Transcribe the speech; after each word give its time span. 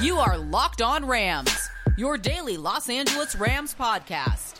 You 0.00 0.16
are 0.16 0.38
Locked 0.38 0.80
On 0.80 1.04
Rams, 1.04 1.68
your 1.98 2.16
daily 2.16 2.56
Los 2.56 2.88
Angeles 2.88 3.36
Rams 3.36 3.74
podcast. 3.74 4.54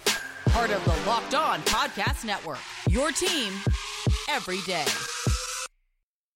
Part 0.51 0.71
of 0.71 0.85
the 0.85 1.09
Locked 1.09 1.35
On 1.35 1.61
Podcast 1.61 2.27
Network. 2.27 2.59
Your 2.91 3.11
team 3.11 3.55
every 4.29 4.61
day. 4.67 4.85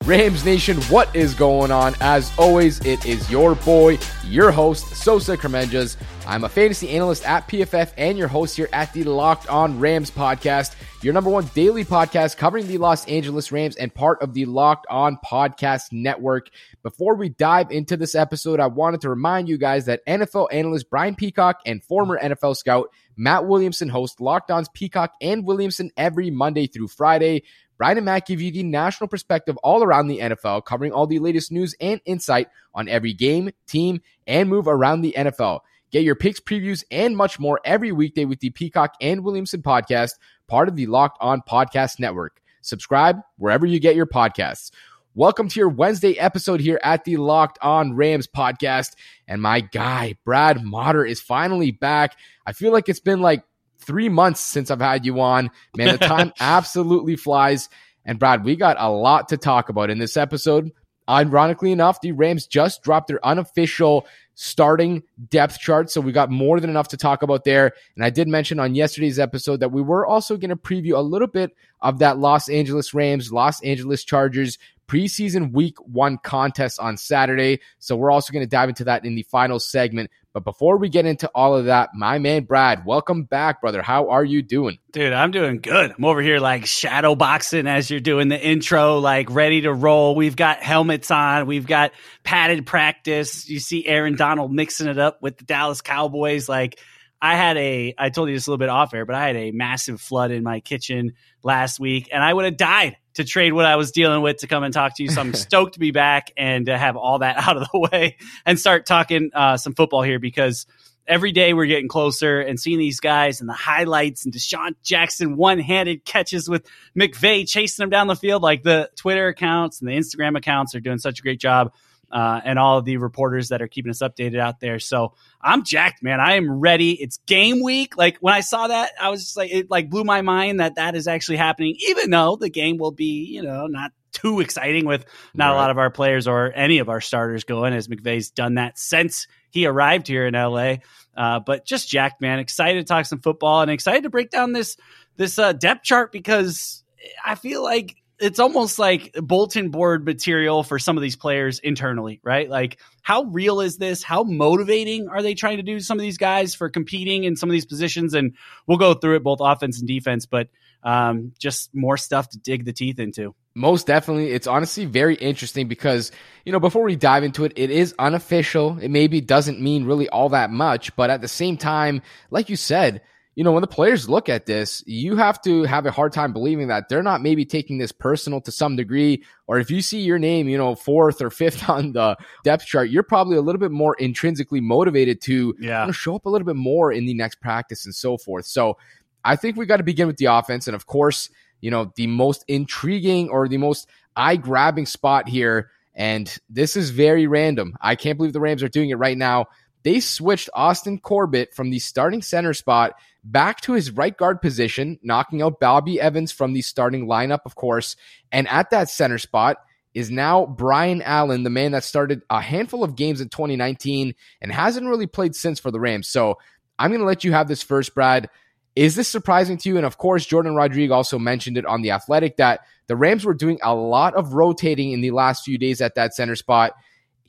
Rams 0.07 0.47
Nation, 0.47 0.79
what 0.85 1.15
is 1.15 1.35
going 1.35 1.71
on? 1.71 1.95
As 2.01 2.33
always, 2.39 2.81
it 2.87 3.05
is 3.05 3.31
your 3.31 3.57
boy, 3.57 3.99
your 4.27 4.51
host, 4.51 4.87
Sosa 4.97 5.37
Kremenjas. 5.37 5.99
I'm 6.27 6.45
a 6.45 6.49
fantasy 6.49 6.89
analyst 6.89 7.29
at 7.29 7.47
PFF 7.49 7.93
and 7.99 8.17
your 8.17 8.29
host 8.29 8.57
here 8.57 8.71
at 8.73 8.95
the 8.95 9.05
Locked 9.05 9.47
On 9.51 9.79
Rams 9.79 10.11
podcast, 10.11 10.75
your 11.03 11.13
number 11.13 11.29
one 11.29 11.51
daily 11.55 11.85
podcast 11.85 12.39
covering 12.39 12.67
the 12.67 12.79
Los 12.79 13.07
Angeles 13.07 13.53
Rams 13.53 13.77
and 13.77 13.95
part 13.95 14.23
of 14.23 14.33
the 14.33 14.47
Locked 14.47 14.87
On 14.89 15.19
Podcast 15.23 15.93
Network. 15.93 16.49
Before 16.83 17.15
we 17.15 17.29
dive 17.29 17.71
into 17.71 17.99
this 17.99 18.15
episode, 18.15 18.59
I 18.59 18.69
wanted 18.69 19.03
to 19.03 19.11
remind 19.11 19.51
you 19.51 19.59
guys 19.59 19.85
that 19.85 20.01
NFL 20.07 20.49
analyst 20.51 20.89
Brian 20.89 21.15
Peacock 21.15 21.61
and 21.67 21.85
former 21.85 22.19
NFL 22.19 22.57
scout 22.57 22.89
Matt 23.19 23.47
Williamson 23.47 23.91
host 23.91 24.19
Locked 24.19 24.51
On's 24.51 24.71
Peacock 24.71 25.13
and 25.21 25.45
Williamson 25.45 25.91
every 25.95 26.31
Monday 26.31 26.67
through 26.67 26.89
Friday. 26.89 27.43
Brian 27.77 27.99
and 27.99 28.07
Matt 28.07 28.27
give 28.27 28.41
you 28.41 28.51
the 28.51 28.63
national 28.63 29.09
perspective 29.09 29.59
all 29.59 29.83
around 29.83 30.07
the 30.07 30.21
NFL, 30.21 30.65
covering 30.65 30.93
all 30.93 31.07
the 31.07 31.19
latest 31.19 31.53
news 31.53 31.75
and 31.81 32.01
insight 32.07 32.49
on 32.75 32.89
every 32.89 33.13
game, 33.13 33.51
team, 33.67 34.01
and 34.27 34.49
move 34.49 34.69
around 34.69 35.03
the 35.03 35.15
NFL. 35.17 35.61
Get 35.95 36.03
your 36.03 36.17
picks, 36.17 36.41
previews, 36.41 36.83
and 36.91 37.17
much 37.17 37.39
more 37.39 37.61
every 37.65 37.93
weekday 37.93 38.25
with 38.25 38.41
the 38.41 38.51
Peacock 38.51 38.95
and 39.01 39.23
Williamson 39.23 39.63
podcast, 39.63 40.15
part 40.49 40.67
of 40.67 40.75
the 40.75 40.87
Locked 40.87 41.19
On 41.21 41.41
Podcast 41.41 42.01
Network. 42.01 42.43
Subscribe 42.63 43.21
wherever 43.37 43.65
you 43.65 43.79
get 43.79 43.95
your 43.95 44.05
podcasts. 44.05 44.73
Welcome 45.15 45.49
to 45.51 45.61
your 45.61 45.69
Wednesday 45.69 46.19
episode 46.19 46.59
here 46.59 46.81
at 46.83 47.05
the 47.05 47.17
Locked 47.19 47.61
On 47.63 47.95
Rams 47.95 48.27
podcast. 48.27 48.97
And 49.29 49.41
my 49.41 49.61
guy, 49.61 50.17
Brad 50.25 50.59
Mader, 50.59 51.09
is 51.09 51.21
finally 51.21 51.71
back. 51.71 52.17
I 52.45 52.55
feel 52.55 52.73
like 52.73 52.89
it's 52.89 52.99
been 52.99 53.21
like 53.21 53.45
three 53.79 54.09
months 54.09 54.41
since 54.41 54.73
I've 54.73 54.81
had 54.81 55.07
you 55.07 55.21
on. 55.21 55.49
Man, 55.77 55.97
the 55.97 55.99
time 55.99 56.33
absolutely 56.41 57.15
flies. 57.15 57.69
And 58.05 58.19
Brad, 58.19 58.45
we 58.45 58.57
got 58.57 58.79
a 58.81 58.91
lot 58.91 59.29
to 59.29 59.37
talk 59.37 59.69
about 59.69 59.91
in 59.91 59.99
this 59.99 60.17
episode. 60.17 60.73
Ironically 61.09 61.71
enough, 61.71 62.01
the 62.01 62.13
Rams 62.13 62.47
just 62.47 62.83
dropped 62.83 63.09
their 63.09 63.25
unofficial 63.25 64.07
starting 64.35 65.03
depth 65.29 65.59
chart. 65.59 65.91
So 65.91 66.01
we 66.01 66.13
got 66.13 66.31
more 66.31 66.61
than 66.61 66.71
enough 66.71 66.89
to 66.89 66.97
talk 66.97 67.23
about 67.23 67.45
there. 67.45 67.73
And 67.97 68.05
I 68.05 68.11
did 68.11 68.29
mention 68.29 68.59
on 68.59 68.75
yesterday's 68.75 69.19
episode 69.19 69.61
that 69.61 69.73
we 69.73 69.83
were 69.83 70.07
also 70.07 70.37
going 70.37 70.51
to 70.51 70.57
preview 70.57 70.97
a 70.97 71.01
little 71.01 71.29
bit 71.29 71.55
of 71.81 71.99
that 72.01 72.19
Los 72.19 72.49
Angeles 72.49 72.95
Rams, 72.95 73.33
Los 73.33 73.63
Angeles 73.63 74.05
Chargers 74.05 74.59
preseason 74.89 75.53
week 75.53 75.77
one 75.87 76.19
contest 76.19 76.79
on 76.79 76.97
Saturday. 76.97 77.61
So 77.79 77.97
we're 77.97 78.11
also 78.11 78.33
going 78.33 78.45
to 78.45 78.51
dive 78.51 78.69
into 78.69 78.85
that 78.85 79.05
in 79.05 79.15
the 79.15 79.23
final 79.25 79.59
segment. 79.59 80.11
But 80.35 80.43
before 80.43 80.79
we 80.79 80.89
get 80.89 81.07
into 81.07 81.31
all 81.33 81.57
of 81.57 81.67
that, 81.67 81.91
my 81.95 82.19
man 82.19 82.43
Brad, 82.43 82.85
welcome 82.85 83.23
back, 83.23 83.61
brother. 83.61 83.83
How 83.83 84.11
are 84.11 84.25
you 84.25 84.43
doing? 84.43 84.79
Dude, 84.91 85.13
I'm 85.13 85.31
doing 85.31 85.61
good. 85.61 85.95
I'm 85.97 86.05
over 86.05 86.21
here 86.21 86.41
like 86.41 86.67
shadow 86.67 87.15
boxing 87.15 87.69
as 87.69 87.89
you're 87.89 88.01
doing 88.01 88.27
the 88.27 88.45
intro, 88.45 88.99
like 88.99 89.31
ready 89.31 89.61
to 89.61 89.73
roll. 89.73 90.17
We've 90.17 90.35
got 90.35 90.61
helmets 90.61 91.13
on, 91.13 91.47
we've 91.47 91.69
got 91.69 91.93
padded 92.25 92.67
practice. 92.67 93.49
You 93.49 93.61
see 93.61 93.87
Aaron 93.87 94.17
Donald 94.17 94.53
mixing 94.53 94.89
it 94.89 94.99
up 94.99 95.23
with 95.23 95.39
the 95.39 95.45
Dallas 95.45 95.81
Cowboys. 95.81 96.49
Like, 96.49 96.81
I 97.23 97.37
had 97.37 97.57
a, 97.57 97.95
I 97.97 98.11
told 98.11 98.29
you 98.29 98.35
this 98.35 98.49
a 98.49 98.51
little 98.51 98.59
bit 98.59 98.69
off 98.69 98.93
air, 98.93 99.07
but 99.07 99.15
I 99.15 99.29
had 99.29 99.37
a 99.37 99.53
massive 99.53 100.01
flood 100.01 100.33
in 100.33 100.43
my 100.43 100.59
kitchen 100.59 101.13
last 101.45 101.79
week 101.79 102.09
and 102.13 102.23
I 102.23 102.33
would 102.33 102.45
have 102.45 102.57
died 102.57 102.97
to 103.15 103.25
trade 103.25 103.53
what 103.53 103.65
I 103.65 103.77
was 103.77 103.93
dealing 103.93 104.23
with 104.23 104.39
to 104.39 104.47
come 104.47 104.65
and 104.65 104.75
talk 104.75 104.97
to 104.97 105.03
you. 105.03 105.11
So 105.11 105.21
I'm 105.21 105.35
stoked 105.35 105.75
to 105.75 105.81
be 105.81 105.93
back 105.93 106.33
and 106.37 106.67
to 106.67 106.77
have 106.77 106.97
all 106.97 107.21
that 107.21 107.37
out 107.49 107.57
of 107.57 107.69
the 107.71 107.79
way 107.79 108.17
and 108.45 108.59
start 108.59 108.87
talking 108.87 109.31
uh, 109.35 109.57
some 109.57 109.75
football 109.75 110.03
here 110.03 110.19
because 110.19 110.67
every 111.07 111.33
day 111.33 111.53
we're 111.53 111.67
getting 111.67 111.89
closer 111.89 112.41
and 112.41 112.59
seeing 112.59 112.79
these 112.79 113.01
guys 113.01 113.41
and 113.41 113.49
the 113.49 113.55
highlights 113.55 114.25
and 114.25 114.35
DeSean 114.35 114.75
Jackson 114.83 115.37
one 115.37 115.59
handed 115.59 116.05
catches 116.05 116.49
with 116.49 116.67
McVay 116.99 117.49
chasing 117.49 117.83
him 117.83 117.91
down 117.91 118.07
the 118.07 118.17
field. 118.17 118.43
Like 118.43 118.63
the 118.63 118.91
Twitter 118.97 119.29
accounts 119.29 119.81
and 119.81 119.89
the 119.89 119.95
Instagram 119.95 120.37
accounts 120.37 120.75
are 120.75 120.81
doing 120.81 120.99
such 120.99 121.19
a 121.21 121.23
great 121.23 121.41
job. 121.41 121.73
Uh, 122.15 122.41
and 122.45 122.61
all 122.61 122.79
of 122.79 122.85
the 122.85 122.97
reporters 122.97 123.49
that 123.49 123.61
are 123.61 123.67
keeping 123.67 123.91
us 123.91 123.99
updated 123.99 124.39
out 124.39 124.61
there. 124.61 124.79
So 124.79 125.15
I'm 125.43 125.65
jacked, 125.65 126.01
man. 126.01 126.21
I 126.21 126.35
am 126.35 126.49
ready. 126.61 126.93
It's 126.93 127.17
game 127.27 127.61
week. 127.61 127.97
Like 127.97 128.19
when 128.19 128.33
I 128.33 128.39
saw 128.39 128.69
that, 128.69 128.93
I 129.01 129.09
was 129.11 129.25
just 129.25 129.37
like, 129.37 129.51
it 129.53 129.69
like 129.69 129.91
blew 129.91 130.05
my 130.05 130.23
mind 130.23 130.61
that 130.61 130.77
that 130.77 130.95
is 130.95 131.09
actually 131.09 131.39
happening, 131.39 131.75
even 131.89 132.11
though 132.11 132.37
the 132.37 132.49
game 132.49 132.77
will 132.77 132.93
be, 132.93 133.25
you 133.25 133.43
know, 133.43 133.67
not 133.67 133.91
too 134.13 134.39
exciting 134.39 134.87
with 134.87 135.05
not 135.35 135.49
right. 135.49 135.55
a 135.55 135.57
lot 135.57 135.71
of 135.71 135.79
our 135.79 135.91
players 135.91 136.29
or 136.29 136.53
any 136.55 136.79
of 136.79 136.89
our 136.89 137.01
starters 137.01 137.43
going 137.43 137.75
as 137.75 137.89
McVay's 137.89 138.31
done 138.31 138.55
that 138.55 138.79
since 138.79 139.27
he 139.51 139.67
arrived 139.67 140.07
here 140.07 140.25
in 140.25 140.35
LA. 140.35 140.77
Uh, 141.17 141.41
but 141.41 141.67
just 141.67 141.89
jacked, 141.89 142.21
man. 142.21 142.39
Excited 142.39 142.79
to 142.79 142.85
talk 142.85 143.07
some 143.07 143.21
football 143.21 143.61
and 143.61 143.73
excited 143.73 144.05
to 144.05 144.11
break 144.11 144.31
down 144.31 144.53
this, 144.53 144.77
this 145.17 145.37
uh, 145.37 145.53
depth 145.53 145.83
chart 145.83 146.13
because 146.13 146.85
I 147.25 147.35
feel 147.35 147.63
like 147.63 147.97
it's 148.19 148.39
almost 148.39 148.79
like 148.79 149.13
bulletin 149.15 149.71
board 149.71 150.05
material 150.05 150.63
for 150.63 150.79
some 150.79 150.97
of 150.97 151.03
these 151.03 151.17
players 151.17 151.59
internally, 151.59 152.21
right? 152.23 152.49
Like, 152.49 152.79
how 153.03 153.25
real 153.25 153.61
is 153.61 153.77
this? 153.77 154.03
How 154.03 154.23
motivating 154.23 155.09
are 155.09 155.23
they 155.23 155.35
trying 155.35 155.57
to 155.57 155.63
do 155.63 155.81
some 155.81 155.99
of 155.99 156.03
these 156.03 156.19
guys 156.19 156.55
for 156.55 156.69
competing 156.69 157.25
in 157.25 157.37
some 157.37 157.49
of 157.49 157.53
these 157.53 157.67
positions? 157.67 158.15
And 158.15 158.37
we'll 158.67 158.79
go 158.79 158.95
through 158.95 159.17
it 159.17 159.23
both 159.23 159.39
offense 159.41 159.79
and 159.79 159.89
defense, 159.89 160.27
but 160.27 160.49
um, 160.85 161.33
just 161.39 161.75
more 161.75 161.97
stuff 161.97 162.29
to 162.31 162.39
dig 162.39 162.65
the 162.65 162.73
teeth 162.73 162.99
into. 162.99 163.35
Most 163.55 163.87
definitely. 163.87 164.31
It's 164.31 164.47
honestly 164.47 164.85
very 164.85 165.15
interesting 165.15 165.69
because, 165.69 166.13
you 166.45 166.53
know, 166.53 166.61
before 166.61 166.83
we 166.83 166.97
dive 166.97 167.25
into 167.25 167.45
it, 167.45 167.53
it 167.57 167.71
is 167.71 167.95
unofficial. 167.99 168.79
It 168.79 168.91
maybe 168.91 169.21
doesn't 169.21 169.61
mean 169.61 169.85
really 169.85 170.09
all 170.09 170.31
that 170.31 170.51
much, 170.51 170.95
but 170.97 171.11
at 171.11 171.21
the 171.21 171.29
same 171.29 171.57
time, 171.57 172.03
like 172.31 172.49
you 172.49 172.57
said, 172.57 173.01
you 173.37 173.43
know, 173.43 173.51
when 173.51 173.63
the 173.63 173.67
players 173.67 174.09
look 174.09 174.29
at 174.29 174.47
this, 174.47 174.83
you 174.87 175.17
have 175.17 175.43
to 175.43 175.65
have 175.65 175.87
a 175.87 175.91
hard 175.91 176.13
time 176.13 176.33
believing 176.33 176.69
that 176.69 176.89
they're 176.89 177.03
not 177.03 177.21
maybe 177.21 177.45
taking 177.45 177.79
this 177.79 177.91
personal 177.91 178.41
to 178.43 178.53
some 178.53 178.77
degree. 178.77 179.25
Or 179.49 179.59
if 179.59 179.71
you 179.71 179.83
see 179.83 180.01
your 180.01 180.21
name, 180.21 180.49
you 180.49 180.57
know, 180.57 180.77
fourth 180.77 181.21
or 181.21 181.31
fifth 181.31 181.69
on 181.69 181.93
the 181.93 182.17
depth 182.45 182.67
chart, 182.67 182.91
you're 182.91 183.03
probably 183.03 183.37
a 183.37 183.43
little 183.43 183.59
bit 183.59 183.73
more 183.73 183.97
intrinsically 183.99 184.61
motivated 184.61 185.21
to 185.23 185.55
yeah. 185.59 185.83
you 185.83 185.87
know, 185.87 185.93
show 185.93 186.15
up 186.15 186.27
a 186.27 186.29
little 186.29 186.47
bit 186.47 186.57
more 186.57 186.93
in 186.93 187.07
the 187.07 187.15
next 187.15 187.41
practice 187.41 187.85
and 187.85 187.95
so 187.95 188.17
forth. 188.17 188.47
So 188.47 188.79
I 189.25 189.37
think 189.37 189.57
we 189.57 189.67
got 189.67 189.79
to 189.79 189.83
begin 189.83 190.07
with 190.07 190.19
the 190.19 190.27
offense. 190.27 190.69
And 190.69 190.77
of 190.77 190.87
course, 190.87 191.29
you 191.61 191.71
know, 191.71 191.93
the 191.97 192.07
most 192.07 192.45
intriguing 192.47 193.31
or 193.31 193.49
the 193.49 193.59
most 193.59 193.89
eye 194.15 194.37
grabbing 194.37 194.87
spot 194.87 195.29
here. 195.29 195.71
And 195.95 196.37
this 196.49 196.77
is 196.77 196.91
very 196.91 197.27
random. 197.27 197.77
I 197.81 197.97
can't 197.97 198.17
believe 198.17 198.33
the 198.33 198.41
Rams 198.41 198.63
are 198.63 198.69
doing 198.69 198.91
it 198.91 198.99
right 198.99 199.19
now. 199.19 199.47
They 199.83 200.01
switched 200.01 200.51
Austin 200.55 200.99
Corbett 200.99 201.55
from 201.55 201.71
the 201.71 201.79
starting 201.79 202.23
center 202.23 202.55
spot 202.55 202.95
back 203.25 203.63
to 203.63 203.73
his 203.73 203.91
right 203.91 204.17
guard 204.17 204.41
position, 204.41 204.99
knocking 205.03 205.43
out 205.43 205.59
Bobby 205.59 206.01
Evans 206.01 206.31
from 206.31 206.53
the 206.53 206.63
starting 206.63 207.07
lineup, 207.07 207.41
of 207.47 207.55
course. 207.55 207.97
And 208.31 208.47
at 208.49 208.71
that 208.71 208.91
center 208.91 209.19
spot 209.19 209.57
is 209.95 210.11
now 210.11 210.45
Brian 210.45 211.01
Allen, 211.03 211.43
the 211.43 211.51
man 211.51 211.73
that 211.73 211.85
started 211.85 212.23
a 212.29 212.41
handful 212.41 212.85
of 212.85 212.97
games 212.97 213.21
in 213.21 213.29
2019 213.29 214.15
and 214.41 214.53
hasn't 214.53 214.87
really 214.87 215.07
played 215.07 215.35
since 215.35 215.59
for 215.59 215.71
the 215.71 215.81
Rams. 215.81 216.09
So 216.09 216.39
I'm 216.79 216.91
going 216.91 217.01
to 217.01 217.07
let 217.07 217.25
you 217.25 217.33
have 217.33 217.49
this 217.49 217.63
first, 217.63 217.95
Brad. 217.95 218.29
Is 218.77 218.97
this 218.97 219.09
surprising 219.09 219.57
to 219.59 219.69
you? 219.69 219.77
And 219.77 219.87
of 219.87 219.99
course, 219.99 220.27
Jourdan 220.27 220.57
Rodriguez 220.57 220.93
also 220.93 221.19
mentioned 221.19 221.57
it 221.57 221.65
on 221.65 221.83
The 221.83 221.93
Athletic 221.93 222.37
that 222.39 222.61
the 222.89 222.97
Rams 222.97 223.25
were 223.25 223.35
doing 223.35 223.59
a 223.63 223.75
lot 223.75 224.15
of 224.15 224.35
rotating 224.35 224.91
in 224.91 225.01
the 225.01 225.13
last 225.13 225.45
few 225.45 225.59
days 225.59 225.81
at 225.81 225.95
that 225.95 226.15
center 226.15 226.37
spot. 226.37 226.75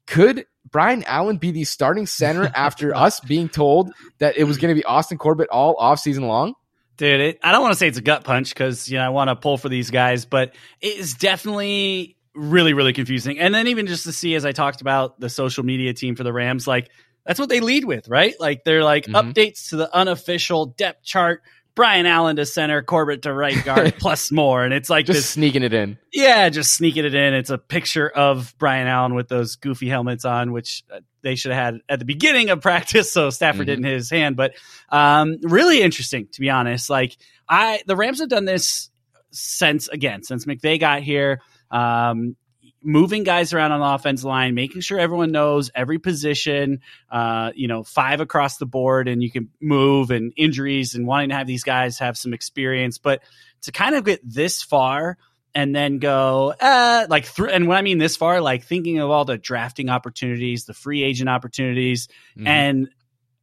Could 0.08 0.46
Brian 0.70 1.04
Allen 1.04 1.38
be 1.38 1.52
the 1.52 1.64
starting 1.64 2.06
center 2.06 2.52
after 2.56 2.96
us 2.96 3.20
being 3.20 3.50
told 3.50 3.94
that 4.20 4.38
it 4.38 4.44
was 4.44 4.58
going 4.58 4.74
to 4.74 4.80
be 4.80 4.86
Austin 4.86 5.18
Corbett 5.18 5.50
all 5.50 5.76
off 5.78 6.00
season 6.00 6.28
long? 6.28 6.54
Dude, 6.98 7.20
it, 7.20 7.40
I 7.44 7.52
don't 7.52 7.62
want 7.62 7.74
to 7.74 7.78
say 7.78 7.88
it's 7.88 7.98
a 7.98 8.02
gut 8.02 8.24
punch 8.24 8.54
because 8.54 8.90
you 8.90 8.98
know 8.98 9.06
I 9.06 9.10
want 9.10 9.30
to 9.30 9.36
pull 9.36 9.58
for 9.58 9.68
these 9.68 9.92
guys, 9.92 10.26
but 10.26 10.56
it 10.80 10.98
is 10.98 11.14
definitely 11.14 12.16
really, 12.34 12.74
really 12.74 12.94
confusing. 12.94 13.40
And 13.40 13.54
then 13.54 13.68
even 13.68 13.88
just 13.88 14.04
to 14.04 14.14
see, 14.14 14.36
as 14.36 14.46
I 14.46 14.52
talked 14.52 14.82
about 14.82 15.20
the 15.20 15.30
social 15.30 15.64
media 15.64 15.94
team 15.94 16.16
for 16.16 16.24
the 16.24 16.32
Rams, 16.32 16.68
like 16.68 16.90
that's 17.26 17.40
what 17.40 17.50
they 17.50 17.60
lead 17.60 17.86
with, 17.86 18.08
right? 18.08 18.36
Like 18.40 18.64
they're 18.64 18.84
like 18.84 19.06
mm-hmm. 19.06 19.16
updates 19.16 19.70
to 19.70 19.78
the 19.78 19.94
unofficial 19.94 20.68
depth 20.68 21.04
chart 21.04 21.42
Brian 21.76 22.06
Allen 22.06 22.38
to 22.38 22.46
center, 22.46 22.82
Corbett 22.82 23.24
to 23.24 23.34
right 23.34 23.64
guard, 23.66 23.96
plus 24.00 24.32
more. 24.32 24.64
And 24.64 24.74
it's 24.74 24.90
like 24.90 25.06
just 25.06 25.18
this, 25.18 25.30
sneaking 25.30 25.62
it 25.62 25.74
in. 25.74 25.98
Yeah, 26.14 26.50
just 26.50 26.74
sneaking 26.74 27.06
it 27.06 27.14
in. 27.14 27.34
It's 27.34 27.50
a 27.50 27.58
picture 27.58 28.10
of 28.10 28.56
Brian 28.58 28.88
Allen 28.88 29.14
with 29.14 29.28
those 29.28 29.58
goofy 29.58 29.90
helmets 29.90 30.24
on, 30.24 30.54
which 30.54 30.84
uh, 30.92 31.02
they 31.22 31.36
should 31.36 31.52
have 31.52 31.74
had 31.74 31.82
at 31.90 32.00
the 32.00 32.06
beginning 32.06 32.50
of 32.50 32.62
practice. 32.62 33.12
So 33.12 33.30
Stafford 33.30 33.62
mm-hmm. 33.62 33.66
didn't 33.66 33.86
hit 33.86 33.94
his 33.94 34.10
hand. 34.10 34.38
But 34.38 34.54
um, 34.90 35.38
really 35.42 35.82
interesting, 35.82 36.28
to 36.32 36.40
be 36.40 36.50
honest. 36.50 36.90
Like 36.90 37.18
I, 37.48 37.82
the 37.86 37.96
Rams 37.96 38.20
have 38.20 38.30
done 38.30 38.46
this 38.46 38.90
since 39.32 39.90
again 39.90 40.24
since 40.24 40.46
McVay 40.46 40.80
got 40.80 41.02
here. 41.02 41.42
Um, 41.70 42.38
moving 42.86 43.24
guys 43.24 43.52
around 43.52 43.72
on 43.72 43.80
the 43.80 43.86
offense 43.86 44.24
line, 44.24 44.56
making 44.56 44.82
sure 44.82 45.00
everyone 45.00 45.32
knows 45.32 45.72
every 45.76 46.00
position, 46.00 46.82
uh, 47.10 47.52
you 47.56 47.68
know, 47.68 47.84
five 47.84 48.22
across 48.22 48.58
the 48.58 48.66
board, 48.66 49.08
and 49.08 49.24
you 49.24 49.32
can 49.32 49.50
move 49.60 50.12
and 50.12 50.32
injuries 50.38 50.96
and 50.96 51.08
wanting 51.08 51.30
to 51.30 51.36
have 51.36 51.48
these 51.48 51.64
guys 51.64 52.00
have 52.00 52.18
some 52.18 52.34
experience. 52.34 52.98
But 52.98 53.22
to 53.64 53.72
kind 53.72 53.96
of 53.96 54.06
get 54.06 54.22
this 54.24 54.62
far 54.62 55.18
and 55.56 55.74
then 55.74 56.00
go 56.00 56.54
uh 56.60 57.08
like 57.10 57.34
th- 57.34 57.50
and 57.52 57.68
what 57.68 57.78
I 57.78 57.82
mean 57.82 57.98
this 57.98 58.18
far, 58.18 58.42
like 58.42 58.64
thinking 58.64 59.00
of 59.00 59.10
all 59.10 59.26
the 59.26 59.38
drafting 59.38 59.90
opportunities, 59.90 60.66
the 60.66 60.74
free 60.74 61.02
agent 61.04 61.30
opportunities, 61.30 62.08
mm-hmm. 62.38 62.48
and 62.48 62.90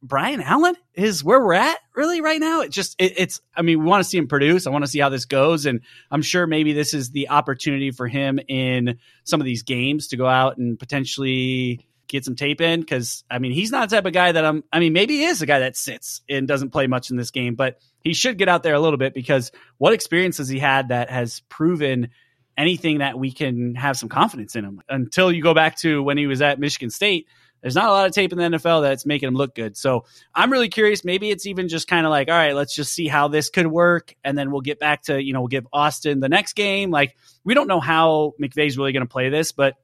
Brian 0.03 0.41
Allen 0.41 0.75
is 0.93 1.23
where 1.23 1.39
we're 1.39 1.53
at 1.53 1.77
really 1.95 2.19
right 2.19 2.39
now. 2.39 2.61
It 2.61 2.71
just 2.71 2.95
it, 2.99 3.13
it's 3.17 3.41
I 3.55 3.61
mean 3.61 3.79
we 3.79 3.85
want 3.85 4.03
to 4.03 4.09
see 4.09 4.17
him 4.17 4.27
produce. 4.27 4.67
I 4.67 4.69
want 4.69 4.83
to 4.83 4.91
see 4.91 4.99
how 4.99 5.07
this 5.07 5.23
goes, 5.25 5.65
and 5.65 5.79
I'm 6.11 6.21
sure 6.21 6.45
maybe 6.45 6.73
this 6.73 6.93
is 6.93 7.11
the 7.11 7.29
opportunity 7.29 7.91
for 7.91 8.07
him 8.07 8.37
in 8.49 8.99
some 9.23 9.39
of 9.39 9.45
these 9.45 9.63
games 9.63 10.09
to 10.09 10.17
go 10.17 10.27
out 10.27 10.57
and 10.57 10.77
potentially 10.77 11.87
get 12.09 12.25
some 12.25 12.35
tape 12.35 12.59
in 12.59 12.81
because 12.81 13.23
I 13.31 13.39
mean 13.39 13.53
he's 13.53 13.71
not 13.71 13.89
the 13.89 13.95
type 13.95 14.05
of 14.05 14.11
guy 14.11 14.33
that 14.33 14.43
I'm. 14.43 14.65
I 14.73 14.81
mean 14.81 14.91
maybe 14.91 15.19
he 15.19 15.23
is 15.23 15.41
a 15.41 15.45
guy 15.45 15.59
that 15.59 15.77
sits 15.77 16.21
and 16.29 16.49
doesn't 16.49 16.71
play 16.71 16.87
much 16.87 17.09
in 17.09 17.15
this 17.15 17.31
game, 17.31 17.55
but 17.55 17.79
he 18.03 18.13
should 18.13 18.37
get 18.37 18.49
out 18.49 18.61
there 18.61 18.75
a 18.75 18.81
little 18.81 18.97
bit 18.97 19.13
because 19.13 19.53
what 19.77 19.93
experience 19.93 20.37
has 20.37 20.49
he 20.49 20.59
had 20.59 20.89
that 20.89 21.09
has 21.09 21.41
proven 21.47 22.09
anything 22.57 22.99
that 22.99 23.17
we 23.17 23.31
can 23.31 23.73
have 23.75 23.97
some 23.97 24.09
confidence 24.09 24.55
in 24.57 24.65
him 24.65 24.81
until 24.89 25.31
you 25.31 25.41
go 25.41 25.53
back 25.53 25.77
to 25.77 26.03
when 26.03 26.17
he 26.17 26.27
was 26.27 26.41
at 26.41 26.59
Michigan 26.59 26.89
State 26.89 27.27
there's 27.63 27.75
not 27.75 27.85
a 27.85 27.91
lot 27.91 28.05
of 28.05 28.11
tape 28.11 28.33
in 28.33 28.37
the 28.37 28.57
NFL 28.57 28.83
that's 28.83 29.05
making 29.05 29.27
him 29.27 29.35
look 29.35 29.55
good. 29.55 29.77
So 29.77 30.03
I'm 30.35 30.51
really 30.51 30.67
curious. 30.67 31.05
Maybe 31.05 31.31
it's 31.31 31.45
even 31.45 31.69
just 31.69 31.87
kind 31.87 32.05
of 32.05 32.09
like, 32.09 32.27
all 32.27 32.35
right, 32.35 32.53
let's 32.53 32.75
just 32.75 32.93
see 32.93 33.07
how 33.07 33.29
this 33.29 33.49
could 33.49 33.67
work. 33.67 34.13
And 34.21 34.37
then 34.37 34.51
we'll 34.51 34.61
get 34.61 34.79
back 34.79 35.03
to, 35.03 35.23
you 35.23 35.31
know, 35.31 35.39
we'll 35.39 35.47
give 35.47 35.65
Austin 35.71 36.19
the 36.19 36.27
next 36.27 36.53
game. 36.53 36.91
Like, 36.91 37.15
we 37.45 37.53
don't 37.53 37.67
know 37.67 37.79
how 37.79 38.33
McVay's 38.39 38.77
really 38.77 38.91
going 38.91 39.05
to 39.05 39.11
play 39.11 39.29
this, 39.29 39.53
but 39.53 39.75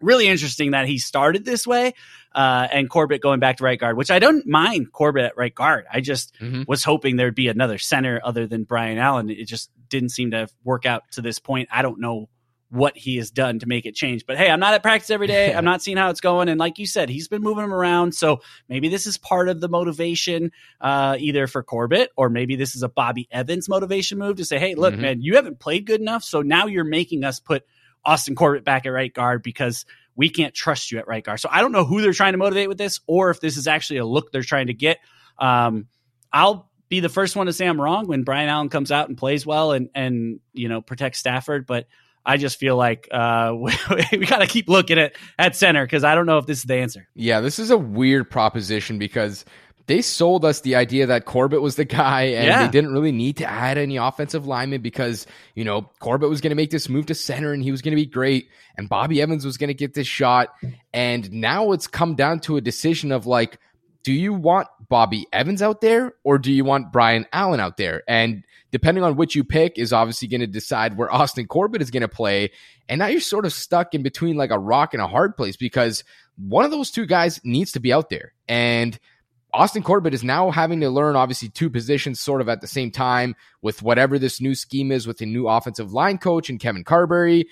really 0.00 0.28
interesting 0.28 0.70
that 0.70 0.86
he 0.86 0.98
started 0.98 1.44
this 1.44 1.66
way. 1.66 1.94
Uh, 2.32 2.68
and 2.70 2.88
Corbett 2.88 3.20
going 3.20 3.40
back 3.40 3.56
to 3.56 3.64
right 3.64 3.78
guard, 3.78 3.96
which 3.96 4.12
I 4.12 4.20
don't 4.20 4.46
mind 4.46 4.92
Corbett 4.92 5.24
at 5.24 5.36
right 5.36 5.54
guard. 5.54 5.86
I 5.92 6.00
just 6.00 6.38
mm-hmm. 6.38 6.62
was 6.68 6.84
hoping 6.84 7.16
there'd 7.16 7.34
be 7.34 7.48
another 7.48 7.78
center 7.78 8.20
other 8.22 8.46
than 8.46 8.62
Brian 8.64 8.98
Allen. 8.98 9.30
It 9.30 9.46
just 9.46 9.70
didn't 9.88 10.10
seem 10.10 10.30
to 10.30 10.46
work 10.62 10.86
out 10.86 11.02
to 11.12 11.22
this 11.22 11.40
point. 11.40 11.70
I 11.72 11.82
don't 11.82 11.98
know 11.98 12.28
what 12.70 12.96
he 12.96 13.16
has 13.16 13.30
done 13.30 13.60
to 13.60 13.66
make 13.66 13.86
it 13.86 13.94
change. 13.94 14.26
But 14.26 14.36
hey, 14.36 14.50
I'm 14.50 14.58
not 14.58 14.74
at 14.74 14.82
practice 14.82 15.10
every 15.10 15.26
day. 15.26 15.54
I'm 15.54 15.64
not 15.64 15.82
seeing 15.82 15.96
how 15.96 16.10
it's 16.10 16.20
going. 16.20 16.48
And 16.48 16.58
like 16.58 16.78
you 16.78 16.86
said, 16.86 17.08
he's 17.08 17.28
been 17.28 17.42
moving 17.42 17.64
him 17.64 17.72
around. 17.72 18.14
So 18.14 18.40
maybe 18.68 18.88
this 18.88 19.06
is 19.06 19.16
part 19.16 19.48
of 19.48 19.60
the 19.60 19.68
motivation, 19.68 20.50
uh, 20.80 21.16
either 21.18 21.46
for 21.46 21.62
Corbett 21.62 22.10
or 22.16 22.28
maybe 22.28 22.56
this 22.56 22.74
is 22.74 22.82
a 22.82 22.88
Bobby 22.88 23.28
Evans 23.30 23.68
motivation 23.68 24.18
move 24.18 24.36
to 24.36 24.44
say, 24.44 24.58
hey, 24.58 24.74
look, 24.74 24.94
mm-hmm. 24.94 25.02
man, 25.02 25.22
you 25.22 25.36
haven't 25.36 25.60
played 25.60 25.86
good 25.86 26.00
enough. 26.00 26.24
So 26.24 26.42
now 26.42 26.66
you're 26.66 26.84
making 26.84 27.24
us 27.24 27.38
put 27.38 27.64
Austin 28.04 28.34
Corbett 28.34 28.64
back 28.64 28.86
at 28.86 28.90
right 28.90 29.12
guard 29.12 29.42
because 29.42 29.84
we 30.16 30.28
can't 30.28 30.54
trust 30.54 30.90
you 30.90 30.98
at 30.98 31.06
right 31.06 31.22
guard. 31.22 31.40
So 31.40 31.48
I 31.50 31.60
don't 31.60 31.72
know 31.72 31.84
who 31.84 32.00
they're 32.00 32.12
trying 32.12 32.32
to 32.32 32.38
motivate 32.38 32.68
with 32.68 32.78
this 32.78 33.00
or 33.06 33.30
if 33.30 33.40
this 33.40 33.56
is 33.56 33.66
actually 33.66 33.98
a 33.98 34.04
look 34.06 34.32
they're 34.32 34.42
trying 34.42 34.68
to 34.68 34.74
get. 34.74 34.98
Um, 35.38 35.86
I'll 36.32 36.70
be 36.88 37.00
the 37.00 37.08
first 37.08 37.36
one 37.36 37.46
to 37.46 37.52
say 37.52 37.66
I'm 37.66 37.80
wrong 37.80 38.06
when 38.06 38.22
Brian 38.22 38.48
Allen 38.48 38.68
comes 38.68 38.92
out 38.92 39.08
and 39.08 39.18
plays 39.18 39.44
well 39.44 39.72
and 39.72 39.90
and 39.94 40.40
you 40.52 40.68
know 40.68 40.80
protects 40.80 41.18
Stafford, 41.18 41.66
but 41.66 41.86
I 42.26 42.36
just 42.36 42.58
feel 42.58 42.76
like 42.76 43.08
uh, 43.10 43.54
we, 43.56 43.72
we 44.12 44.26
got 44.26 44.38
to 44.38 44.46
keep 44.46 44.68
looking 44.68 44.98
at 44.98 45.14
at 45.38 45.56
center 45.56 45.84
because 45.84 46.04
I 46.04 46.14
don't 46.14 46.26
know 46.26 46.38
if 46.38 46.46
this 46.46 46.58
is 46.58 46.64
the 46.64 46.76
answer. 46.76 47.08
Yeah, 47.14 47.40
this 47.40 47.58
is 47.58 47.70
a 47.70 47.78
weird 47.78 48.30
proposition 48.30 48.98
because 48.98 49.44
they 49.86 50.02
sold 50.02 50.44
us 50.44 50.60
the 50.60 50.74
idea 50.74 51.06
that 51.06 51.26
Corbett 51.26 51.62
was 51.62 51.76
the 51.76 51.84
guy 51.84 52.22
and 52.22 52.46
yeah. 52.46 52.66
they 52.66 52.70
didn't 52.70 52.92
really 52.92 53.12
need 53.12 53.36
to 53.36 53.46
add 53.46 53.78
any 53.78 53.96
offensive 53.96 54.46
linemen 54.46 54.82
because, 54.82 55.26
you 55.54 55.64
know, 55.64 55.82
Corbett 56.00 56.28
was 56.28 56.40
going 56.40 56.50
to 56.50 56.56
make 56.56 56.70
this 56.70 56.88
move 56.88 57.06
to 57.06 57.14
center 57.14 57.52
and 57.52 57.62
he 57.62 57.70
was 57.70 57.82
going 57.82 57.92
to 57.92 57.96
be 57.96 58.06
great 58.06 58.48
and 58.76 58.88
Bobby 58.88 59.22
Evans 59.22 59.44
was 59.44 59.56
going 59.56 59.68
to 59.68 59.74
get 59.74 59.94
this 59.94 60.06
shot. 60.06 60.48
And 60.92 61.30
now 61.30 61.70
it's 61.70 61.86
come 61.86 62.16
down 62.16 62.40
to 62.40 62.56
a 62.56 62.60
decision 62.60 63.12
of 63.12 63.26
like, 63.26 63.60
do 64.06 64.12
you 64.12 64.32
want 64.32 64.68
Bobby 64.88 65.26
Evans 65.32 65.60
out 65.60 65.80
there 65.80 66.14
or 66.22 66.38
do 66.38 66.52
you 66.52 66.64
want 66.64 66.92
Brian 66.92 67.26
Allen 67.32 67.58
out 67.58 67.76
there? 67.76 68.04
And 68.06 68.44
depending 68.70 69.02
on 69.02 69.16
which 69.16 69.34
you 69.34 69.42
pick 69.42 69.78
is 69.78 69.92
obviously 69.92 70.28
going 70.28 70.42
to 70.42 70.46
decide 70.46 70.96
where 70.96 71.12
Austin 71.12 71.48
Corbett 71.48 71.82
is 71.82 71.90
going 71.90 72.02
to 72.02 72.08
play. 72.08 72.52
And 72.88 73.00
now 73.00 73.08
you're 73.08 73.20
sort 73.20 73.46
of 73.46 73.52
stuck 73.52 73.94
in 73.94 74.04
between 74.04 74.36
like 74.36 74.52
a 74.52 74.60
rock 74.60 74.94
and 74.94 75.02
a 75.02 75.08
hard 75.08 75.36
place 75.36 75.56
because 75.56 76.04
one 76.36 76.64
of 76.64 76.70
those 76.70 76.92
two 76.92 77.04
guys 77.04 77.40
needs 77.42 77.72
to 77.72 77.80
be 77.80 77.92
out 77.92 78.08
there. 78.08 78.32
And 78.46 78.96
Austin 79.52 79.82
Corbett 79.82 80.14
is 80.14 80.22
now 80.22 80.52
having 80.52 80.78
to 80.82 80.88
learn 80.88 81.16
obviously 81.16 81.48
two 81.48 81.68
positions 81.68 82.20
sort 82.20 82.40
of 82.40 82.48
at 82.48 82.60
the 82.60 82.68
same 82.68 82.92
time 82.92 83.34
with 83.60 83.82
whatever 83.82 84.20
this 84.20 84.40
new 84.40 84.54
scheme 84.54 84.92
is 84.92 85.08
with 85.08 85.18
the 85.18 85.26
new 85.26 85.48
offensive 85.48 85.92
line 85.92 86.18
coach 86.18 86.48
and 86.48 86.60
Kevin 86.60 86.84
Carberry. 86.84 87.48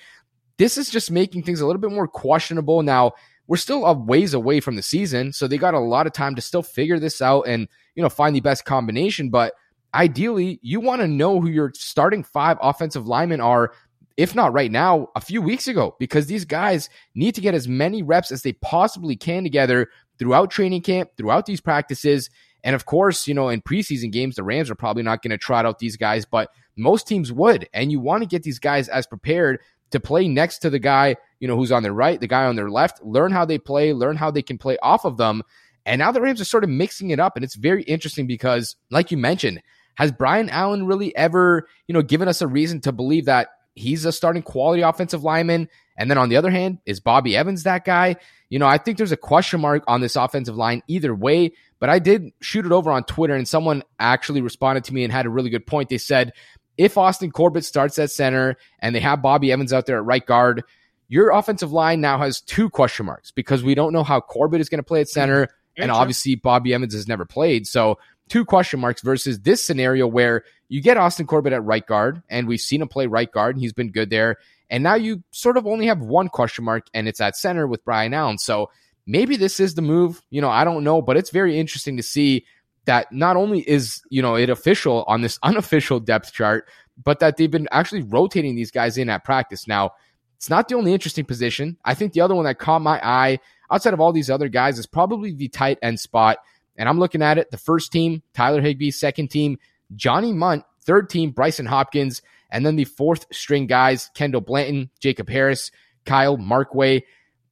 This 0.56 0.78
is 0.78 0.88
just 0.88 1.10
making 1.10 1.42
things 1.42 1.60
a 1.60 1.66
little 1.66 1.82
bit 1.82 1.90
more 1.90 2.06
questionable. 2.06 2.84
Now, 2.84 3.14
we're 3.46 3.56
still 3.56 3.84
a 3.84 3.92
ways 3.92 4.34
away 4.34 4.60
from 4.60 4.76
the 4.76 4.82
season, 4.82 5.32
so 5.32 5.46
they 5.46 5.58
got 5.58 5.74
a 5.74 5.80
lot 5.80 6.06
of 6.06 6.12
time 6.12 6.34
to 6.34 6.40
still 6.40 6.62
figure 6.62 6.98
this 6.98 7.20
out 7.20 7.42
and 7.42 7.68
you 7.94 8.02
know 8.02 8.08
find 8.08 8.34
the 8.34 8.40
best 8.40 8.64
combination. 8.64 9.30
But 9.30 9.54
ideally, 9.94 10.58
you 10.62 10.80
want 10.80 11.02
to 11.02 11.08
know 11.08 11.40
who 11.40 11.48
your 11.48 11.72
starting 11.74 12.22
five 12.22 12.58
offensive 12.60 13.06
linemen 13.06 13.40
are, 13.40 13.72
if 14.16 14.34
not 14.34 14.52
right 14.52 14.70
now, 14.70 15.08
a 15.14 15.20
few 15.20 15.42
weeks 15.42 15.68
ago, 15.68 15.94
because 15.98 16.26
these 16.26 16.44
guys 16.44 16.88
need 17.14 17.34
to 17.34 17.40
get 17.40 17.54
as 17.54 17.68
many 17.68 18.02
reps 18.02 18.32
as 18.32 18.42
they 18.42 18.52
possibly 18.54 19.16
can 19.16 19.42
together 19.42 19.88
throughout 20.18 20.50
training 20.50 20.82
camp, 20.82 21.10
throughout 21.16 21.46
these 21.46 21.60
practices. 21.60 22.30
And 22.62 22.74
of 22.74 22.86
course, 22.86 23.28
you 23.28 23.34
know, 23.34 23.50
in 23.50 23.60
preseason 23.60 24.10
games, 24.10 24.36
the 24.36 24.42
Rams 24.42 24.70
are 24.70 24.74
probably 24.74 25.02
not 25.02 25.22
going 25.22 25.32
to 25.32 25.38
trot 25.38 25.66
out 25.66 25.78
these 25.78 25.96
guys, 25.96 26.24
but 26.24 26.50
most 26.76 27.06
teams 27.06 27.30
would. 27.30 27.68
And 27.74 27.92
you 27.92 28.00
want 28.00 28.22
to 28.22 28.28
get 28.28 28.42
these 28.42 28.58
guys 28.58 28.88
as 28.88 29.06
prepared 29.06 29.60
to 29.90 30.00
play 30.00 30.26
next 30.28 30.58
to 30.58 30.70
the 30.70 30.78
guy, 30.78 31.16
you 31.44 31.48
know, 31.48 31.56
who's 31.56 31.72
on 31.72 31.82
their 31.82 31.92
right, 31.92 32.18
the 32.18 32.26
guy 32.26 32.46
on 32.46 32.56
their 32.56 32.70
left, 32.70 33.04
learn 33.04 33.30
how 33.30 33.44
they 33.44 33.58
play, 33.58 33.92
learn 33.92 34.16
how 34.16 34.30
they 34.30 34.40
can 34.40 34.56
play 34.56 34.78
off 34.82 35.04
of 35.04 35.18
them. 35.18 35.42
And 35.84 35.98
now 35.98 36.10
the 36.10 36.22
Rams 36.22 36.40
are 36.40 36.46
sort 36.46 36.64
of 36.64 36.70
mixing 36.70 37.10
it 37.10 37.20
up. 37.20 37.36
And 37.36 37.44
it's 37.44 37.54
very 37.54 37.82
interesting 37.82 38.26
because, 38.26 38.76
like 38.90 39.10
you 39.10 39.18
mentioned, 39.18 39.62
has 39.96 40.10
Brian 40.10 40.48
Allen 40.48 40.86
really 40.86 41.14
ever, 41.14 41.68
you 41.86 41.92
know, 41.92 42.00
given 42.00 42.28
us 42.28 42.40
a 42.40 42.46
reason 42.46 42.80
to 42.80 42.92
believe 42.92 43.26
that 43.26 43.48
he's 43.74 44.06
a 44.06 44.10
starting 44.10 44.40
quality 44.40 44.80
offensive 44.80 45.22
lineman? 45.22 45.68
And 45.98 46.10
then 46.10 46.16
on 46.16 46.30
the 46.30 46.36
other 46.38 46.50
hand, 46.50 46.78
is 46.86 46.98
Bobby 46.98 47.36
Evans 47.36 47.64
that 47.64 47.84
guy? 47.84 48.16
You 48.48 48.58
know, 48.58 48.66
I 48.66 48.78
think 48.78 48.96
there's 48.96 49.12
a 49.12 49.16
question 49.18 49.60
mark 49.60 49.84
on 49.86 50.00
this 50.00 50.16
offensive 50.16 50.56
line 50.56 50.82
either 50.88 51.14
way, 51.14 51.52
but 51.78 51.90
I 51.90 51.98
did 51.98 52.32
shoot 52.40 52.64
it 52.64 52.72
over 52.72 52.90
on 52.90 53.04
Twitter 53.04 53.34
and 53.34 53.46
someone 53.46 53.82
actually 54.00 54.40
responded 54.40 54.84
to 54.84 54.94
me 54.94 55.04
and 55.04 55.12
had 55.12 55.26
a 55.26 55.30
really 55.30 55.50
good 55.50 55.66
point. 55.66 55.90
They 55.90 55.98
said, 55.98 56.32
if 56.78 56.96
Austin 56.96 57.32
Corbett 57.32 57.66
starts 57.66 57.98
at 57.98 58.10
center 58.10 58.56
and 58.78 58.94
they 58.94 59.00
have 59.00 59.20
Bobby 59.20 59.52
Evans 59.52 59.74
out 59.74 59.84
there 59.84 59.98
at 59.98 60.06
right 60.06 60.24
guard, 60.24 60.64
your 61.08 61.30
offensive 61.30 61.72
line 61.72 62.00
now 62.00 62.18
has 62.18 62.40
two 62.40 62.70
question 62.70 63.06
marks 63.06 63.30
because 63.30 63.62
we 63.62 63.74
don't 63.74 63.92
know 63.92 64.04
how 64.04 64.20
Corbett 64.20 64.60
is 64.60 64.68
going 64.68 64.78
to 64.78 64.84
play 64.84 65.00
at 65.00 65.08
center. 65.08 65.46
Mm-hmm. 65.46 65.82
and 65.82 65.90
obviously, 65.90 66.36
Bobby 66.36 66.72
Evans 66.72 66.94
has 66.94 67.08
never 67.08 67.24
played. 67.24 67.66
So, 67.66 67.98
two 68.28 68.44
question 68.44 68.80
marks 68.80 69.02
versus 69.02 69.40
this 69.40 69.64
scenario 69.64 70.06
where 70.06 70.44
you 70.68 70.80
get 70.80 70.96
Austin 70.96 71.26
Corbett 71.26 71.52
at 71.52 71.64
right 71.64 71.84
guard, 71.84 72.22
and 72.28 72.46
we've 72.46 72.60
seen 72.60 72.80
him 72.80 72.88
play 72.88 73.06
right 73.06 73.30
guard, 73.30 73.56
and 73.56 73.62
he's 73.62 73.72
been 73.72 73.90
good 73.90 74.08
there. 74.08 74.36
And 74.70 74.82
now 74.82 74.94
you 74.94 75.22
sort 75.30 75.56
of 75.56 75.66
only 75.66 75.86
have 75.86 76.00
one 76.00 76.28
question 76.28 76.64
mark, 76.64 76.86
and 76.94 77.08
it's 77.08 77.20
at 77.20 77.36
center 77.36 77.66
with 77.66 77.84
Brian 77.84 78.14
Allen. 78.14 78.38
So, 78.38 78.70
maybe 79.06 79.36
this 79.36 79.58
is 79.60 79.74
the 79.74 79.82
move. 79.82 80.22
You 80.30 80.40
know, 80.40 80.50
I 80.50 80.64
don't 80.64 80.84
know, 80.84 81.02
but 81.02 81.16
it's 81.16 81.30
very 81.30 81.58
interesting 81.58 81.96
to 81.96 82.02
see 82.02 82.46
that 82.84 83.10
not 83.12 83.36
only 83.36 83.60
is 83.60 84.02
you 84.10 84.22
know 84.22 84.36
it 84.36 84.50
official 84.50 85.04
on 85.08 85.22
this 85.22 85.38
unofficial 85.42 86.00
depth 86.00 86.32
chart, 86.32 86.68
but 87.02 87.18
that 87.20 87.36
they've 87.36 87.50
been 87.50 87.68
actually 87.72 88.02
rotating 88.02 88.54
these 88.54 88.70
guys 88.70 88.96
in 88.96 89.10
at 89.10 89.24
practice. 89.24 89.66
Now, 89.66 89.92
it's 90.36 90.50
not 90.50 90.68
the 90.68 90.74
only 90.74 90.92
interesting 90.92 91.24
position. 91.24 91.76
I 91.84 91.94
think 91.94 92.12
the 92.12 92.20
other 92.20 92.34
one 92.34 92.44
that 92.44 92.58
caught 92.58 92.82
my 92.82 93.00
eye 93.02 93.38
outside 93.70 93.94
of 93.94 94.00
all 94.00 94.12
these 94.12 94.30
other 94.30 94.48
guys 94.48 94.78
is 94.78 94.86
probably 94.86 95.32
the 95.32 95.48
tight 95.48 95.78
end 95.82 96.00
spot. 96.00 96.38
And 96.76 96.88
I'm 96.88 96.98
looking 96.98 97.22
at 97.22 97.38
it: 97.38 97.50
the 97.50 97.58
first 97.58 97.92
team, 97.92 98.22
Tyler 98.34 98.60
Higbee; 98.60 98.90
second 98.90 99.28
team, 99.28 99.58
Johnny 99.94 100.32
Mundt, 100.32 100.64
third 100.82 101.08
team, 101.08 101.32
Brycen 101.32 101.66
Hopkins; 101.66 102.22
and 102.50 102.64
then 102.64 102.76
the 102.76 102.84
fourth 102.84 103.26
string 103.32 103.66
guys, 103.66 104.10
Kendall 104.14 104.40
Blanton, 104.40 104.90
Jacob 105.00 105.28
Harris, 105.28 105.70
Kyle 106.04 106.36
Markway. 106.36 107.02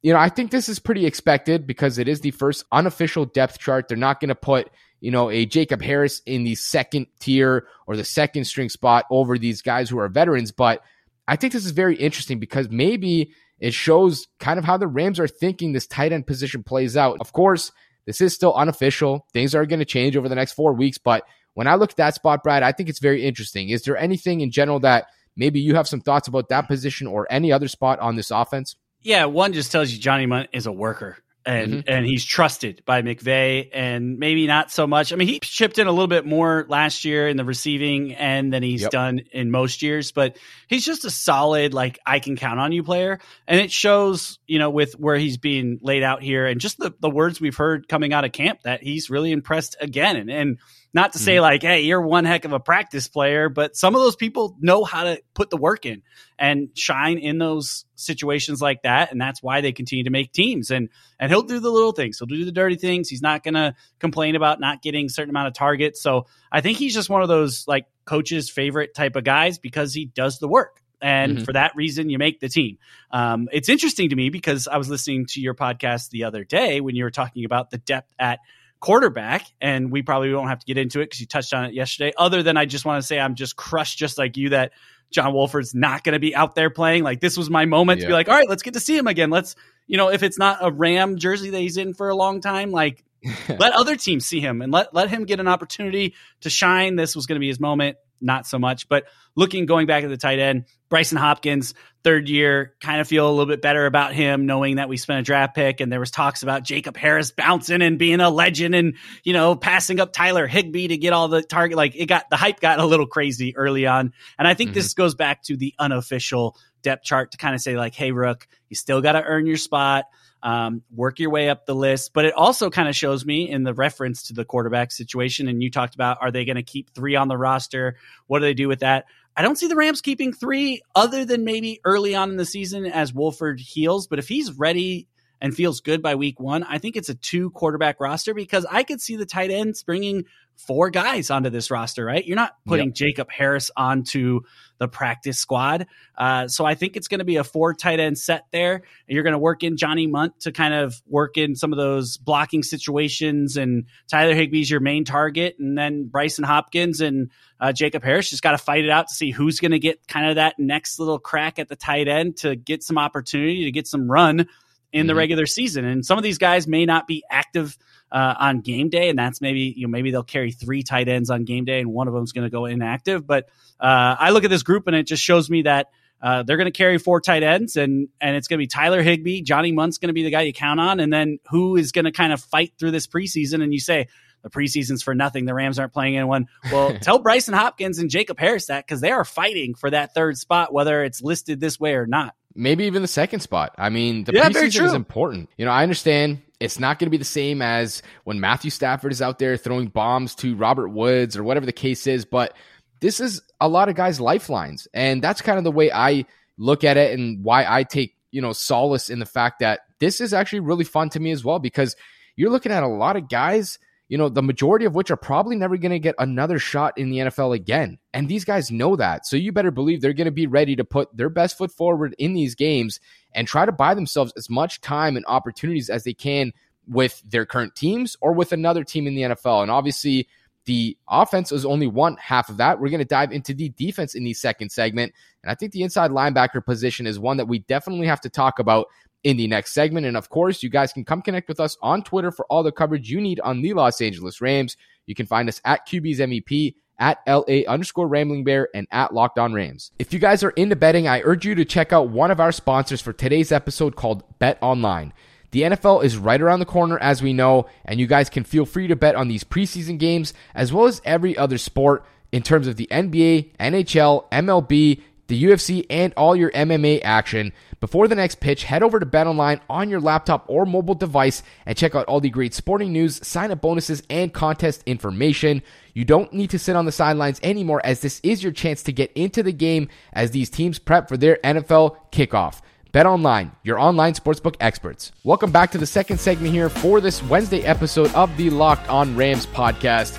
You 0.01 0.11
know, 0.11 0.19
I 0.19 0.27
think 0.29 0.51
this 0.51 0.67
is 0.67 0.79
pretty 0.79 1.05
expected 1.05 1.65
because 1.65 1.97
it 1.97 2.09
is 2.09 2.19
the 2.19 2.31
first 2.31 2.65
unofficial 2.71 3.25
depth 3.25 3.59
chart. 3.59 3.87
They're 3.87 3.97
not 3.97 4.19
going 4.19 4.29
to 4.29 4.35
put 4.35 4.69
you 5.03 5.11
know, 5.11 5.29
a 5.29 5.45
Jacob 5.45 5.81
Harris 5.81 6.21
in 6.25 6.45
the 6.45 6.55
second 6.55 7.07
tier 7.19 7.67
or 7.87 7.97
the 7.97 8.05
second 8.05 8.45
string 8.45 8.69
spot 8.69 9.03
over 9.11 9.37
these 9.37 9.61
guys 9.61 9.89
who 9.89 9.99
are 9.99 10.07
veterans. 10.07 10.53
But 10.53 10.81
I 11.27 11.35
think 11.35 11.53
this 11.53 11.65
is 11.65 11.71
very 11.71 11.95
interesting 11.95 12.39
because 12.39 12.69
maybe 12.69 13.33
it 13.59 13.73
shows 13.73 14.27
kind 14.39 14.59
of 14.59 14.65
how 14.65 14.77
the 14.77 14.87
Rams 14.87 15.19
are 15.19 15.27
thinking 15.27 15.71
this 15.71 15.87
tight 15.87 16.11
end 16.11 16.27
position 16.27 16.63
plays 16.63 16.97
out. 16.97 17.17
Of 17.21 17.31
course, 17.31 17.71
this 18.05 18.19
is 18.19 18.33
still 18.33 18.53
unofficial. 18.53 19.25
Things 19.31 19.55
are 19.55 19.65
going 19.65 19.79
to 19.79 19.85
change 19.85 20.17
over 20.17 20.27
the 20.27 20.35
next 20.35 20.53
four 20.53 20.73
weeks. 20.73 20.97
But 20.97 21.23
when 21.53 21.67
I 21.67 21.75
look 21.75 21.91
at 21.91 21.97
that 21.97 22.15
spot, 22.15 22.43
Brad, 22.43 22.63
I 22.63 22.71
think 22.71 22.89
it's 22.89 22.99
very 22.99 23.23
interesting. 23.23 23.69
Is 23.69 23.83
there 23.83 23.97
anything 23.97 24.41
in 24.41 24.51
general 24.51 24.79
that 24.81 25.05
maybe 25.37 25.59
you 25.59 25.75
have 25.75 25.87
some 25.87 26.01
thoughts 26.01 26.27
about 26.27 26.49
that 26.49 26.67
position 26.67 27.07
or 27.07 27.27
any 27.29 27.51
other 27.51 27.67
spot 27.67 27.99
on 27.99 28.15
this 28.15 28.31
offense? 28.31 28.75
Yeah, 29.01 29.25
one 29.25 29.53
just 29.53 29.71
tells 29.71 29.91
you 29.91 29.99
Johnny 29.99 30.25
Mundt 30.25 30.49
is 30.53 30.65
a 30.65 30.71
worker 30.71 31.17
and 31.45 31.73
mm-hmm. 31.73 31.81
and 31.87 32.05
he's 32.05 32.23
trusted 32.23 32.83
by 32.85 33.01
McVay 33.01 33.69
and 33.73 34.17
maybe 34.17 34.47
not 34.47 34.71
so 34.71 34.87
much. 34.87 35.11
I 35.11 35.15
mean, 35.15 35.27
he 35.27 35.39
chipped 35.39 35.77
in 35.79 35.87
a 35.87 35.91
little 35.91 36.07
bit 36.07 36.25
more 36.25 36.65
last 36.69 37.05
year 37.05 37.27
in 37.27 37.37
the 37.37 37.45
receiving 37.45 38.13
end 38.13 38.53
than 38.53 38.63
he's 38.63 38.83
yep. 38.83 38.91
done 38.91 39.21
in 39.31 39.51
most 39.51 39.81
years, 39.81 40.11
but 40.11 40.37
he's 40.67 40.85
just 40.85 41.05
a 41.05 41.09
solid 41.09 41.73
like 41.73 41.99
I 42.05 42.19
can 42.19 42.35
count 42.35 42.59
on 42.59 42.71
you 42.71 42.83
player, 42.83 43.19
and 43.47 43.59
it 43.59 43.71
shows 43.71 44.39
you 44.47 44.59
know 44.59 44.69
with 44.69 44.93
where 44.93 45.17
he's 45.17 45.37
being 45.37 45.79
laid 45.81 46.03
out 46.03 46.21
here 46.21 46.45
and 46.45 46.61
just 46.61 46.77
the 46.77 46.93
the 46.99 47.09
words 47.09 47.41
we've 47.41 47.57
heard 47.57 47.87
coming 47.87 48.13
out 48.13 48.25
of 48.25 48.31
camp 48.31 48.61
that 48.63 48.81
he's 48.83 49.09
really 49.09 49.31
impressed 49.31 49.75
again 49.79 50.15
and. 50.15 50.29
and 50.29 50.57
Not 50.93 51.13
to 51.13 51.19
say 51.19 51.35
mm-hmm. 51.35 51.41
like, 51.41 51.61
hey, 51.63 51.81
you're 51.81 52.01
one 52.01 52.23
heck 52.23 52.45
of 52.45 52.53
a 52.53 52.59
practice 52.59 53.07
player, 53.07 53.49
but 53.49 53.75
some 53.75 53.95
of 53.95 54.01
those 54.01 54.15
people 54.15 54.55
know 54.59 54.83
how 54.83 55.05
to 55.05 55.21
put 55.33 55.49
the 55.49 55.57
work 55.57 55.87
in 55.87 56.03
and 56.37 56.69
shine 56.75 57.17
in 57.17 57.39
those 57.39 57.85
situations 57.95 58.61
like 58.61 58.83
that. 58.83 59.11
And 59.11 59.19
that's 59.19 59.41
why 59.41 59.61
they 59.61 59.71
continue 59.71 60.03
to 60.03 60.11
make 60.11 60.31
teams. 60.31 60.69
And 60.69 60.89
and 61.19 61.31
he'll 61.31 61.41
do 61.41 61.59
the 61.59 61.71
little 61.71 61.93
things. 61.93 62.19
He'll 62.19 62.27
do 62.27 62.45
the 62.45 62.51
dirty 62.51 62.75
things. 62.75 63.09
He's 63.09 63.23
not 63.23 63.43
gonna 63.43 63.75
complain 63.97 64.35
about 64.35 64.59
not 64.59 64.83
getting 64.83 65.07
a 65.07 65.09
certain 65.09 65.31
amount 65.31 65.47
of 65.47 65.55
targets. 65.55 65.99
So 65.99 66.27
I 66.51 66.61
think 66.61 66.77
he's 66.77 66.93
just 66.93 67.09
one 67.09 67.23
of 67.23 67.27
those 67.27 67.67
like 67.67 67.87
coaches' 68.05 68.51
favorite 68.51 68.93
type 68.93 69.15
of 69.15 69.23
guys 69.23 69.57
because 69.57 69.95
he 69.95 70.05
does 70.05 70.37
the 70.37 70.47
work 70.47 70.83
and 71.01 71.35
mm-hmm. 71.35 71.43
for 71.43 71.53
that 71.53 71.75
reason 71.75 72.09
you 72.09 72.17
make 72.17 72.39
the 72.39 72.49
team 72.49 72.77
um, 73.11 73.49
it's 73.51 73.69
interesting 73.69 74.09
to 74.09 74.15
me 74.15 74.29
because 74.29 74.67
i 74.67 74.77
was 74.77 74.89
listening 74.89 75.25
to 75.25 75.41
your 75.41 75.53
podcast 75.53 76.09
the 76.09 76.23
other 76.23 76.43
day 76.43 76.79
when 76.79 76.95
you 76.95 77.03
were 77.03 77.11
talking 77.11 77.45
about 77.45 77.69
the 77.69 77.77
depth 77.77 78.11
at 78.17 78.39
quarterback 78.83 79.47
and 79.61 79.93
we 79.93 80.01
probably 80.01 80.33
won't 80.33 80.49
have 80.49 80.59
to 80.59 80.65
get 80.65 80.77
into 80.77 80.99
it 80.99 81.05
because 81.05 81.21
you 81.21 81.25
touched 81.25 81.53
on 81.53 81.63
it 81.63 81.73
yesterday. 81.73 82.11
Other 82.17 82.43
than 82.43 82.57
i 82.57 82.65
just 82.65 82.83
want 82.83 83.01
to 83.01 83.07
say 83.07 83.17
i'm 83.17 83.33
just 83.33 83.55
crushed 83.55 83.97
just 83.97 84.17
like 84.17 84.35
you 84.35 84.49
that 84.49 84.73
john 85.09 85.31
wolford's 85.33 85.73
not 85.73 86.03
going 86.03 86.11
to 86.11 86.19
be 86.19 86.35
out 86.35 86.53
there 86.53 86.69
playing. 86.69 87.01
Like 87.01 87.21
this 87.21 87.37
was 87.37 87.49
my 87.49 87.63
moment 87.63 88.01
yeah. 88.01 88.07
to 88.07 88.09
be 88.09 88.13
like 88.13 88.27
all 88.27 88.35
right 88.35 88.49
let's 88.49 88.61
get 88.61 88.73
to 88.73 88.81
see 88.81 88.97
him 88.97 89.07
again. 89.07 89.29
Let's 89.29 89.55
you 89.87 89.95
know 89.95 90.09
if 90.09 90.21
it's 90.21 90.37
not 90.37 90.57
a 90.59 90.69
ram 90.69 91.17
jersey 91.17 91.49
that 91.51 91.59
he's 91.59 91.77
in 91.77 91.93
for 91.93 92.09
a 92.09 92.15
long 92.15 92.41
time 92.41 92.71
like 92.71 93.05
let 93.49 93.73
other 93.73 93.95
teams 93.95 94.25
see 94.25 94.39
him 94.39 94.61
and 94.61 94.71
let 94.71 94.93
let 94.93 95.09
him 95.09 95.25
get 95.25 95.39
an 95.39 95.47
opportunity 95.47 96.15
to 96.41 96.49
shine 96.49 96.95
this 96.95 97.15
was 97.15 97.25
going 97.25 97.35
to 97.35 97.39
be 97.39 97.47
his 97.47 97.59
moment 97.59 97.97
not 98.23 98.47
so 98.47 98.57
much. 98.57 98.87
But 98.87 99.05
looking 99.35 99.65
going 99.65 99.85
back 99.85 100.03
at 100.03 100.09
the 100.09 100.17
tight 100.17 100.39
end, 100.39 100.65
Brycen 100.89 101.17
Hopkins, 101.17 101.73
third 102.03 102.29
year, 102.29 102.73
kind 102.81 103.01
of 103.01 103.07
feel 103.07 103.27
a 103.27 103.31
little 103.31 103.45
bit 103.45 103.61
better 103.61 103.85
about 103.85 104.13
him, 104.13 104.45
knowing 104.45 104.77
that 104.77 104.89
we 104.89 104.97
spent 104.97 105.19
a 105.19 105.23
draft 105.23 105.55
pick 105.55 105.81
and 105.81 105.91
there 105.91 105.99
was 105.99 106.11
talks 106.11 106.41
about 106.43 106.63
Jacob 106.63 106.95
Harris 106.95 107.31
bouncing 107.31 107.81
and 107.81 107.99
being 107.99 108.21
a 108.21 108.29
legend 108.29 108.73
and 108.73 108.95
you 109.23 109.33
know 109.33 109.55
passing 109.55 109.99
up 109.99 110.13
Tyler 110.13 110.47
Higbee 110.47 110.87
to 110.87 110.97
get 110.97 111.13
all 111.13 111.27
the 111.27 111.43
target. 111.43 111.77
Like 111.77 111.95
it 111.95 112.05
got 112.05 112.29
the 112.29 112.37
hype 112.37 112.59
got 112.59 112.79
a 112.79 112.85
little 112.85 113.07
crazy 113.07 113.55
early 113.55 113.85
on, 113.85 114.13
and 114.39 114.47
I 114.47 114.53
think 114.53 114.69
mm-hmm. 114.69 114.75
this 114.75 114.93
goes 114.93 115.15
back 115.15 115.43
to 115.43 115.57
the 115.57 115.73
unofficial 115.77 116.57
depth 116.81 117.03
chart 117.03 117.31
to 117.31 117.37
kind 117.37 117.55
of 117.55 117.61
say 117.61 117.75
like, 117.75 117.95
hey, 117.95 118.11
Rook, 118.11 118.47
you 118.69 118.75
still 118.75 119.01
got 119.01 119.13
to 119.13 119.23
earn 119.23 119.45
your 119.45 119.57
spot 119.57 120.05
um, 120.43 120.83
work 120.93 121.19
your 121.19 121.31
way 121.31 121.49
up 121.49 121.65
the 121.65 121.73
list. 121.73 122.13
But 122.13 122.25
it 122.25 122.33
also 122.33 122.69
kind 122.69 122.87
of 122.87 122.95
shows 122.95 123.25
me 123.25 123.49
in 123.49 123.63
the 123.63 123.73
reference 123.73 124.23
to 124.23 124.33
the 124.33 124.45
quarterback 124.45 124.91
situation. 124.91 125.47
And 125.47 125.63
you 125.63 125.71
talked 125.71 125.95
about 125.95 126.17
are 126.21 126.31
they 126.31 126.45
going 126.45 126.57
to 126.57 126.63
keep 126.63 126.93
three 126.93 127.15
on 127.15 127.29
the 127.29 127.37
roster? 127.37 127.95
What 128.27 128.39
do 128.39 128.45
they 128.45 128.53
do 128.53 128.67
with 128.67 128.81
that? 128.81 129.05
I 129.35 129.41
don't 129.41 129.57
see 129.57 129.67
the 129.67 129.75
Rams 129.75 130.01
keeping 130.01 130.31
three 130.31 130.81
other 130.93 131.25
than 131.25 131.43
maybe 131.43 131.79
early 131.85 132.13
on 132.13 132.29
in 132.29 132.37
the 132.37 132.45
season 132.45 132.85
as 132.85 133.13
Wolford 133.13 133.59
heals. 133.59 134.05
But 134.05 134.19
if 134.19 134.27
he's 134.27 134.51
ready 134.51 135.07
and 135.43 135.53
feels 135.53 135.81
good 135.81 136.01
by 136.01 136.15
week 136.15 136.39
one, 136.39 136.63
I 136.63 136.77
think 136.77 136.95
it's 136.95 137.09
a 137.09 137.15
two 137.15 137.49
quarterback 137.51 137.99
roster 137.99 138.33
because 138.33 138.65
I 138.71 138.83
could 138.83 139.01
see 139.01 139.17
the 139.17 139.25
tight 139.25 139.51
ends 139.51 139.83
bringing 139.83 140.23
four 140.55 140.89
guys 140.89 141.29
onto 141.29 141.49
this 141.49 141.69
roster, 141.69 142.05
right? 142.05 142.25
You're 142.25 142.37
not 142.37 142.55
putting 142.65 142.87
yep. 142.87 142.95
Jacob 142.95 143.29
Harris 143.29 143.69
onto 143.75 144.41
the 144.77 144.87
practice 144.87 145.39
squad. 145.39 145.87
Uh, 146.17 146.47
so 146.47 146.63
I 146.63 146.75
think 146.75 146.95
it's 146.95 147.09
going 147.09 147.19
to 147.19 147.25
be 147.25 147.35
a 147.37 147.43
four 147.43 147.73
tight 147.73 147.99
end 147.99 148.17
set 148.17 148.45
there. 148.51 148.83
You're 149.05 149.23
going 149.23 149.33
to 149.33 149.39
work 149.39 149.63
in 149.63 149.75
Johnny 149.75 150.07
Mundt 150.07 150.39
to 150.41 150.53
kind 150.53 150.73
of 150.73 151.01
work 151.07 151.37
in 151.37 151.55
some 151.55 151.73
of 151.73 151.77
those 151.77 152.15
blocking 152.15 152.63
situations, 152.63 153.57
and 153.57 153.85
Tyler 154.09 154.35
Higbee's 154.35 154.69
your 154.69 154.79
main 154.79 155.03
target, 155.03 155.57
and 155.59 155.77
then 155.77 156.09
Brycen 156.09 156.45
Hopkins 156.45 157.01
and 157.01 157.31
uh, 157.59 157.73
Jacob 157.73 158.03
Harris 158.03 158.29
just 158.29 158.43
got 158.43 158.51
to 158.51 158.57
fight 158.57 158.85
it 158.85 158.89
out 158.89 159.09
to 159.09 159.13
see 159.13 159.31
who's 159.31 159.59
going 159.59 159.71
to 159.71 159.79
get 159.79 160.07
kind 160.07 160.29
of 160.29 160.35
that 160.35 160.55
next 160.57 160.99
little 160.99 161.19
crack 161.19 161.59
at 161.59 161.67
the 161.67 161.75
tight 161.75 162.07
end 162.07 162.37
to 162.37 162.55
get 162.55 162.81
some 162.81 162.97
opportunity 162.97 163.65
to 163.65 163.71
get 163.71 163.87
some 163.87 164.09
run 164.09 164.47
in 164.93 165.01
mm-hmm. 165.01 165.07
the 165.07 165.15
regular 165.15 165.45
season. 165.45 165.83
And 165.83 166.05
some 166.05 166.17
of 166.17 166.23
these 166.23 166.37
guys 166.37 166.67
may 166.67 166.85
not 166.85 167.07
be 167.07 167.23
active 167.29 167.77
uh, 168.11 168.35
on 168.39 168.61
game 168.61 168.89
day, 168.89 169.09
and 169.09 169.17
that's 169.17 169.41
maybe 169.41 169.73
you 169.75 169.87
know 169.87 169.91
maybe 169.91 170.11
they'll 170.11 170.23
carry 170.23 170.51
three 170.51 170.83
tight 170.83 171.09
ends 171.09 171.29
on 171.29 171.43
game 171.43 171.65
day, 171.65 171.79
and 171.79 171.91
one 171.91 172.07
of 172.07 172.13
them 172.13 172.23
is 172.23 172.31
going 172.31 172.45
to 172.45 172.51
go 172.51 172.65
inactive. 172.65 173.25
But 173.25 173.49
uh, 173.79 174.15
I 174.19 174.29
look 174.29 174.43
at 174.43 174.51
this 174.51 174.63
group, 174.63 174.87
and 174.87 174.95
it 174.95 175.07
just 175.07 175.23
shows 175.23 175.49
me 175.49 175.63
that. 175.63 175.87
Uh, 176.21 176.41
they're 176.41 176.55
going 176.55 176.71
to 176.71 176.71
carry 176.71 176.97
four 176.97 177.19
tight 177.19 177.43
ends, 177.43 177.75
and 177.75 178.07
and 178.21 178.37
it's 178.37 178.47
going 178.47 178.57
to 178.57 178.63
be 178.63 178.67
Tyler 178.67 179.01
Higbee, 179.01 179.41
Johnny 179.41 179.73
Mundt's 179.73 179.97
going 179.97 180.07
to 180.07 180.13
be 180.13 180.23
the 180.23 180.29
guy 180.29 180.43
you 180.43 180.53
count 180.53 180.79
on, 180.79 181.01
and 181.01 181.11
then 181.11 181.39
who 181.49 181.75
is 181.75 181.91
going 181.91 182.05
to 182.05 182.13
kind 182.13 182.31
of 182.31 182.41
fight 182.41 182.71
through 182.79 182.91
this 182.91 183.07
preseason? 183.07 183.61
And 183.61 183.73
you 183.73 183.81
say 183.81 184.07
the 184.41 184.49
preseason's 184.49 185.01
for 185.03 185.15
nothing. 185.15 185.45
The 185.45 185.53
Rams 185.53 185.79
aren't 185.79 185.91
playing 185.91 186.15
anyone. 186.15 186.47
Well, 186.71 186.97
tell 187.01 187.21
Brycen 187.21 187.53
Hopkins 187.53 187.99
and 187.99 188.09
Jacob 188.09 188.39
Harris 188.39 188.67
that 188.67 188.85
because 188.85 189.01
they 189.01 189.11
are 189.11 189.25
fighting 189.25 189.73
for 189.73 189.89
that 189.89 190.13
third 190.13 190.37
spot, 190.37 190.71
whether 190.71 191.03
it's 191.03 191.21
listed 191.21 191.59
this 191.59 191.77
way 191.77 191.95
or 191.95 192.05
not. 192.05 192.35
Maybe 192.55 192.85
even 192.85 193.01
the 193.01 193.07
second 193.07 193.39
spot. 193.39 193.73
I 193.77 193.89
mean, 193.89 194.25
the 194.25 194.33
yeah, 194.33 194.49
preseason 194.49 194.85
is 194.85 194.93
important. 194.93 195.49
You 195.57 195.65
know, 195.65 195.71
I 195.71 195.83
understand 195.83 196.41
it's 196.59 196.79
not 196.79 196.99
going 196.99 197.07
to 197.07 197.11
be 197.11 197.17
the 197.17 197.25
same 197.25 197.61
as 197.61 198.03
when 198.23 198.39
Matthew 198.39 198.69
Stafford 198.69 199.11
is 199.11 199.21
out 199.21 199.39
there 199.39 199.57
throwing 199.57 199.87
bombs 199.87 200.35
to 200.35 200.55
Robert 200.55 200.89
Woods 200.89 201.35
or 201.35 201.43
whatever 201.43 201.65
the 201.65 201.71
case 201.71 202.05
is, 202.05 202.25
but 202.25 202.55
this 202.99 203.19
is 203.19 203.41
a 203.59 203.67
lot 203.67 203.89
of 203.89 203.95
guys' 203.95 204.19
lifelines. 204.19 204.87
And 204.93 205.21
that's 205.21 205.41
kind 205.41 205.57
of 205.57 205.63
the 205.63 205.71
way 205.71 205.91
I 205.91 206.25
look 206.57 206.83
at 206.83 206.97
it 206.97 207.17
and 207.17 207.43
why 207.43 207.65
I 207.67 207.83
take, 207.83 208.15
you 208.31 208.41
know, 208.41 208.53
solace 208.53 209.09
in 209.09 209.19
the 209.19 209.25
fact 209.25 209.59
that 209.59 209.81
this 209.99 210.21
is 210.21 210.33
actually 210.33 210.61
really 210.61 210.85
fun 210.85 211.09
to 211.09 211.19
me 211.19 211.31
as 211.31 211.43
well 211.43 211.59
because 211.59 211.95
you're 212.35 212.51
looking 212.51 212.71
at 212.71 212.83
a 212.83 212.87
lot 212.87 213.15
of 213.15 213.29
guys– 213.29 213.79
you 214.09 214.17
know, 214.17 214.29
the 214.29 214.43
majority 214.43 214.85
of 214.85 214.95
which 214.95 215.11
are 215.11 215.17
probably 215.17 215.55
never 215.55 215.77
going 215.77 215.91
to 215.91 215.99
get 215.99 216.15
another 216.19 216.59
shot 216.59 216.97
in 216.97 217.09
the 217.09 217.17
NFL 217.19 217.55
again. 217.55 217.97
And 218.13 218.27
these 218.27 218.45
guys 218.45 218.69
know 218.69 218.95
that. 218.95 219.25
So 219.25 219.37
you 219.37 219.51
better 219.51 219.71
believe 219.71 220.01
they're 220.01 220.13
going 220.13 220.25
to 220.25 220.31
be 220.31 220.47
ready 220.47 220.75
to 220.75 220.83
put 220.83 221.15
their 221.15 221.29
best 221.29 221.57
foot 221.57 221.71
forward 221.71 222.15
in 222.17 222.33
these 222.33 222.53
games 222.53 222.99
and 223.33 223.47
try 223.47 223.65
to 223.65 223.71
buy 223.71 223.93
themselves 223.93 224.33
as 224.35 224.49
much 224.49 224.81
time 224.81 225.15
and 225.15 225.25
opportunities 225.27 225.89
as 225.89 226.03
they 226.03 226.13
can 226.13 226.51
with 226.87 227.23
their 227.25 227.45
current 227.45 227.75
teams 227.75 228.17
or 228.21 228.33
with 228.33 228.51
another 228.51 228.83
team 228.83 229.07
in 229.07 229.15
the 229.15 229.21
NFL. 229.21 229.61
And 229.61 229.71
obviously, 229.71 230.27
the 230.65 230.97
offense 231.09 231.51
is 231.51 231.65
only 231.65 231.87
one 231.87 232.15
half 232.17 232.49
of 232.49 232.57
that. 232.57 232.79
We're 232.79 232.89
going 232.89 232.99
to 232.99 233.05
dive 233.05 233.31
into 233.31 233.53
the 233.53 233.69
defense 233.69 234.15
in 234.15 234.23
the 234.23 234.33
second 234.33 234.71
segment. 234.71 235.13
And 235.41 235.51
I 235.51 235.55
think 235.55 235.71
the 235.71 235.83
inside 235.83 236.11
linebacker 236.11 236.63
position 236.63 237.07
is 237.07 237.19
one 237.19 237.37
that 237.37 237.47
we 237.47 237.59
definitely 237.59 238.07
have 238.07 238.21
to 238.21 238.29
talk 238.29 238.59
about 238.59 238.87
in 239.23 239.37
the 239.37 239.47
next 239.47 239.71
segment. 239.71 240.05
And 240.05 240.17
of 240.17 240.29
course, 240.29 240.63
you 240.63 240.69
guys 240.69 240.93
can 240.93 241.05
come 241.05 241.21
connect 241.21 241.47
with 241.47 241.59
us 241.59 241.77
on 241.81 242.03
Twitter 242.03 242.31
for 242.31 242.45
all 242.49 242.63
the 242.63 242.71
coverage 242.71 243.09
you 243.09 243.21
need 243.21 243.39
on 243.39 243.61
the 243.61 243.73
Los 243.73 244.01
Angeles 244.01 244.41
Rams. 244.41 244.77
You 245.05 245.15
can 245.15 245.25
find 245.25 245.49
us 245.49 245.61
at 245.65 245.87
QB's 245.87 246.19
MEP, 246.19 246.75
at 246.99 247.19
LA 247.27 247.61
underscore 247.67 248.07
Rambling 248.07 248.43
Bear, 248.43 248.69
and 248.73 248.87
at 248.91 249.13
Locked 249.13 249.39
On 249.39 249.53
Rams. 249.53 249.91
If 249.99 250.13
you 250.13 250.19
guys 250.19 250.43
are 250.43 250.51
into 250.51 250.75
betting, 250.75 251.07
I 251.07 251.21
urge 251.21 251.45
you 251.45 251.55
to 251.55 251.65
check 251.65 251.91
out 251.91 252.09
one 252.09 252.31
of 252.31 252.39
our 252.39 252.51
sponsors 252.51 253.01
for 253.01 253.13
today's 253.13 253.51
episode 253.51 253.95
called 253.95 254.23
Bet 254.39 254.57
Online. 254.61 255.13
The 255.51 255.61
NFL 255.61 256.03
is 256.03 256.17
right 256.17 256.41
around 256.41 256.59
the 256.59 256.65
corner, 256.65 256.97
as 256.97 257.21
we 257.21 257.31
know, 257.31 257.67
and 257.85 257.99
you 257.99 258.07
guys 258.07 258.29
can 258.29 258.43
feel 258.43 258.65
free 258.65 258.87
to 258.87 258.95
bet 258.95 259.15
on 259.15 259.27
these 259.27 259.43
preseason 259.43 259.99
games 259.99 260.33
as 260.55 260.73
well 260.73 260.85
as 260.85 261.01
every 261.05 261.37
other 261.37 261.59
sport 261.59 262.05
in 262.31 262.41
terms 262.41 262.65
of 262.65 262.75
the 262.75 262.87
NBA, 262.89 263.55
NHL, 263.59 264.29
MLB, 264.31 265.01
the 265.27 265.43
UFC, 265.43 265.85
and 265.89 266.11
all 266.17 266.35
your 266.35 266.51
MMA 266.51 267.01
action. 267.03 267.53
Before 267.83 268.07
the 268.07 268.15
next 268.15 268.39
pitch, 268.39 268.63
head 268.63 268.81
over 268.81 268.97
to 268.97 269.05
BetOnline 269.05 269.59
on 269.69 269.89
your 269.89 269.99
laptop 269.99 270.45
or 270.47 270.65
mobile 270.65 270.95
device 270.95 271.43
and 271.65 271.77
check 271.77 271.95
out 271.95 272.05
all 272.05 272.21
the 272.21 272.29
great 272.29 272.53
sporting 272.53 272.93
news, 272.93 273.19
sign 273.27 273.51
up 273.51 273.59
bonuses, 273.59 274.01
and 274.09 274.33
contest 274.33 274.83
information. 274.85 275.61
You 275.93 276.05
don't 276.05 276.31
need 276.31 276.51
to 276.51 276.59
sit 276.59 276.77
on 276.77 276.85
the 276.85 276.93
sidelines 276.93 277.41
anymore 277.43 277.81
as 277.83 277.99
this 277.99 278.21
is 278.23 278.41
your 278.41 278.53
chance 278.53 278.83
to 278.83 278.93
get 278.93 279.11
into 279.15 279.43
the 279.43 279.51
game 279.51 279.89
as 280.13 280.31
these 280.31 280.49
teams 280.49 280.79
prep 280.79 281.09
for 281.09 281.17
their 281.17 281.39
NFL 281.43 281.97
kickoff. 282.09 282.61
BetOnline, 282.93 283.51
your 283.63 283.77
online 283.77 284.13
sportsbook 284.13 284.55
experts. 284.61 285.11
Welcome 285.25 285.51
back 285.51 285.69
to 285.71 285.77
the 285.77 285.85
second 285.85 286.21
segment 286.21 286.53
here 286.53 286.69
for 286.69 287.01
this 287.01 287.21
Wednesday 287.23 287.63
episode 287.63 288.13
of 288.15 288.37
the 288.37 288.49
Locked 288.49 288.87
On 288.87 289.13
Rams 289.17 289.45
podcast. 289.45 290.17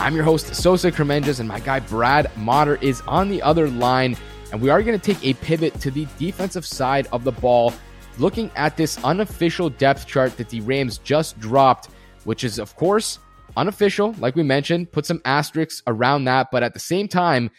I'm 0.00 0.16
your 0.16 0.24
host, 0.24 0.52
Sosa 0.52 0.90
Kremenjas, 0.90 1.38
and 1.38 1.48
my 1.48 1.60
guy 1.60 1.78
Brad 1.78 2.26
Mader 2.34 2.82
is 2.82 3.02
on 3.02 3.28
the 3.28 3.40
other 3.40 3.70
line. 3.70 4.16
And 4.54 4.62
we 4.62 4.70
are 4.70 4.84
going 4.84 4.96
to 4.96 5.04
take 5.04 5.26
a 5.26 5.34
pivot 5.42 5.80
to 5.80 5.90
the 5.90 6.06
defensive 6.16 6.64
side 6.64 7.08
of 7.10 7.24
the 7.24 7.32
ball, 7.32 7.74
looking 8.18 8.52
at 8.54 8.76
this 8.76 9.02
unofficial 9.02 9.68
depth 9.68 10.06
chart 10.06 10.36
that 10.36 10.48
the 10.48 10.60
Rams 10.60 10.98
just 10.98 11.36
dropped, 11.40 11.88
which 12.22 12.44
is, 12.44 12.60
of 12.60 12.76
course, 12.76 13.18
unofficial, 13.56 14.14
like 14.20 14.36
we 14.36 14.44
mentioned, 14.44 14.92
put 14.92 15.06
some 15.06 15.20
asterisks 15.24 15.82
around 15.88 16.26
that. 16.26 16.52
But 16.52 16.62
at 16.62 16.72
the 16.72 16.78
same 16.78 17.08
time, 17.08 17.50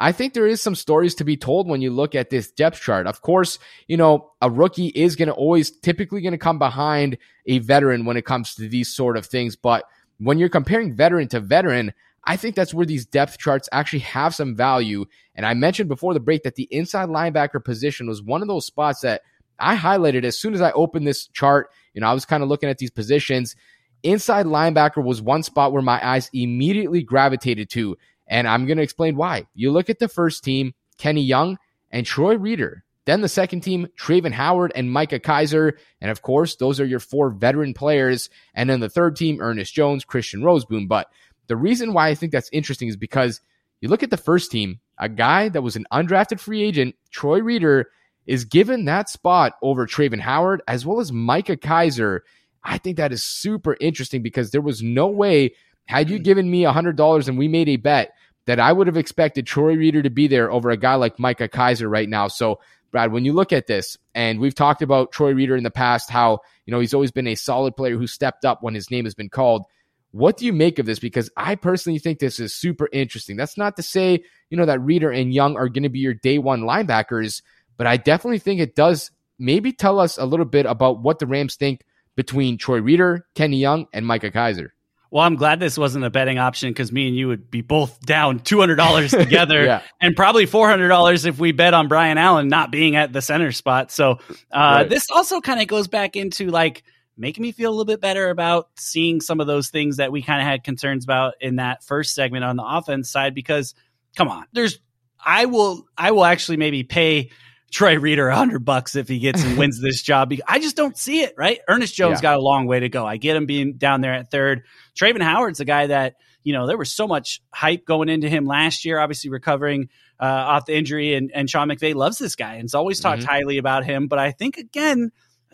I 0.00 0.10
think 0.10 0.34
there 0.34 0.48
is 0.48 0.60
some 0.60 0.74
stories 0.74 1.14
to 1.14 1.24
be 1.24 1.36
told 1.36 1.68
when 1.68 1.82
you 1.82 1.92
look 1.92 2.16
at 2.16 2.30
this 2.30 2.50
depth 2.50 2.80
chart. 2.80 3.06
Of 3.06 3.22
course, 3.22 3.60
you 3.86 3.96
know, 3.96 4.32
a 4.42 4.50
rookie 4.50 4.88
is 4.88 5.14
going 5.14 5.28
to 5.28 5.34
always 5.34 5.70
typically 5.70 6.20
going 6.20 6.32
to 6.32 6.36
come 6.36 6.58
behind 6.58 7.16
a 7.46 7.60
veteran 7.60 8.06
when 8.06 8.16
it 8.16 8.24
comes 8.24 8.56
to 8.56 8.68
these 8.68 8.92
sort 8.92 9.16
of 9.16 9.24
things. 9.24 9.54
But 9.54 9.84
when 10.18 10.40
you're 10.40 10.48
comparing 10.48 10.96
veteran 10.96 11.28
to 11.28 11.38
veteran, 11.38 11.92
I 12.24 12.36
think 12.36 12.54
that's 12.54 12.74
where 12.74 12.86
these 12.86 13.06
depth 13.06 13.38
charts 13.38 13.68
actually 13.72 14.00
have 14.00 14.34
some 14.34 14.54
value. 14.54 15.06
And 15.34 15.46
I 15.46 15.54
mentioned 15.54 15.88
before 15.88 16.14
the 16.14 16.20
break 16.20 16.42
that 16.42 16.54
the 16.54 16.68
inside 16.70 17.08
linebacker 17.08 17.64
position 17.64 18.08
was 18.08 18.22
one 18.22 18.42
of 18.42 18.48
those 18.48 18.66
spots 18.66 19.00
that 19.00 19.22
I 19.58 19.76
highlighted 19.76 20.24
as 20.24 20.38
soon 20.38 20.54
as 20.54 20.60
I 20.60 20.72
opened 20.72 21.06
this 21.06 21.28
chart. 21.28 21.70
You 21.94 22.00
know, 22.00 22.08
I 22.08 22.14
was 22.14 22.24
kind 22.24 22.42
of 22.42 22.48
looking 22.48 22.68
at 22.68 22.78
these 22.78 22.90
positions. 22.90 23.56
Inside 24.02 24.46
linebacker 24.46 25.04
was 25.04 25.20
one 25.20 25.42
spot 25.42 25.72
where 25.72 25.82
my 25.82 26.04
eyes 26.06 26.30
immediately 26.32 27.02
gravitated 27.02 27.70
to. 27.70 27.96
And 28.26 28.46
I'm 28.46 28.66
going 28.66 28.78
to 28.78 28.84
explain 28.84 29.16
why. 29.16 29.46
You 29.54 29.70
look 29.72 29.90
at 29.90 29.98
the 29.98 30.08
first 30.08 30.44
team, 30.44 30.74
Kenny 30.98 31.22
Young 31.22 31.58
and 31.90 32.06
Troy 32.06 32.36
Reeder. 32.36 32.84
Then 33.06 33.22
the 33.22 33.28
second 33.28 33.62
team, 33.62 33.88
Travin 33.96 34.32
Howard 34.32 34.72
and 34.74 34.90
Micah 34.90 35.18
Kiser. 35.18 35.78
And 36.00 36.10
of 36.10 36.22
course, 36.22 36.56
those 36.56 36.80
are 36.80 36.86
your 36.86 37.00
four 37.00 37.30
veteran 37.30 37.74
players. 37.74 38.30
And 38.54 38.68
then 38.68 38.80
the 38.80 38.88
third 38.88 39.16
team, 39.16 39.40
Ernest 39.40 39.74
Jones, 39.74 40.04
Christian 40.04 40.42
Rozeboom. 40.42 40.86
But 40.86 41.08
the 41.50 41.56
reason 41.56 41.92
why 41.92 42.06
I 42.06 42.14
think 42.14 42.30
that's 42.30 42.48
interesting 42.52 42.86
is 42.86 42.96
because 42.96 43.40
you 43.80 43.88
look 43.88 44.04
at 44.04 44.10
the 44.10 44.16
first 44.16 44.52
team, 44.52 44.78
a 44.98 45.08
guy 45.08 45.48
that 45.48 45.62
was 45.62 45.74
an 45.74 45.84
undrafted 45.92 46.38
free 46.38 46.62
agent, 46.62 46.94
Troy 47.10 47.40
Reeder, 47.40 47.88
is 48.24 48.44
given 48.44 48.84
that 48.84 49.08
spot 49.08 49.54
over 49.60 49.84
Travin 49.84 50.20
Howard 50.20 50.62
as 50.68 50.86
well 50.86 51.00
as 51.00 51.10
Micah 51.10 51.56
Kiser. 51.56 52.20
I 52.62 52.78
think 52.78 52.98
that 52.98 53.12
is 53.12 53.24
super 53.24 53.76
interesting 53.80 54.22
because 54.22 54.52
there 54.52 54.60
was 54.60 54.80
no 54.80 55.08
way, 55.08 55.54
had 55.86 56.08
you 56.08 56.20
given 56.20 56.48
me 56.48 56.62
$100 56.62 57.26
and 57.28 57.36
we 57.36 57.48
made 57.48 57.68
a 57.68 57.74
bet, 57.76 58.12
that 58.46 58.60
I 58.60 58.72
would 58.72 58.86
have 58.86 58.96
expected 58.96 59.44
Troy 59.44 59.74
Reeder 59.74 60.02
to 60.02 60.10
be 60.10 60.28
there 60.28 60.52
over 60.52 60.70
a 60.70 60.76
guy 60.76 60.94
like 60.94 61.18
Micah 61.18 61.48
Kiser 61.48 61.88
right 61.88 62.08
now. 62.08 62.28
So, 62.28 62.60
Brad, 62.92 63.10
when 63.10 63.24
you 63.24 63.32
look 63.32 63.52
at 63.52 63.66
this, 63.66 63.98
and 64.14 64.38
we've 64.38 64.54
talked 64.54 64.82
about 64.82 65.10
Troy 65.10 65.32
Reeder 65.32 65.56
in 65.56 65.64
the 65.64 65.70
past, 65.70 66.10
how, 66.10 66.42
you 66.64 66.70
know, 66.70 66.78
he's 66.78 66.94
always 66.94 67.10
been 67.10 67.26
a 67.26 67.34
solid 67.34 67.76
player 67.76 67.98
who 67.98 68.06
stepped 68.06 68.44
up 68.44 68.62
when 68.62 68.74
his 68.74 68.88
name 68.88 69.04
has 69.04 69.14
been 69.16 69.28
called. 69.28 69.64
What 70.12 70.36
do 70.36 70.44
you 70.44 70.52
make 70.52 70.78
of 70.78 70.86
this? 70.86 70.98
Because 70.98 71.30
I 71.36 71.54
personally 71.54 71.98
think 71.98 72.18
this 72.18 72.40
is 72.40 72.54
super 72.54 72.88
interesting. 72.92 73.36
That's 73.36 73.56
not 73.56 73.76
to 73.76 73.82
say, 73.82 74.24
you 74.48 74.56
know, 74.56 74.66
that 74.66 74.80
Reeder 74.80 75.10
and 75.10 75.32
Young 75.32 75.56
are 75.56 75.68
going 75.68 75.84
to 75.84 75.88
be 75.88 76.00
your 76.00 76.14
day 76.14 76.38
one 76.38 76.62
linebackers, 76.62 77.42
but 77.76 77.86
I 77.86 77.96
definitely 77.96 78.40
think 78.40 78.60
it 78.60 78.74
does 78.74 79.10
maybe 79.38 79.72
tell 79.72 79.98
us 79.98 80.18
a 80.18 80.24
little 80.24 80.46
bit 80.46 80.66
about 80.66 81.00
what 81.00 81.18
the 81.18 81.26
Rams 81.26 81.54
think 81.54 81.84
between 82.16 82.58
Troy 82.58 82.80
Reeder, 82.80 83.26
Kenny 83.34 83.58
Young, 83.58 83.86
and 83.92 84.06
Micah 84.06 84.30
Kiser. 84.30 84.72
Well, 85.10 85.24
I'm 85.24 85.34
glad 85.34 85.58
this 85.58 85.76
wasn't 85.76 86.04
a 86.04 86.10
betting 86.10 86.38
option 86.38 86.70
because 86.70 86.92
me 86.92 87.08
and 87.08 87.16
you 87.16 87.26
would 87.28 87.50
be 87.50 87.62
both 87.62 88.00
down 88.00 88.38
$200 88.38 89.18
together 89.18 89.64
yeah. 89.64 89.82
and 90.00 90.14
probably 90.14 90.46
$400 90.46 91.26
if 91.26 91.38
we 91.38 91.50
bet 91.50 91.74
on 91.74 91.88
Brian 91.88 92.16
Allen 92.16 92.46
not 92.48 92.70
being 92.70 92.94
at 92.94 93.12
the 93.12 93.20
center 93.20 93.50
spot. 93.50 93.90
So, 93.90 94.12
uh, 94.12 94.18
right. 94.52 94.88
this 94.88 95.06
also 95.10 95.40
kind 95.40 95.60
of 95.60 95.66
goes 95.66 95.88
back 95.88 96.14
into 96.14 96.50
like, 96.50 96.84
making 97.20 97.42
me 97.42 97.52
feel 97.52 97.70
a 97.70 97.72
little 97.72 97.84
bit 97.84 98.00
better 98.00 98.30
about 98.30 98.68
seeing 98.76 99.20
some 99.20 99.40
of 99.40 99.46
those 99.46 99.68
things 99.68 99.98
that 99.98 100.10
we 100.10 100.22
kind 100.22 100.40
of 100.40 100.46
had 100.46 100.64
concerns 100.64 101.04
about 101.04 101.34
in 101.40 101.56
that 101.56 101.84
first 101.84 102.14
segment 102.14 102.44
on 102.44 102.56
the 102.56 102.64
offense 102.64 103.10
side 103.10 103.34
because 103.34 103.74
come 104.16 104.28
on 104.28 104.44
there's 104.52 104.78
i 105.24 105.44
will 105.44 105.84
i 105.96 106.10
will 106.10 106.24
actually 106.24 106.56
maybe 106.56 106.82
pay 106.82 107.30
Troy 107.70 107.98
Reeder 107.98 108.28
a 108.28 108.36
hundred 108.36 108.64
bucks 108.64 108.96
if 108.96 109.08
he 109.08 109.20
gets 109.20 109.44
and 109.44 109.56
wins 109.56 109.80
this 109.80 110.02
job. 110.02 110.32
I 110.46 110.58
just 110.58 110.76
don't 110.76 110.96
see 110.96 111.20
it, 111.20 111.34
right? 111.38 111.60
Ernest 111.68 111.94
Jones 111.94 112.18
yeah. 112.18 112.22
got 112.22 112.36
a 112.36 112.42
long 112.42 112.66
way 112.66 112.80
to 112.80 112.88
go. 112.88 113.06
I 113.06 113.16
get 113.16 113.36
him 113.36 113.46
being 113.46 113.74
down 113.74 114.00
there 114.00 114.12
at 114.12 114.30
third. 114.30 114.64
Travin 114.96 115.22
Howard's 115.22 115.60
a 115.60 115.64
guy 115.64 115.86
that, 115.86 116.16
you 116.42 116.52
know, 116.52 116.66
there 116.66 116.76
was 116.76 116.92
so 116.92 117.06
much 117.06 117.40
hype 117.52 117.84
going 117.84 118.08
into 118.08 118.28
him 118.28 118.44
last 118.44 118.84
year, 118.84 118.98
obviously 118.98 119.30
recovering 119.30 119.88
uh, 120.18 120.24
off 120.24 120.66
the 120.66 120.76
injury. 120.76 121.14
And, 121.14 121.30
and 121.32 121.48
Sean 121.48 121.68
McVay 121.68 121.94
loves 121.94 122.18
this 122.18 122.34
guy 122.34 122.54
and 122.54 122.62
has 122.62 122.74
always 122.74 122.98
talked 122.98 123.22
mm-hmm. 123.22 123.30
highly 123.30 123.58
about 123.58 123.84
him. 123.84 124.08
But 124.08 124.18
I 124.18 124.32
think, 124.32 124.56
again, 124.56 125.12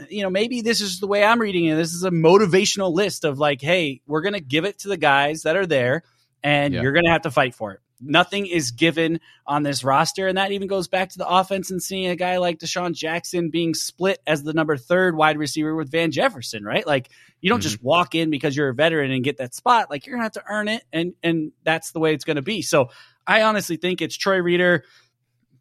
you 0.09 0.23
know, 0.23 0.31
maybe 0.31 0.61
this 0.61 0.81
is 0.81 1.01
the 1.01 1.07
way 1.07 1.25
I'm 1.25 1.41
reading 1.41 1.67
it. 1.67 1.77
This 1.77 1.93
is 1.93 2.05
a 2.05 2.11
motivational 2.11 2.93
list 2.93 3.25
of 3.25 3.39
like, 3.39 3.61
hey, 3.61 4.01
we're 4.07 4.23
going 4.23 4.35
to 4.35 4.41
give 4.41 4.65
it 4.65 4.81
to 4.81 4.89
the 4.89 4.97
guys 4.97 5.43
that 5.43 5.57
are 5.57 5.67
there, 5.67 6.03
and 6.43 6.75
yeah. 6.75 6.83
you're 6.83 6.93
going 6.93 7.05
to 7.05 7.11
have 7.11 7.23
to 7.23 7.31
fight 7.31 7.55
for 7.55 7.73
it. 7.73 7.81
Nothing 7.99 8.47
is 8.47 8.73
given 8.73 9.21
on 9.47 9.63
this 9.63 9.83
roster, 9.83 10.29
and 10.29 10.37
that 10.37 10.53
even 10.53 10.69
goes 10.69 10.87
back 10.87 11.09
to 11.11 11.19
the 11.19 11.27
offense 11.27 11.71
and 11.71 11.83
seeing 11.83 12.09
a 12.09 12.17
guy 12.17 12.37
like 12.37 12.59
DeSean 12.59 12.95
Jackson 12.95 13.49
being 13.49 13.73
split 13.73 14.19
as 14.27 14.43
the 14.43 14.53
number 14.53 14.77
third 14.77 15.17
wide 15.17 15.39
receiver 15.39 15.75
with 15.75 15.91
Van 15.91 16.11
Jefferson, 16.11 16.63
right? 16.63 16.87
Like 16.87 17.09
you 17.41 17.49
don't 17.49 17.61
mm-hmm. 17.61 17.63
just 17.63 17.83
walk 17.83 18.15
in 18.15 18.29
because 18.29 18.55
you're 18.55 18.69
a 18.69 18.75
veteran 18.75 19.11
and 19.13 19.25
get 19.25 19.39
that 19.39 19.55
spot. 19.55 19.89
Like 19.89 20.07
you're 20.07 20.15
gonna 20.15 20.25
have 20.25 20.33
to 20.33 20.45
earn 20.47 20.69
it, 20.69 20.85
and 20.93 21.15
and 21.23 21.53
that's 21.65 21.93
the 21.93 22.01
way 22.01 22.13
it's 22.13 22.25
gonna 22.25 22.43
be. 22.43 22.61
So 22.61 22.91
I 23.27 23.43
honestly 23.43 23.77
think 23.79 24.03
it's 24.03 24.17
Troy 24.17 24.43
Reeder 24.43 24.85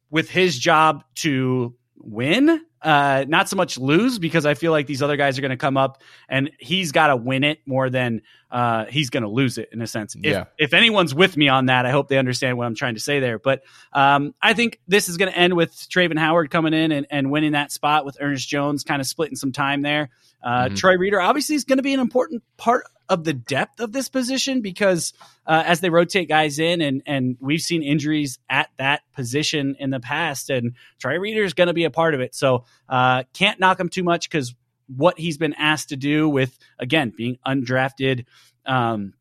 with 0.10 0.30
his 0.30 0.58
job 0.60 1.06
to 1.16 1.74
win 2.06 2.62
uh, 2.86 3.26
not 3.28 3.50
so 3.50 3.56
much 3.56 3.80
lose 3.80 4.20
because 4.20 4.46
I 4.46 4.54
feel 4.54 4.72
like 4.72 4.86
these 4.86 5.02
other 5.02 5.18
guys 5.18 5.40
are 5.40 5.42
going 5.42 5.50
to 5.50 5.58
come 5.58 5.76
up 5.76 6.04
and 6.30 6.52
he's 6.60 6.92
got 6.92 7.08
to 7.08 7.16
win 7.16 7.44
it 7.44 7.60
more 7.66 7.90
than 7.90 8.22
uh, 8.52 8.86
he's 8.86 9.10
going 9.10 9.24
to 9.24 9.30
lose 9.30 9.58
it 9.58 9.70
in 9.72 9.82
a 9.82 9.88
sense. 9.88 10.14
If, 10.14 10.24
yeah. 10.24 10.44
if 10.60 10.72
anyone's 10.72 11.16
with 11.16 11.36
me 11.36 11.50
on 11.50 11.66
that, 11.66 11.88
I 11.88 11.90
hope 11.90 12.10
they 12.10 12.20
understand 12.20 12.60
what 12.60 12.68
I'm 12.68 12.76
trying 12.76 12.94
to 12.94 13.00
say 13.00 13.20
there. 13.20 13.40
But 13.40 13.64
um, 13.92 14.36
I 14.40 14.54
think 14.54 14.80
this 14.88 15.10
is 15.10 15.18
going 15.18 15.32
to 15.32 15.38
end 15.38 15.56
with 15.56 15.72
Travin 15.90 16.20
Howard 16.20 16.52
coming 16.52 16.76
in 16.76 16.92
and, 16.92 17.08
and 17.10 17.32
winning 17.32 17.54
that 17.54 17.72
spot 17.72 18.06
with 18.06 18.18
Ernest 18.22 18.48
Jones 18.48 18.84
kind 18.84 19.02
of 19.02 19.08
splitting 19.08 19.36
some 19.36 19.52
time 19.52 19.82
there. 19.82 20.12
Uh, 20.44 20.66
mm-hmm. 20.66 20.76
Troy 20.76 20.96
Reeder 20.96 21.20
obviously 21.20 21.56
is 21.56 21.64
going 21.66 21.78
to 21.78 21.84
be 21.84 21.96
an 21.96 22.00
important 22.00 22.44
part 22.56 22.86
of 23.10 23.24
the 23.24 23.34
depth 23.34 23.80
of 23.80 23.92
this 23.92 24.10
position 24.10 24.62
because 24.62 25.14
uh, 25.46 25.64
as 25.66 25.80
they 25.80 25.90
rotate 25.90 26.28
guys 26.28 26.60
in 26.60 26.82
and 26.82 27.04
and 27.06 27.38
we've 27.40 27.62
seen 27.62 27.84
injuries 27.84 28.40
at 28.50 28.70
that 28.78 29.02
position 29.14 29.76
in 29.80 29.90
the 29.90 30.00
past 30.00 30.50
and 30.50 30.74
Troy 31.00 31.18
Reeder 31.18 31.44
is 31.44 31.54
going 31.54 31.68
to 31.68 31.74
be 31.74 31.84
a 31.84 31.92
part 31.92 32.14
of 32.14 32.22
it. 32.22 32.34
So 32.36 32.66
uh, 32.90 33.24
can't 33.34 33.60
knock 33.60 33.80
him 33.80 33.90
too 33.90 34.04
much 34.04 34.30
because 34.30 34.56
what 34.88 35.20
he's 35.20 35.38
been 35.38 35.54
asked 35.54 35.90
to 35.90 35.96
do 35.96 36.30
with 36.30 36.58
again 36.80 37.14
being 37.16 37.38
undrafted. 37.46 38.26
Um, 38.66 39.14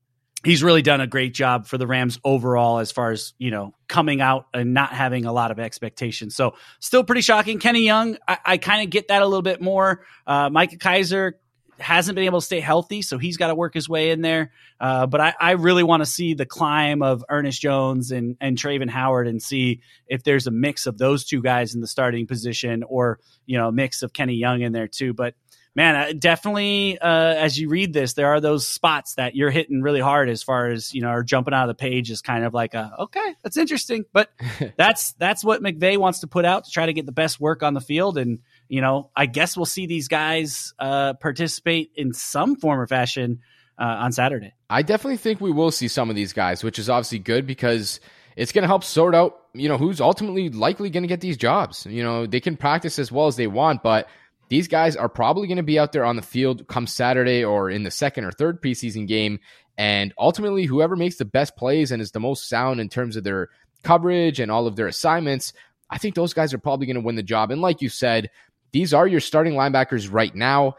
he's 0.45 0.63
really 0.63 0.83
done 0.83 1.01
a 1.01 1.07
great 1.07 1.35
job 1.35 1.67
for 1.67 1.79
the 1.79 1.87
Rams 1.87 2.21
overall 2.23 2.79
as 2.79 2.93
far 2.93 3.11
as, 3.11 3.33
you 3.39 3.51
know, 3.51 3.75
coming 3.89 4.21
out 4.21 4.47
and 4.53 4.75
not 4.75 4.93
having 4.93 5.25
a 5.25 5.33
lot 5.33 5.51
of 5.51 5.59
expectations. 5.59 6.37
So 6.37 6.55
still 6.81 7.03
pretty 7.03 7.23
shocking. 7.23 7.59
Kenny 7.59 7.85
Young, 7.85 8.19
I, 8.29 8.39
I 8.45 8.57
kind 8.59 8.83
of 8.83 8.91
get 8.91 9.09
that 9.09 9.23
a 9.23 9.27
little 9.27 9.43
bit 9.43 9.61
more. 9.61 10.05
Uh, 10.27 10.51
Micah 10.51 10.77
Kiser 10.77 11.35
hasn't 11.79 12.15
been 12.15 12.25
able 12.25 12.41
to 12.41 12.47
stay 12.47 12.61
healthy, 12.61 13.03
so 13.03 13.19
he's 13.19 13.37
got 13.37 13.49
to 13.49 13.55
work 13.55 13.75
his 13.75 13.89
way 13.89 14.11
in 14.11 14.21
there. 14.21 14.53
Uh, 14.81 15.07
but 15.07 15.21
I, 15.21 15.35
I 15.41 15.51
really 15.53 15.83
want 15.83 16.03
to 16.03 16.07
see 16.07 16.35
the 16.35 16.47
climb 16.47 17.03
of 17.03 17.25
Ernest 17.29 17.61
Jones 17.61 18.11
and 18.11 18.37
and 18.41 18.57
Travin 18.57 18.89
Howard 18.89 19.27
and 19.27 19.43
see 19.43 19.81
if 20.07 20.23
there's 20.25 20.47
a 20.47 20.51
mix 20.51 20.87
of 20.87 20.99
those 20.99 21.25
two 21.25 21.43
guys 21.43 21.75
in 21.75 21.81
the 21.81 21.87
starting 21.87 22.27
position, 22.27 22.83
or 22.83 23.19
you 23.47 23.59
know, 23.59 23.69
a 23.69 23.73
mix 23.73 24.03
of 24.03 24.13
Kenny 24.13 24.35
Young 24.35 24.63
in 24.63 24.73
there 24.73 24.89
too. 24.89 25.13
But 25.15 25.35
man, 25.75 26.19
definitely 26.19 26.99
uh, 26.99 27.35
as 27.35 27.59
you 27.59 27.69
read 27.69 27.93
this, 27.93 28.15
there 28.15 28.29
are 28.29 28.41
those 28.41 28.67
spots 28.67 29.15
that 29.15 29.35
you're 29.35 29.51
hitting 29.51 29.83
really 29.83 30.01
hard 30.01 30.29
as 30.29 30.43
far 30.43 30.69
as 30.69 30.95
you 30.95 31.01
know, 31.03 31.09
are 31.09 31.23
jumping 31.23 31.55
out 31.55 31.69
of 31.69 31.77
the 31.77 31.81
page 31.81 32.11
is 32.11 32.23
kind 32.23 32.45
of 32.45 32.55
like 32.55 32.75
a 32.75 32.95
okay, 33.01 33.35
that's 33.43 33.57
interesting, 33.57 34.05
but 34.13 34.31
that's 34.77 35.13
that's 35.15 35.45
what 35.45 35.63
McVay 35.63 35.97
wants 35.97 36.21
to 36.21 36.27
put 36.27 36.45
out 36.45 36.65
to 36.65 36.71
try 36.71 36.87
to 36.87 36.93
get 36.93 37.07
the 37.07 37.13
best 37.13 37.41
work 37.41 37.63
on 37.63 37.75
the 37.75 37.81
field 37.81 38.19
and 38.19 38.41
you 38.75 38.81
know, 38.81 39.09
I 39.15 39.27
guess 39.27 39.57
we'll 39.57 39.67
see 39.67 39.87
these 39.87 40.09
guys 40.09 40.75
uh, 40.81 41.15
participate 41.15 41.93
in 41.95 42.13
some 42.13 42.57
form 42.57 42.81
or 42.81 42.89
fashion 42.89 43.39
uh, 43.79 43.85
on 43.85 44.11
Saturday. 44.11 44.53
I 44.69 44.83
definitely 44.83 45.19
think 45.19 45.41
we 45.41 45.53
will 45.53 45.71
see 45.71 45.87
some 45.87 46.11
of 46.11 46.17
these 46.17 46.33
guys, 46.33 46.65
which 46.65 46.81
is 46.81 46.91
obviously 46.91 47.21
good 47.21 47.47
because 47.47 48.01
it's 48.35 48.51
going 48.51 48.63
to 48.63 48.67
help 48.67 48.83
sort 48.83 49.15
out, 49.15 49.39
you 49.53 49.69
know, 49.69 49.79
who's 49.79 50.01
ultimately 50.01 50.49
likely 50.49 50.91
going 50.91 51.05
to 51.05 51.09
get 51.09 51.21
these 51.21 51.37
jobs. 51.37 51.87
You 51.87 52.03
know, 52.03 52.27
they 52.27 52.41
can 52.41 52.57
practice 52.57 52.99
as 52.99 53.13
well 53.13 53.29
as 53.29 53.37
they 53.37 53.47
want, 53.47 53.85
but 53.85 54.09
these 54.49 54.67
guys 54.67 54.97
are 54.97 55.09
probably 55.09 55.47
going 55.47 55.59
to 55.59 55.63
be 55.63 55.79
out 55.79 55.93
there 55.93 56.05
on 56.05 56.17
the 56.17 56.23
field 56.23 56.67
come 56.67 56.89
Saturday 56.89 57.45
or 57.45 57.71
in 57.71 57.85
the 57.85 57.93
second 57.93 58.25
or 58.25 58.33
third 58.33 58.61
preseason 58.61 59.07
game. 59.07 59.39
And 59.79 60.13
ultimately, 60.19 60.65
whoever 60.65 60.97
makes 60.97 61.15
the 61.15 61.25
best 61.25 61.57
plays 61.57 61.93
and 61.93 62.03
is 62.03 62.11
the 62.11 62.19
most 62.19 62.49
sound 62.49 62.81
in 62.81 62.89
terms 62.89 63.15
of 63.15 63.23
their 63.23 63.51
coverage 63.85 64.41
and 64.41 64.51
all 64.51 64.67
of 64.67 64.75
their 64.75 64.89
assignments, 64.89 65.53
I 65.91 65.99
think 65.99 66.17
those 66.17 66.35
guys 66.35 66.53
are 66.53 66.59
probably 66.59 66.87
going 66.87 66.97
to 66.97 67.03
win 67.03 67.15
the 67.15 67.23
job. 67.23 67.53
And 67.53 67.63
like 67.63 67.81
you 67.81 67.89
said, 67.89 68.31
these 68.75 68.93
are 68.93 69.07
your 69.07 69.21
starting 69.21 69.55
linebackers 69.55 70.13
right 70.13 70.35
now. 70.35 70.75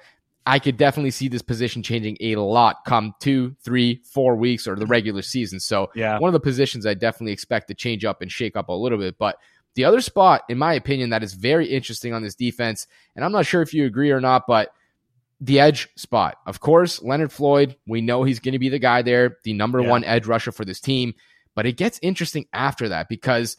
I 0.46 0.60
could 0.60 0.76
definitely 0.76 1.12
see 1.12 1.30
this 1.30 1.42
position 1.42 1.82
changing 1.82 2.18
a 2.20 2.36
lot 2.36 2.84
come 2.86 3.16
two, 3.22 3.56
three, 3.64 4.02
four 4.04 4.36
weeks 4.36 4.68
or 4.68 4.76
the 4.76 4.86
regular 4.86 5.22
season. 5.22 5.62
So, 5.62 5.92
yeah, 5.96 6.20
one 6.20 6.28
of 6.28 6.34
the 6.34 6.42
positions 6.42 6.86
I 6.86 6.94
definitely 6.94 7.32
expect 7.32 7.70
to 7.70 7.74
change 7.74 8.04
up 8.04 8.22
and 8.22 8.30
shake 8.30 8.58
up 8.58 8.68
a 8.68 8.74
little 8.74 8.98
bit. 8.98 9.18
But 9.18 9.38
the 9.76 9.86
other 9.86 10.02
spot, 10.02 10.44
in 10.50 10.58
my 10.58 10.74
opinion, 10.74 11.12
that 11.12 11.24
is 11.24 11.34
very 11.34 11.68
interesting 11.68 12.14
on 12.14 12.22
this 12.22 12.36
defense, 12.36 12.86
and 13.16 13.24
I'm 13.24 13.32
not 13.32 13.46
sure 13.46 13.62
if 13.62 13.74
you 13.74 13.86
agree 13.86 14.12
or 14.12 14.20
not, 14.20 14.44
but 14.46 14.74
the 15.40 15.62
edge 15.62 15.88
spot. 15.96 16.38
Of 16.46 16.60
course, 16.60 17.02
Leonard 17.02 17.32
Floyd, 17.32 17.78
we 17.88 18.02
know 18.02 18.24
he's 18.24 18.42
going 18.42 18.54
to 18.54 18.60
be 18.60 18.70
the 18.70 18.78
guy 18.78 19.04
there, 19.04 19.38
the 19.46 19.54
number 19.54 19.80
yeah. 19.80 19.90
one 19.90 20.04
edge 20.04 20.28
rusher 20.28 20.52
for 20.52 20.66
this 20.66 20.82
team. 20.82 21.14
But 21.56 21.66
it 21.66 21.78
gets 21.78 21.98
interesting 22.02 22.46
after 22.52 22.90
that 22.90 23.08
because 23.08 23.56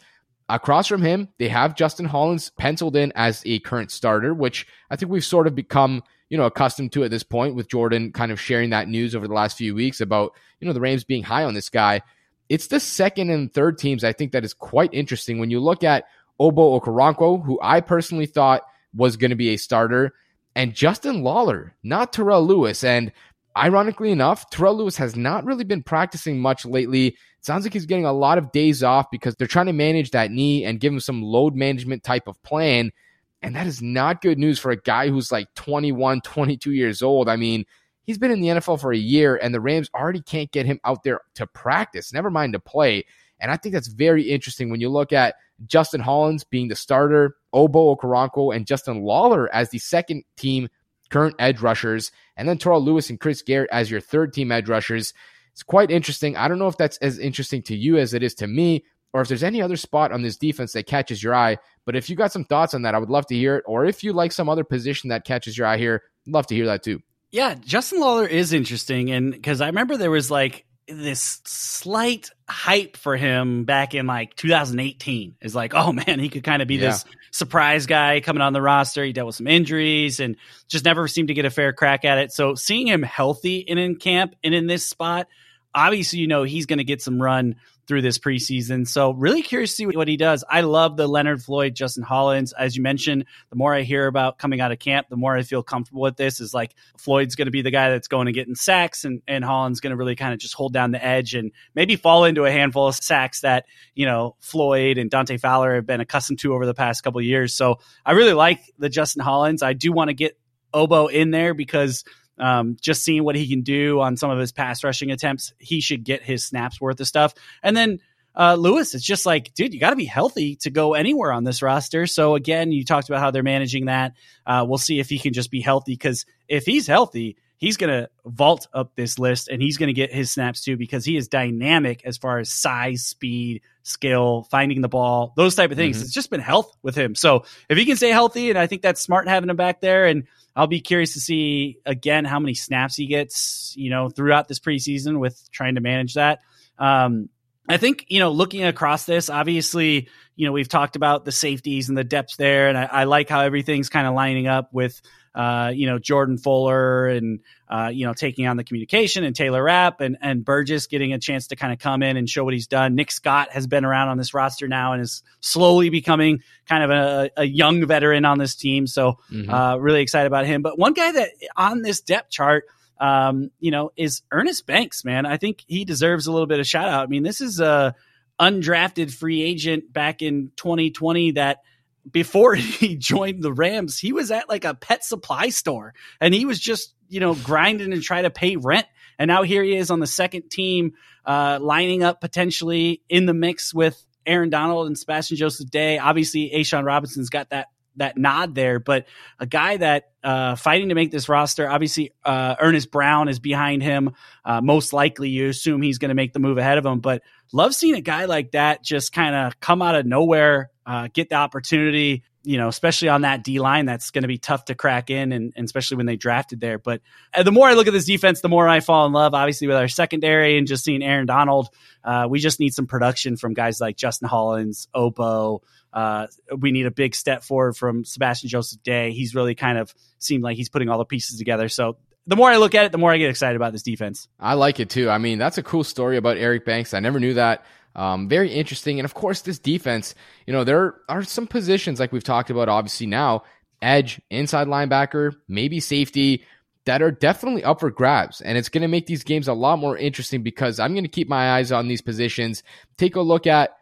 Across 0.49 0.87
from 0.87 1.03
him, 1.03 1.29
they 1.39 1.49
have 1.49 1.75
Justin 1.75 2.07
Hollins 2.07 2.51
penciled 2.51 2.95
in 2.95 3.13
as 3.17 3.43
a 3.45 3.59
current 3.61 3.91
starter, 3.91 4.33
which 4.33 4.67
I 4.91 4.97
think 4.97 5.11
we've 5.11 5.25
sort 5.25 5.49
of 5.49 5.57
become, 5.57 6.05
you 6.31 6.39
know, 6.39 6.47
accustomed 6.47 6.93
to 6.93 7.03
at 7.03 7.11
this 7.11 7.25
point 7.25 7.57
with 7.57 7.69
Jourdan 7.69 8.15
kind 8.15 8.31
of 8.31 8.41
sharing 8.41 8.71
that 8.71 8.89
news 8.89 9.17
over 9.17 9.27
the 9.27 9.35
last 9.35 9.59
few 9.59 9.75
weeks 9.75 10.01
about, 10.01 10.33
you 10.61 10.67
know, 10.67 10.73
the 10.73 10.81
Rams 10.81 11.03
being 11.03 11.25
high 11.25 11.43
on 11.43 11.55
this 11.55 11.69
guy. 11.69 12.03
It's 12.49 12.69
the 12.69 12.79
second 12.79 13.31
and 13.31 13.53
third 13.53 13.77
teams 13.77 14.05
I 14.05 14.13
think 14.13 14.31
that 14.33 14.45
is 14.45 14.55
quite 14.55 14.91
interesting 14.93 15.41
when 15.41 15.51
you 15.51 15.59
look 15.59 15.83
at 15.83 16.05
Ogbo 16.41 16.81
Okoronkwo, 16.81 17.45
who 17.45 17.59
I 17.61 17.81
personally 17.81 18.27
thought 18.27 18.63
was 18.95 19.17
going 19.17 19.31
to 19.31 19.37
be 19.37 19.51
a 19.51 19.57
starter, 19.57 20.15
and 20.55 20.75
Justin 20.75 21.23
Lawler, 21.23 21.75
not 21.83 22.13
Terrell 22.13 22.47
Lewis. 22.47 22.85
And 22.85 23.13
ironically 23.57 24.11
enough, 24.11 24.49
Terrell 24.51 24.77
Lewis 24.77 24.97
has 24.97 25.17
not 25.17 25.45
really 25.45 25.65
been 25.65 25.83
practicing 25.83 26.41
much 26.41 26.65
lately 26.65 27.17
sounds 27.47 27.65
like 27.65 27.73
he's 27.73 27.87
getting 27.87 28.05
a 28.05 28.13
lot 28.13 28.39
of 28.39 28.53
days 28.53 28.83
off 28.83 29.11
because 29.11 29.37
they're 29.37 29.47
trying 29.47 29.67
to 29.67 29.73
manage 29.73 30.11
that 30.11 30.31
knee 30.31 30.65
and 30.65 30.81
give 30.81 30.93
him 30.93 31.01
some 31.01 31.23
load 31.23 31.55
management 31.55 32.03
type 32.03 32.27
of 32.27 32.43
plan. 32.43 32.93
And 33.41 33.55
that 33.55 33.67
is 33.67 33.81
not 33.81 34.21
good 34.21 34.39
news 34.39 34.59
for 34.59 34.73
a 34.73 34.77
guy 34.77 35.09
who's 35.09 35.31
like 35.31 35.55
21, 35.55 36.21
22 36.23 36.73
years 36.73 37.03
old. 37.03 37.29
I 37.29 37.37
mean, 37.37 37.65
he's 38.03 38.19
been 38.19 38.33
in 38.33 38.41
the 38.41 38.49
NFL 38.49 38.81
for 38.81 38.93
a 38.93 38.99
year, 38.99 39.37
and 39.37 39.55
the 39.55 39.61
Rams 39.61 39.89
already 39.95 40.21
can't 40.21 40.51
get 40.51 40.67
him 40.67 40.81
out 40.85 41.05
there 41.05 41.21
to 41.35 41.47
practice, 41.47 42.13
never 42.13 42.31
mind 42.31 42.55
to 42.55 42.59
play. 42.59 43.05
And 43.39 43.51
I 43.51 43.57
think 43.57 43.75
that's 43.75 43.89
very 43.89 44.25
interesting 44.25 44.71
when 44.71 44.81
you 44.81 44.89
look 44.89 45.13
at 45.13 45.37
Justin 45.67 46.01
Hollins 46.01 46.43
being 46.43 46.69
the 46.69 46.75
starter, 46.75 47.37
Ogbo 47.55 47.97
Okoronkwo, 47.97 48.55
and 48.55 48.67
Justin 48.67 49.03
Lawler 49.03 49.53
as 49.55 49.71
the 49.71 49.79
second 49.79 50.25
team 50.37 50.69
current 51.11 51.37
edge 51.39 51.61
rushers, 51.61 52.11
and 52.37 52.49
then 52.49 52.59
Terrell 52.59 52.83
Lewis 52.83 53.11
and 53.11 53.21
Chris 53.21 53.43
Garrett 53.43 53.71
as 53.71 53.91
your 53.91 54.01
third 54.01 54.33
team 54.33 54.51
edge 54.51 54.69
rushers 54.69 55.15
It's 55.57 55.63
quite 55.63 55.91
interesting. 55.91 56.37
I 56.37 56.49
don't 56.49 56.59
know 56.59 56.69
if 56.69 56.77
that's 56.77 56.99
as 56.99 57.19
interesting 57.19 57.63
to 57.63 57.75
you 57.75 57.97
as 57.97 58.13
it 58.13 58.23
is 58.23 58.35
to 58.35 58.47
me, 58.47 58.85
or 59.15 59.23
if 59.23 59.29
there's 59.29 59.43
any 59.43 59.63
other 59.63 59.77
spot 59.79 60.13
on 60.13 60.21
this 60.21 60.37
defense 60.37 60.75
that 60.75 60.87
catches 60.87 61.23
your 61.23 61.35
eye. 61.35 61.57
But 61.87 61.97
if 61.97 62.11
you 62.11 62.15
got 62.15 62.31
some 62.31 62.45
thoughts 62.45 62.75
on 62.75 62.83
that, 62.83 62.95
I 62.95 62.99
would 62.99 63.09
love 63.09 63.25
to 63.29 63.35
hear 63.35 63.57
it. 63.57 63.65
Or 63.67 63.87
if 63.87 64.05
you 64.05 64.13
like 64.13 64.33
some 64.33 64.51
other 64.51 64.65
position 64.65 65.09
that 65.09 65.25
catches 65.25 65.57
your 65.57 65.67
eye 65.67 65.79
here, 65.79 66.03
I'd 66.27 66.35
love 66.35 66.47
to 66.49 66.55
hear 66.55 66.67
that 66.67 66.83
too. 66.83 67.01
Yeah, 67.31 67.55
Justin 67.55 68.01
Lawler 68.01 68.27
is 68.27 68.53
interesting. 68.53 69.11
And 69.11 69.33
because 69.33 69.63
I 69.63 69.69
remember 69.69 69.97
there 69.97 70.11
was 70.11 70.31
like 70.31 70.67
this 70.89 71.41
slight 71.47 72.29
hype 72.47 72.99
for 72.99 73.17
him 73.17 73.65
back 73.65 73.95
in 73.95 74.07
like 74.07 74.37
2018 74.37 75.37
is 75.41 75.55
like, 75.55 75.73
oh 75.75 75.91
man, 75.91 76.19
he 76.19 76.29
could 76.29 76.45
kind 76.45 76.61
of 76.61 76.69
be 76.69 76.75
yeah. 76.75 76.91
this 76.91 77.07
surprise 77.31 77.87
guy 77.87 78.21
coming 78.21 78.43
on 78.43 78.53
the 78.53 78.61
roster. 78.61 79.03
He 79.03 79.15
dealt 79.15 79.29
with 79.29 79.37
some 79.37 79.47
injuries 79.47 80.21
and 80.21 80.37
just 80.69 80.85
never 80.85 81.09
seemed 81.09 81.29
to 81.29 81.35
get 81.35 81.47
a 81.47 81.51
fair 81.51 81.73
crack 81.73 82.05
at 82.05 82.19
it. 82.19 82.31
So 82.31 82.55
seeing 82.57 82.87
him 82.87 83.03
healthy 83.03 83.67
and 83.67 83.79
in 83.79 83.97
camp 83.97 84.35
and 84.45 84.55
in 84.55 84.67
this 84.67 84.87
spot, 84.87 85.29
obviously, 85.77 86.19
you 86.19 86.27
know, 86.27 86.43
he's 86.43 86.67
going 86.67 86.79
to 86.79 86.85
get 86.85 87.03
some 87.03 87.21
run 87.21 87.55
through 87.87 88.03
this 88.03 88.19
preseason. 88.19 88.89
So 88.89 89.13
really 89.13 89.43
curious 89.43 89.71
to 89.71 89.77
see 89.77 89.87
what 89.87 90.09
he 90.09 90.17
does. 90.17 90.43
I 90.51 90.63
love 90.63 90.97
the 90.97 91.07
Leonard 91.07 91.43
Floyd, 91.43 91.77
Justin 91.77 92.03
Hollins. 92.03 92.53
As 92.53 92.77
you 92.77 92.83
mentioned, 92.83 93.27
the 93.51 93.57
more 93.57 93.73
I 93.73 93.83
hear 93.83 94.09
about 94.09 94.39
coming 94.39 94.61
out 94.61 94.73
of 94.73 94.81
camp, 94.81 95.09
the 95.09 95.17
more 95.17 95.37
I 95.37 95.43
feel 95.43 95.63
comfortable 95.63 96.03
with 96.03 96.17
this 96.17 96.41
is 96.41 96.53
like 96.53 96.75
Floyd's 96.99 97.37
going 97.37 97.47
to 97.47 97.53
be 97.53 97.63
the 97.63 97.71
guy 97.71 97.91
that's 97.91 98.09
going 98.09 98.27
to 98.27 98.33
get 98.33 98.49
in 98.49 98.57
sacks 98.57 99.05
and, 99.05 99.23
and 99.29 99.45
Hollins 99.45 99.79
going 99.79 99.93
to 99.93 99.97
really 99.97 100.17
kind 100.17 100.33
of 100.33 100.41
just 100.41 100.55
hold 100.55 100.73
down 100.73 100.91
the 100.91 101.05
edge 101.05 101.35
and 101.35 101.53
maybe 101.77 101.95
fall 101.95 102.25
into 102.25 102.45
a 102.45 102.51
handful 102.51 102.89
of 102.89 102.97
sacks 102.97 103.43
that, 103.43 103.67
you 103.95 104.07
know, 104.07 104.35
Floyd 104.41 104.99
and 104.99 105.09
Dante 105.09 105.37
Fowler 105.37 105.77
have 105.77 105.87
been 105.87 106.01
accustomed 106.01 106.41
to 106.41 106.55
over 106.55 106.67
the 106.67 106.75
past 106.75 107.05
couple 107.05 107.21
years. 107.21 107.55
So 107.55 107.79
I 108.05 108.13
really 108.13 108.35
like 108.35 108.61
the 108.79 108.89
Justin 108.89 109.23
Hollins. 109.23 109.63
I 109.63 109.75
do 109.75 109.93
want 109.93 110.09
to 110.09 110.15
get 110.15 110.37
Ogbo 110.75 111.11
in 111.11 111.31
there 111.31 111.55
because 111.55 112.05
um, 112.39 112.77
just 112.81 113.03
seeing 113.03 113.25
what 113.25 113.37
he 113.37 113.49
can 113.49 113.63
do 113.63 114.01
on 114.01 114.17
some 114.17 114.31
of 114.31 114.39
his 114.39 114.53
pass 114.53 114.85
rushing 114.85 115.11
attempts, 115.11 115.53
he 115.59 115.81
should 115.81 116.05
get 116.05 116.23
his 116.23 116.45
snaps 116.45 116.81
worth 116.81 117.01
of 117.01 117.07
stuff. 117.07 117.35
And 117.63 117.77
then 117.77 118.01
uh, 118.35 118.55
Lewis, 118.55 118.95
it's 118.95 119.05
just 119.05 119.25
like, 119.25 119.55
dude, 119.55 119.73
you 119.73 119.81
got 119.81 119.91
to 119.91 119.97
be 119.97 120.05
healthy 120.05 120.57
to 120.57 120.71
go 120.71 120.95
anywhere 120.95 121.33
on 121.33 121.45
this 121.45 121.63
roster. 121.63 122.07
So 122.07 122.35
again, 122.35 122.71
you 122.71 122.85
talked 122.85 123.09
about 123.09 123.21
how 123.21 123.31
they're 123.31 123.43
managing 123.43 123.87
that. 123.87 124.13
Uh, 124.47 124.65
we'll 124.69 124.79
see 124.79 125.01
if 125.01 125.09
he 125.09 125.19
can 125.19 125.33
just 125.33 125.51
be 125.51 125.61
healthy 125.61 125.93
because 125.93 126.27
if 126.47 126.67
he's 126.67 126.87
healthy, 126.87 127.37
he's 127.57 127.79
going 127.79 127.91
to 127.91 128.11
vault 128.27 128.69
up 128.75 128.95
this 128.95 129.19
list 129.19 129.49
and 129.49 129.63
he's 129.63 129.79
going 129.79 129.87
to 129.87 129.95
get 129.95 130.13
his 130.13 130.31
snaps 130.31 130.63
too 130.63 130.77
because 130.77 131.05
he 131.05 131.17
is 131.17 131.29
dynamic 131.29 132.05
as 132.05 132.19
far 132.19 132.39
as 132.39 132.53
size, 132.53 133.03
speed, 133.03 133.63
skill, 133.83 134.47
finding 134.51 134.83
the 134.83 134.89
ball, 134.89 135.33
those 135.37 135.55
type 135.55 135.71
of 135.71 135.79
things. 135.79 135.97
Mm-hmm. 135.97 136.05
It's 136.05 136.13
just 136.13 136.31
been 136.31 136.41
health 136.41 136.77
with 136.83 136.95
him. 136.95 137.15
So 137.15 137.45
if 137.71 137.79
he 137.79 137.87
can 137.87 137.97
stay 137.97 138.11
healthy, 138.11 138.51
and 138.51 138.59
I 138.59 138.67
think 138.67 138.83
that's 138.83 139.01
smart 139.01 139.29
having 139.29 139.49
him 139.49 139.57
back 139.57 139.81
there 139.81 140.05
and 140.05 140.25
I'll 140.57 140.67
be 140.67 140.81
curious 140.81 141.13
to 141.13 141.21
see 141.21 141.79
again 141.85 142.25
how 142.25 142.41
many 142.41 142.55
snaps 142.55 142.97
he 142.97 143.07
gets, 143.07 143.75
you 143.77 143.91
know, 143.91 144.09
throughout 144.09 144.49
this 144.49 144.59
preseason 144.59 145.21
with 145.21 145.39
trying 145.53 145.75
to 145.75 145.83
manage 145.83 146.15
that. 146.15 146.41
Um, 146.79 147.29
I 147.69 147.77
think, 147.77 148.07
you 148.09 148.21
know, 148.21 148.31
looking 148.31 148.65
across 148.65 149.05
this, 149.05 149.29
obviously, 149.29 150.09
you 150.35 150.47
know, 150.47 150.53
we've 150.53 150.69
talked 150.69 150.97
about 150.97 151.25
the 151.25 151.33
safeties 151.33 151.89
and 151.89 151.99
the 151.99 152.05
depth 152.05 152.37
there, 152.37 152.69
and 152.69 152.79
I, 152.79 152.85
I 152.85 153.05
like 153.05 153.29
how 153.29 153.41
everything's 153.41 153.89
kind 153.89 154.07
of 154.07 154.15
lining 154.15 154.47
up 154.47 154.73
with 154.73 155.01
uh, 155.37 155.71
you 155.75 155.87
know, 155.87 155.99
Jordan 155.99 156.39
Fuller 156.39 157.09
and, 157.09 157.41
uh, 157.69 157.91
you 157.93 158.07
know, 158.07 158.15
taking 158.15 158.47
on 158.47 158.57
the 158.57 158.65
communication 158.65 159.23
and 159.23 159.37
Taylor 159.37 159.63
Rapp 159.63 160.01
and, 160.01 160.17
and 160.23 160.43
Burgess 160.43 160.87
getting 160.87 161.13
a 161.13 161.19
chance 161.19 161.49
to 161.49 161.57
kind 161.57 161.75
of 161.75 161.79
come 161.79 162.03
in 162.03 162.17
and 162.17 162.29
show 162.29 162.43
what 162.43 162.55
he's 162.55 162.67
done. 162.67 162.95
Nick 162.95 163.13
Scott 163.13 163.53
has 163.53 163.67
been 163.67 163.85
around 163.85 164.09
on 164.09 164.17
this 164.17 164.33
roster 164.33 164.67
now 164.67 164.95
and 164.95 165.03
is 165.03 165.23
slowly 165.41 165.91
becoming 165.91 166.41
kind 166.67 166.83
of 166.83 166.91
a, 166.91 167.31
a 167.37 167.45
young 167.45 167.85
veteran 167.85 168.25
on 168.25 168.39
this 168.39 168.55
team. 168.55 168.87
So, 168.87 169.19
mm-hmm. 169.31 169.53
uh, 169.53 169.77
really 169.77 170.01
excited 170.01 170.27
about 170.27 170.47
him. 170.47 170.63
But 170.63 170.79
one 170.79 170.95
guy 170.95 171.13
that 171.13 171.29
on 171.55 171.83
this 171.83 172.01
depth 172.01 172.31
chart, 172.31 172.65
um, 172.99 173.51
you 173.61 173.71
know, 173.71 173.93
is 173.95 174.23
Ernest 174.33 174.67
Banks, 174.67 175.05
man. 175.05 175.27
I 175.27 175.37
think 175.37 175.65
he 175.67 175.85
deserves 175.85 176.27
a 176.27 176.33
little 176.33 176.47
bit 176.47 176.61
of 176.61 176.67
shout 176.67 176.89
out. 176.89 177.03
I 177.03 177.07
mean, 177.09 177.25
this 177.25 177.43
is 177.43 177.61
a 177.61 177.95
undrafted 178.41 179.13
free 179.13 179.43
agent 179.43 179.93
back 179.93 180.23
in 180.23 180.51
2020 180.57 181.33
that– 181.33 181.59
before 182.11 182.55
he 182.55 182.97
joined 182.97 183.43
the 183.43 183.53
Rams, 183.53 183.99
he 183.99 184.13
was 184.13 184.31
at 184.31 184.49
like 184.49 184.65
a 184.65 184.75
pet 184.75 185.05
supply 185.05 185.49
store 185.49 185.95
and 186.21 186.35
he 186.35 186.45
was 186.45 186.59
just, 186.59 186.95
you 187.09 187.21
know, 187.21 187.35
grinding 187.35 187.93
and 187.93 188.03
trying 188.03 188.25
to 188.25 188.31
pay 188.31 188.57
rent. 188.57 188.87
And 189.19 189.29
now 189.29 189.43
here 189.43 189.63
he 189.63 189.77
is 189.77 189.91
on 189.91 190.01
the 190.01 190.07
second 190.07 190.51
team, 190.51 190.93
uh, 191.25 191.59
lining 191.61 192.03
up 192.03 192.21
potentially 192.21 193.03
in 193.09 193.27
the 193.27 193.35
mix 193.35 193.73
with 193.73 194.03
Aaron 194.27 194.51
Donald 194.51 194.89
and 194.89 194.99
Sebastian 194.99 195.37
Joseph 195.37 195.71
Day. 195.71 195.99
Obviously, 195.99 196.51
A'Shawn 196.55 196.85
Robinson's 196.85 197.31
got 197.31 197.51
that 197.51 197.69
that 197.97 198.19
nod 198.19 198.55
there, 198.55 198.79
but 198.79 199.07
a 199.39 199.47
guy 199.47 199.79
that 199.79 200.11
uh, 200.23 200.55
fighting 200.55 200.91
to 200.91 200.95
make 200.95 201.11
this 201.11 201.29
roster. 201.29 201.69
Obviously, 201.69 202.13
uh, 202.25 202.57
Earnest 202.61 202.91
Brown 202.91 203.29
is 203.29 203.39
behind 203.39 203.83
him. 203.83 204.15
Uh, 204.45 204.61
most 204.61 204.93
likely, 204.93 205.31
you 205.31 205.49
assume 205.49 205.83
he's 205.83 205.99
going 205.99 206.11
to 206.11 206.15
make 206.15 206.33
the 206.33 206.39
move 206.39 206.59
ahead 206.59 206.79
of 206.79 206.85
him. 206.85 207.01
But 207.01 207.23
love 207.57 207.75
seeing 207.75 207.95
a 207.95 208.01
guy 208.01 208.27
like 208.27 208.53
that 208.53 208.85
just 208.85 209.13
kind 209.13 209.35
of 209.35 209.59
come 209.61 209.83
out 209.83 209.95
of 209.95 210.07
nowhere 210.07 210.71
uh, 210.87 211.09
get 211.13 211.29
the 211.29 211.35
opportunity, 211.35 212.23
you 212.45 212.59
know, 212.59 212.69
especially 212.69 213.09
on 213.09 213.23
that 213.23 213.43
D 213.43 213.59
line, 213.59 213.87
that's 213.87 214.13
going 214.13 214.23
to 214.23 214.29
be 214.29 214.39
tough 214.39 214.67
to 214.67 214.77
crack 214.77 215.11
in, 215.11 215.33
and, 215.33 215.53
and, 215.57 215.65
especially 215.65 215.97
when 215.97 216.07
they 216.07 216.15
drafted 216.15 216.61
there. 216.61 216.79
But 216.79 217.01
uh, 217.35 217.43
the 217.43 217.51
more 217.51 217.67
I 217.67 217.75
look 217.75 217.89
at 217.89 217.93
this 217.93 218.05
defense, 218.05 218.41
the 218.41 218.49
more 218.49 218.69
I 218.69 218.79
fall 218.79 219.05
in 219.07 219.13
love, 219.13 219.35
obviously, 219.35 219.67
with 219.67 219.77
our 219.77 219.89
secondary 219.89 220.57
and 220.57 220.67
just 220.67 220.85
seeing 220.85 221.03
Aaron 221.03 221.27
Donald. 221.27 221.69
Uh, 222.05 222.29
we 222.31 222.39
just 222.39 222.61
need 222.61 222.73
some 222.73 222.87
production 222.87 223.37
from 223.37 223.53
guys 223.53 223.81
like 223.81 223.97
Justin 223.97 224.29
Hollins, 224.29 224.87
Ogbo. 224.95 225.61
Uh, 225.93 226.29
we 226.57 226.71
need 226.71 226.87
a 226.87 226.93
big 226.93 227.17
step 227.17 227.43
forward 227.43 227.77
from 227.77 228.05
Sebastian 228.05 228.49
Joseph 228.49 228.81
Day. 228.85 229.11
He's 229.11 229.35
really 229.35 229.57
kind 229.57 229.79
of 229.79 229.93
seemed 230.21 230.45
like 230.45 230.57
he's 230.57 230.69
putting 230.69 230.89
all 230.89 230.99
the 230.99 231.05
pieces 231.05 231.37
together. 231.37 231.69
So 231.69 231.97
the 232.27 232.37
more 232.37 232.51
I 232.51 232.57
look 232.57 232.75
at 232.75 232.87
it, 232.87 232.93
the 232.93 232.99
more 232.99 233.13
I 233.13 233.19
get 233.19 233.31
excited 233.31 233.57
about 233.57 233.73
this 233.73 233.83
defense. 233.83 234.29
I 234.41 234.55
like 234.55 234.81
it 234.81 234.91
too. 234.91 235.09
I 235.11 235.19
mean, 235.19 235.39
that's 235.39 235.59
a 235.59 235.63
cool 235.63 235.85
story 235.85 236.17
about 236.17 236.37
Eric 236.37 236.65
Banks. 236.65 236.95
I 236.95 237.01
never 237.01 237.21
knew 237.21 237.35
that. 237.35 237.65
Um, 237.95 238.29
very 238.29 238.53
interesting. 238.53 238.99
And 238.99 239.05
of 239.05 239.15
course, 239.15 239.41
this 239.41 239.59
defense, 239.59 240.15
you 240.47 240.53
know, 240.53 240.65
there 240.65 240.97
are 241.09 241.23
some 241.23 241.47
positions 241.47 241.99
like 241.99 242.13
we've 242.13 242.25
talked 242.25 242.51
about, 242.51 242.69
obviously 242.69 243.07
now 243.07 243.45
edge, 243.83 244.21
inside 244.31 244.67
linebacker, 244.67 245.37
maybe 245.49 245.81
safety 245.81 246.45
that 246.85 247.03
are 247.03 247.11
definitely 247.11 247.65
up 247.65 247.81
for 247.81 247.91
grabs. 247.91 248.41
And 248.41 248.57
it's 248.57 248.69
going 248.69 248.83
to 248.83 248.89
make 248.89 249.07
these 249.07 249.25
games 249.25 249.49
a 249.49 249.53
lot 249.53 249.79
more 249.79 249.97
interesting 249.97 250.43
because 250.43 250.79
I'm 250.79 250.93
going 250.93 251.05
to 251.05 251.11
keep 251.11 251.29
my 251.29 251.53
eyes 251.53 251.73
on 251.73 251.89
these 251.89 252.01
positions, 252.01 252.63
take 252.97 253.17
a 253.17 253.21
look 253.21 253.47
at 253.47 253.77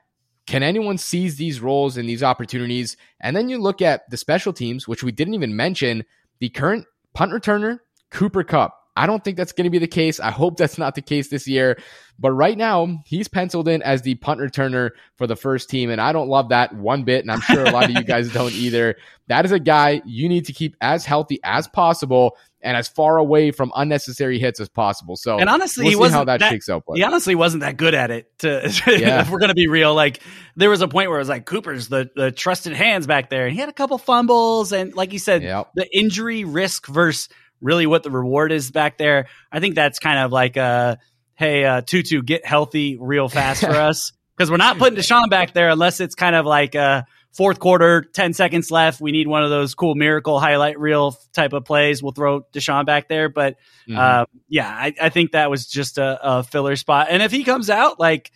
can 0.46 0.62
anyone 0.62 0.98
seize 0.98 1.36
these 1.36 1.60
roles 1.60 1.96
and 1.96 2.08
these 2.08 2.22
opportunities? 2.22 2.96
And 3.20 3.34
then 3.34 3.48
you 3.48 3.58
look 3.58 3.80
at 3.80 4.08
the 4.10 4.16
special 4.16 4.52
teams, 4.52 4.86
which 4.86 5.02
we 5.02 5.10
didn't 5.10 5.34
even 5.34 5.56
mention, 5.56 6.04
the 6.38 6.50
current 6.50 6.86
punt 7.14 7.32
returner, 7.32 7.78
Cooper 8.14 8.44
Kupp. 8.44 8.80
I 8.96 9.06
don't 9.06 9.24
think 9.24 9.36
that's 9.36 9.50
going 9.50 9.64
to 9.64 9.70
be 9.70 9.78
the 9.78 9.88
case. 9.88 10.20
I 10.20 10.30
hope 10.30 10.56
that's 10.56 10.78
not 10.78 10.94
the 10.94 11.02
case 11.02 11.28
this 11.28 11.48
year. 11.48 11.76
But 12.16 12.30
right 12.30 12.56
now, 12.56 13.02
he's 13.04 13.26
penciled 13.26 13.66
in 13.66 13.82
as 13.82 14.02
the 14.02 14.14
punt 14.14 14.38
returner 14.38 14.90
for 15.16 15.26
the 15.26 15.34
first 15.34 15.68
team. 15.68 15.90
And 15.90 16.00
I 16.00 16.12
don't 16.12 16.28
love 16.28 16.50
that 16.50 16.72
one 16.72 17.02
bit. 17.02 17.22
And 17.22 17.30
I'm 17.30 17.40
sure 17.40 17.64
a 17.64 17.72
lot 17.72 17.86
of 17.86 17.90
you 17.90 18.04
guys 18.04 18.32
don't 18.32 18.52
either. 18.52 18.94
That 19.26 19.44
is 19.44 19.50
a 19.50 19.58
guy 19.58 20.00
you 20.04 20.28
need 20.28 20.46
to 20.46 20.52
keep 20.52 20.76
as 20.80 21.04
healthy 21.04 21.40
as 21.42 21.66
possible 21.66 22.36
and 22.64 22.76
as 22.76 22.88
far 22.88 23.18
away 23.18 23.50
from 23.50 23.70
unnecessary 23.76 24.38
hits 24.38 24.58
as 24.58 24.68
possible. 24.68 25.16
So, 25.16 25.38
and 25.38 25.48
honestly, 25.48 25.84
we'll 25.84 25.90
he 25.90 25.96
wasn't 25.96 26.18
how 26.18 26.24
that, 26.24 26.40
that, 26.40 26.50
shakes 26.50 26.68
out. 26.68 26.84
But. 26.86 26.96
He 26.96 27.02
honestly 27.02 27.34
wasn't 27.34 27.62
that 27.62 27.76
good 27.76 27.94
at 27.94 28.10
it. 28.10 28.38
To 28.38 28.48
yeah. 28.86 29.20
if 29.20 29.30
we're 29.30 29.38
gonna 29.38 29.54
be 29.54 29.66
real, 29.66 29.94
like 29.94 30.20
there 30.56 30.70
was 30.70 30.80
a 30.80 30.88
point 30.88 31.10
where 31.10 31.18
it 31.18 31.20
was 31.20 31.28
like 31.28 31.44
Cooper's 31.44 31.88
the 31.88 32.10
the 32.16 32.32
trusted 32.32 32.72
hands 32.72 33.06
back 33.06 33.28
there, 33.28 33.46
and 33.46 33.54
he 33.54 33.60
had 33.60 33.68
a 33.68 33.74
couple 33.74 33.98
fumbles, 33.98 34.72
and 34.72 34.94
like 34.94 35.12
you 35.12 35.18
said, 35.18 35.42
yep. 35.42 35.70
the 35.74 35.86
injury 35.96 36.44
risk 36.44 36.86
versus 36.86 37.28
really 37.64 37.86
what 37.86 38.02
the 38.02 38.10
reward 38.10 38.52
is 38.52 38.70
back 38.70 38.98
there. 38.98 39.26
I 39.50 39.58
think 39.58 39.74
that's 39.74 39.98
kind 39.98 40.18
of 40.18 40.30
like 40.30 40.56
a 40.56 40.98
hey, 41.36 41.64
uh, 41.64 41.80
Tutu, 41.80 42.22
get 42.22 42.46
healthy 42.46 42.96
real 42.96 43.28
fast 43.28 43.62
for 43.62 43.70
us 43.70 44.12
because 44.36 44.50
we're 44.50 44.56
not 44.56 44.78
putting 44.78 44.98
DeSean 44.98 45.28
back 45.30 45.52
there 45.52 45.70
unless 45.70 46.00
it's 46.00 46.14
kind 46.14 46.36
of 46.36 46.46
like 46.46 46.74
a 46.74 47.06
fourth 47.32 47.58
quarter, 47.58 48.02
ten 48.02 48.32
seconds 48.32 48.70
left. 48.70 49.00
We 49.00 49.12
need 49.12 49.26
one 49.26 49.42
of 49.42 49.50
those 49.50 49.74
cool 49.74 49.94
miracle 49.94 50.38
highlight 50.38 50.78
reel 50.78 51.16
type 51.32 51.52
of 51.52 51.64
plays. 51.64 52.02
We'll 52.02 52.12
throw 52.12 52.42
DeSean 52.52 52.86
back 52.86 53.08
there, 53.08 53.28
but 53.28 53.56
mm-hmm. 53.88 53.98
uh, 53.98 54.24
yeah, 54.48 54.68
I, 54.68 54.94
I, 55.00 55.08
think 55.08 55.32
that 55.32 55.50
was 55.50 55.66
just 55.66 55.98
a, 55.98 56.18
a 56.22 56.42
filler 56.42 56.76
spot. 56.76 57.08
And 57.10 57.22
if 57.22 57.32
he 57.32 57.44
comes 57.44 57.70
out 57.70 57.98
like, 57.98 58.30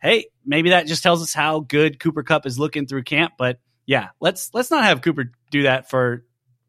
hey, 0.00 0.26
maybe 0.44 0.70
that 0.70 0.86
just 0.86 1.02
tells 1.02 1.22
us 1.22 1.34
how 1.34 1.60
good 1.60 1.98
Cooper 1.98 2.22
Kupp 2.22 2.46
is 2.46 2.58
looking 2.58 2.86
through 2.86 3.02
camp. 3.02 3.34
But 3.38 3.58
yeah, 3.86 4.08
let's 4.20 4.50
let's 4.54 4.70
not 4.70 4.84
have 4.84 5.02
Cooper 5.02 5.32
do 5.50 5.64
that 5.64 5.90
for 5.90 6.24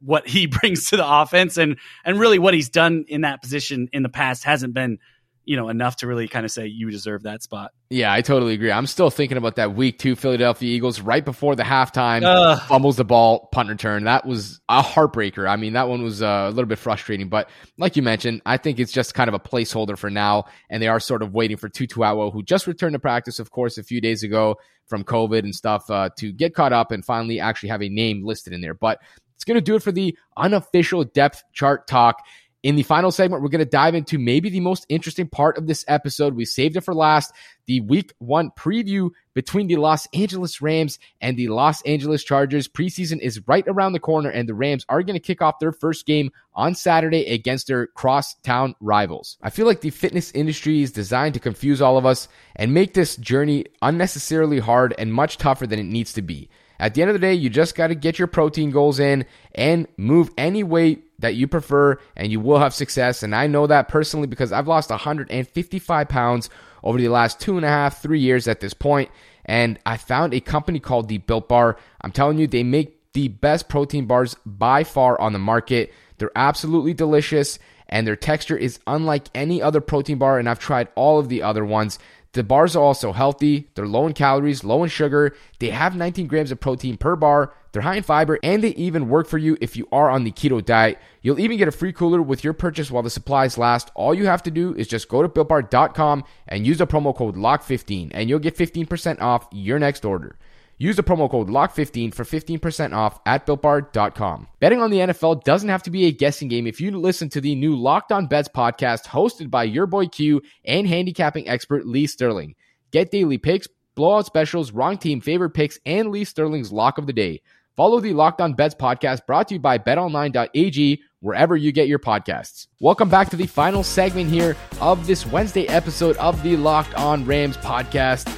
what 0.05 0.27
he 0.27 0.45
brings 0.47 0.89
to 0.89 0.97
the 0.97 1.07
offense 1.07 1.57
and 1.57 1.77
and 2.03 2.19
really 2.19 2.39
what 2.39 2.53
he's 2.53 2.69
done 2.69 3.05
in 3.07 3.21
that 3.21 3.41
position 3.41 3.89
in 3.91 4.03
the 4.03 4.09
past 4.09 4.43
hasn't 4.43 4.73
been 4.73 4.99
you 5.45 5.55
know 5.55 5.69
enough 5.69 5.97
to 5.97 6.07
really 6.07 6.27
kind 6.27 6.45
of 6.45 6.51
say 6.51 6.65
you 6.65 6.89
deserve 6.89 7.23
that 7.23 7.43
spot. 7.43 7.71
Yeah, 7.89 8.11
I 8.11 8.21
totally 8.21 8.53
agree. 8.55 8.71
I'm 8.71 8.87
still 8.87 9.09
thinking 9.09 9.37
about 9.37 9.55
that 9.55 9.75
week 9.75 9.99
two 9.99 10.15
Philadelphia 10.15 10.75
Eagles 10.75 10.99
right 10.99 11.23
before 11.23 11.55
the 11.55 11.63
halftime 11.63 12.23
uh, 12.23 12.57
fumbles 12.57 12.97
the 12.97 13.05
ball 13.05 13.47
punt 13.51 13.69
return. 13.69 14.05
That 14.05 14.25
was 14.25 14.59
a 14.67 14.81
heartbreaker. 14.81 15.47
I 15.47 15.55
mean, 15.55 15.73
that 15.73 15.87
one 15.87 16.03
was 16.03 16.21
uh, 16.21 16.47
a 16.47 16.49
little 16.49 16.65
bit 16.65 16.79
frustrating, 16.79 17.29
but 17.29 17.49
like 17.77 17.95
you 17.95 18.01
mentioned, 18.01 18.41
I 18.45 18.57
think 18.57 18.79
it's 18.79 18.91
just 18.91 19.13
kind 19.13 19.27
of 19.27 19.33
a 19.33 19.39
placeholder 19.39 19.97
for 19.97 20.09
now, 20.09 20.45
and 20.69 20.81
they 20.81 20.87
are 20.87 20.99
sort 20.99 21.21
of 21.21 21.33
waiting 21.33 21.57
for 21.57 21.69
Tutu 21.69 22.01
Atwell, 22.01 22.31
who 22.31 22.43
just 22.43 22.67
returned 22.67 22.93
to 22.93 22.99
practice, 22.99 23.39
of 23.39 23.51
course, 23.51 23.77
a 23.77 23.83
few 23.83 24.01
days 24.01 24.23
ago 24.23 24.55
from 24.87 25.03
COVID 25.03 25.39
and 25.39 25.53
stuff, 25.53 25.89
uh, 25.89 26.09
to 26.17 26.31
get 26.31 26.53
caught 26.55 26.73
up 26.73 26.91
and 26.91 27.05
finally 27.05 27.39
actually 27.39 27.69
have 27.69 27.83
a 27.83 27.89
name 27.89 28.25
listed 28.25 28.53
in 28.53 28.61
there. 28.61 28.73
But 28.73 28.99
it's 29.35 29.43
going 29.43 29.55
to 29.55 29.61
do 29.61 29.75
it 29.75 29.83
for 29.83 29.91
the 29.91 30.17
unofficial 30.37 31.03
depth 31.03 31.43
chart 31.53 31.87
talk. 31.87 32.23
In 32.63 32.75
the 32.75 32.81
final 32.81 33.11
segment, 33.11 33.43
we're 33.43 33.49
going 33.49 33.59
to 33.59 33.65
dive 33.65 33.93
into 33.93 34.17
maybe 34.17 34.49
the 34.49 34.59
most 34.59 34.87
interesting 34.89 35.27
part 35.27 35.59
of 35.59 35.67
this 35.67 35.85
episode. 35.87 36.33
We 36.33 36.45
saved 36.45 36.75
it 36.75 36.81
for 36.81 36.95
last 36.95 37.31
the 37.67 37.81
week 37.81 38.13
one 38.17 38.49
preview 38.57 39.11
between 39.35 39.67
the 39.67 39.75
Los 39.75 40.07
Angeles 40.15 40.61
Rams 40.61 40.97
and 41.21 41.37
the 41.37 41.49
Los 41.49 41.83
Angeles 41.83 42.23
Chargers. 42.23 42.67
Preseason 42.67 43.19
is 43.19 43.39
right 43.47 43.65
around 43.67 43.93
the 43.93 43.99
corner, 43.99 44.31
and 44.31 44.49
the 44.49 44.55
Rams 44.55 44.83
are 44.89 45.03
going 45.03 45.13
to 45.13 45.19
kick 45.19 45.43
off 45.43 45.59
their 45.59 45.71
first 45.71 46.07
game 46.07 46.31
on 46.55 46.73
Saturday 46.73 47.25
against 47.27 47.67
their 47.67 47.85
crosstown 47.85 48.73
rivals. 48.79 49.37
I 49.43 49.51
feel 49.51 49.67
like 49.67 49.81
the 49.81 49.91
fitness 49.91 50.31
industry 50.31 50.81
is 50.81 50.91
designed 50.91 51.35
to 51.35 51.39
confuse 51.39 51.83
all 51.83 51.99
of 51.99 52.05
us 52.07 52.27
and 52.55 52.73
make 52.73 52.95
this 52.95 53.15
journey 53.15 53.65
unnecessarily 53.83 54.57
hard 54.57 54.95
and 54.97 55.13
much 55.13 55.37
tougher 55.37 55.67
than 55.67 55.77
it 55.77 55.83
needs 55.83 56.13
to 56.13 56.23
be. 56.23 56.49
At 56.79 56.93
the 56.93 57.01
end 57.01 57.09
of 57.09 57.13
the 57.13 57.19
day, 57.19 57.33
you 57.33 57.49
just 57.49 57.75
got 57.75 57.87
to 57.87 57.95
get 57.95 58.19
your 58.19 58.27
protein 58.27 58.71
goals 58.71 58.99
in 58.99 59.25
and 59.53 59.87
move 59.97 60.29
any 60.37 60.63
weight 60.63 61.03
that 61.19 61.35
you 61.35 61.47
prefer, 61.47 61.97
and 62.15 62.31
you 62.31 62.39
will 62.39 62.59
have 62.59 62.73
success. 62.73 63.23
And 63.23 63.33
I 63.33 63.47
know 63.47 63.67
that 63.67 63.87
personally 63.87 64.27
because 64.27 64.51
I've 64.51 64.67
lost 64.67 64.89
155 64.89 66.09
pounds 66.09 66.49
over 66.83 66.97
the 66.97 67.07
last 67.07 67.39
two 67.39 67.57
and 67.57 67.65
a 67.65 67.69
half, 67.69 68.01
three 68.01 68.19
years 68.19 68.47
at 68.47 68.59
this 68.59 68.73
point. 68.73 69.09
And 69.45 69.79
I 69.85 69.97
found 69.97 70.33
a 70.33 70.41
company 70.41 70.79
called 70.79 71.07
the 71.07 71.19
Built 71.19 71.47
Bar. 71.47 71.77
I'm 72.01 72.11
telling 72.11 72.37
you, 72.37 72.47
they 72.47 72.63
make 72.63 73.13
the 73.13 73.29
best 73.29 73.69
protein 73.69 74.05
bars 74.05 74.35
by 74.45 74.83
far 74.83 75.19
on 75.21 75.33
the 75.33 75.39
market. 75.39 75.93
They're 76.17 76.31
absolutely 76.35 76.93
delicious 76.93 77.59
and 77.87 78.07
their 78.07 78.15
texture 78.15 78.57
is 78.57 78.79
unlike 78.87 79.27
any 79.35 79.61
other 79.61 79.81
protein 79.81 80.17
bar. 80.17 80.39
And 80.39 80.49
I've 80.49 80.59
tried 80.59 80.87
all 80.95 81.19
of 81.19 81.29
the 81.29 81.43
other 81.43 81.63
ones. 81.63 81.99
The 82.35 82.43
bars 82.43 82.75
are 82.75 82.83
also 82.83 83.13
healthy. 83.13 83.69
They're 83.75 83.87
low 83.87 84.05
in 84.07 84.11
calories, 84.11 84.65
low 84.65 84.83
in 84.83 84.89
sugar. 84.89 85.33
They 85.59 85.69
have 85.69 85.95
19 85.95 86.27
grams 86.27 86.51
of 86.51 86.59
protein 86.59 86.97
per 86.97 87.15
bar. 87.15 87.53
They're 87.71 87.81
high 87.81 87.95
in 87.95 88.03
fiber, 88.03 88.37
and 88.43 88.61
they 88.61 88.71
even 88.71 89.07
work 89.07 89.25
for 89.27 89.37
you 89.37 89.57
if 89.61 89.77
you 89.77 89.87
are 89.89 90.09
on 90.09 90.25
the 90.25 90.33
keto 90.33 90.63
diet. 90.63 90.99
You'll 91.21 91.39
even 91.39 91.57
get 91.57 91.69
a 91.69 91.71
free 91.71 91.93
cooler 91.93 92.21
with 92.21 92.43
your 92.43 92.51
purchase 92.51 92.91
while 92.91 93.03
the 93.03 93.09
supplies 93.09 93.57
last. 93.57 93.89
All 93.95 94.13
you 94.13 94.25
have 94.25 94.43
to 94.43 94.51
do 94.51 94.75
is 94.75 94.89
just 94.89 95.07
go 95.07 95.21
to 95.21 95.29
builtbar.com 95.29 96.25
and 96.49 96.67
use 96.67 96.79
the 96.79 96.87
promo 96.87 97.15
code 97.15 97.37
LOCK15, 97.37 98.11
and 98.13 98.29
you'll 98.29 98.39
get 98.39 98.57
15% 98.57 99.21
off 99.21 99.47
your 99.53 99.79
next 99.79 100.03
order. 100.03 100.35
Use 100.77 100.97
the 100.97 101.03
promo 101.03 101.29
code 101.29 101.47
LOCK15 101.47 102.13
for 102.13 102.25
15% 102.25 102.93
off 102.93 103.19
at 103.25 103.45
BuiltBar.com. 103.45 104.47
Betting 104.59 104.81
on 104.81 104.91
the 104.91 104.97
NFL 104.97 105.43
doesn't 105.43 105.69
have 105.69 105.83
to 105.83 105.89
be 105.89 106.05
a 106.05 106.11
guessing 106.11 106.49
game 106.49 106.67
if 106.67 106.81
you 106.81 106.91
listen 106.91 107.29
to 107.29 107.39
the 107.39 107.55
new 107.55 107.75
Locked 107.75 108.11
On 108.11 108.27
Bets 108.27 108.49
podcast 108.49 109.05
hosted 109.05 109.49
by 109.49 109.63
your 109.63 109.87
boy 109.87 110.07
Q 110.07 110.41
and 110.65 110.85
handicapping 110.85 111.47
expert 111.47 111.87
Lee 111.87 112.07
Sterling. 112.07 112.55
Get 112.91 113.11
daily 113.11 113.37
picks, 113.37 113.67
blowout 113.95 114.25
specials, 114.25 114.73
wrong 114.73 114.97
team 114.97 115.21
favorite 115.21 115.51
picks, 115.51 115.79
and 115.85 116.11
Lee 116.11 116.25
Sterling's 116.25 116.73
lock 116.73 116.97
of 116.97 117.07
the 117.07 117.13
day. 117.13 117.41
Follow 117.77 117.99
the 117.99 118.13
Locked 118.13 118.41
On 118.41 118.53
Bets 118.53 118.75
podcast 118.75 119.25
brought 119.25 119.49
to 119.49 119.55
you 119.55 119.59
by 119.59 119.77
betonline.ag 119.77 121.01
wherever 121.19 121.57
you 121.57 121.71
get 121.71 121.87
your 121.87 121.99
podcasts. 121.99 122.67
Welcome 122.79 123.09
back 123.09 123.29
to 123.29 123.35
the 123.35 123.47
final 123.47 123.83
segment 123.83 124.29
here 124.29 124.55
of 124.79 125.07
this 125.07 125.25
Wednesday 125.25 125.67
episode 125.67 126.15
of 126.17 126.41
the 126.41 126.55
Locked 126.55 126.93
On 126.95 127.25
Rams 127.25 127.57
podcast. 127.57 128.33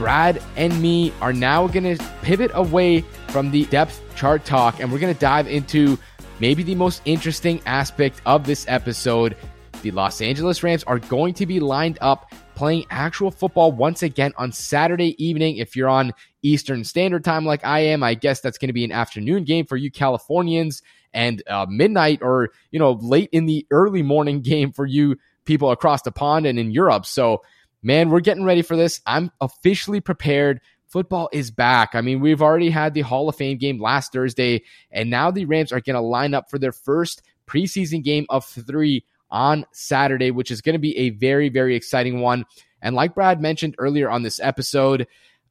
Brad 0.00 0.42
and 0.56 0.80
me 0.80 1.12
are 1.20 1.34
now 1.34 1.66
going 1.66 1.94
to 1.94 2.02
pivot 2.22 2.50
away 2.54 3.02
from 3.28 3.50
the 3.50 3.66
depth 3.66 4.02
chart 4.16 4.46
talk 4.46 4.80
and 4.80 4.90
we're 4.90 4.98
going 4.98 5.12
to 5.12 5.20
dive 5.20 5.46
into 5.46 5.98
maybe 6.40 6.62
the 6.62 6.74
most 6.74 7.02
interesting 7.04 7.60
aspect 7.66 8.22
of 8.24 8.46
this 8.46 8.64
episode. 8.66 9.36
The 9.82 9.90
Los 9.90 10.22
Angeles 10.22 10.62
Rams 10.62 10.84
are 10.84 11.00
going 11.00 11.34
to 11.34 11.44
be 11.44 11.60
lined 11.60 11.98
up 12.00 12.32
playing 12.54 12.86
actual 12.88 13.30
football 13.30 13.72
once 13.72 14.02
again 14.02 14.32
on 14.38 14.52
Saturday 14.52 15.22
evening. 15.22 15.58
If 15.58 15.76
you're 15.76 15.90
on 15.90 16.14
Eastern 16.40 16.82
Standard 16.82 17.22
Time 17.22 17.44
like 17.44 17.62
I 17.66 17.80
am, 17.80 18.02
I 18.02 18.14
guess 18.14 18.40
that's 18.40 18.56
going 18.56 18.70
to 18.70 18.72
be 18.72 18.84
an 18.84 18.92
afternoon 18.92 19.44
game 19.44 19.66
for 19.66 19.76
you 19.76 19.90
Californians 19.90 20.80
and 21.12 21.42
uh, 21.46 21.66
midnight 21.68 22.20
or, 22.22 22.52
you 22.70 22.78
know, 22.78 22.92
late 22.92 23.28
in 23.32 23.44
the 23.44 23.66
early 23.70 24.00
morning 24.00 24.40
game 24.40 24.72
for 24.72 24.86
you 24.86 25.18
people 25.44 25.70
across 25.72 26.00
the 26.00 26.12
pond 26.12 26.46
and 26.46 26.58
in 26.58 26.70
Europe. 26.70 27.04
So, 27.04 27.42
man, 27.82 28.10
we're 28.10 28.20
getting 28.20 28.44
ready 28.44 28.62
for 28.62 28.76
this. 28.76 29.00
I'm 29.06 29.30
officially 29.40 30.00
prepared. 30.00 30.60
Football 30.86 31.28
is 31.32 31.50
back. 31.50 31.90
I 31.94 32.00
mean, 32.00 32.20
we've 32.20 32.42
already 32.42 32.70
had 32.70 32.94
the 32.94 33.02
Hall 33.02 33.28
of 33.28 33.36
Fame 33.36 33.58
game 33.58 33.80
last 33.80 34.12
Thursday, 34.12 34.62
and 34.90 35.08
now 35.08 35.30
the 35.30 35.44
Rams 35.44 35.72
are 35.72 35.80
going 35.80 35.94
to 35.94 36.00
line 36.00 36.34
up 36.34 36.50
for 36.50 36.58
their 36.58 36.72
first 36.72 37.22
preseason 37.46 38.02
game 38.02 38.26
of 38.28 38.44
three 38.44 39.04
on 39.30 39.64
Saturday, 39.72 40.30
which 40.30 40.50
is 40.50 40.60
going 40.60 40.74
to 40.74 40.80
be 40.80 40.96
a 40.96 41.10
very, 41.10 41.48
very 41.48 41.76
exciting 41.76 42.20
one. 42.20 42.44
And 42.82 42.94
like 42.96 43.14
Brad 43.14 43.40
mentioned 43.40 43.76
earlier 43.78 44.10
on 44.10 44.22
this 44.22 44.40
episode, 44.40 45.06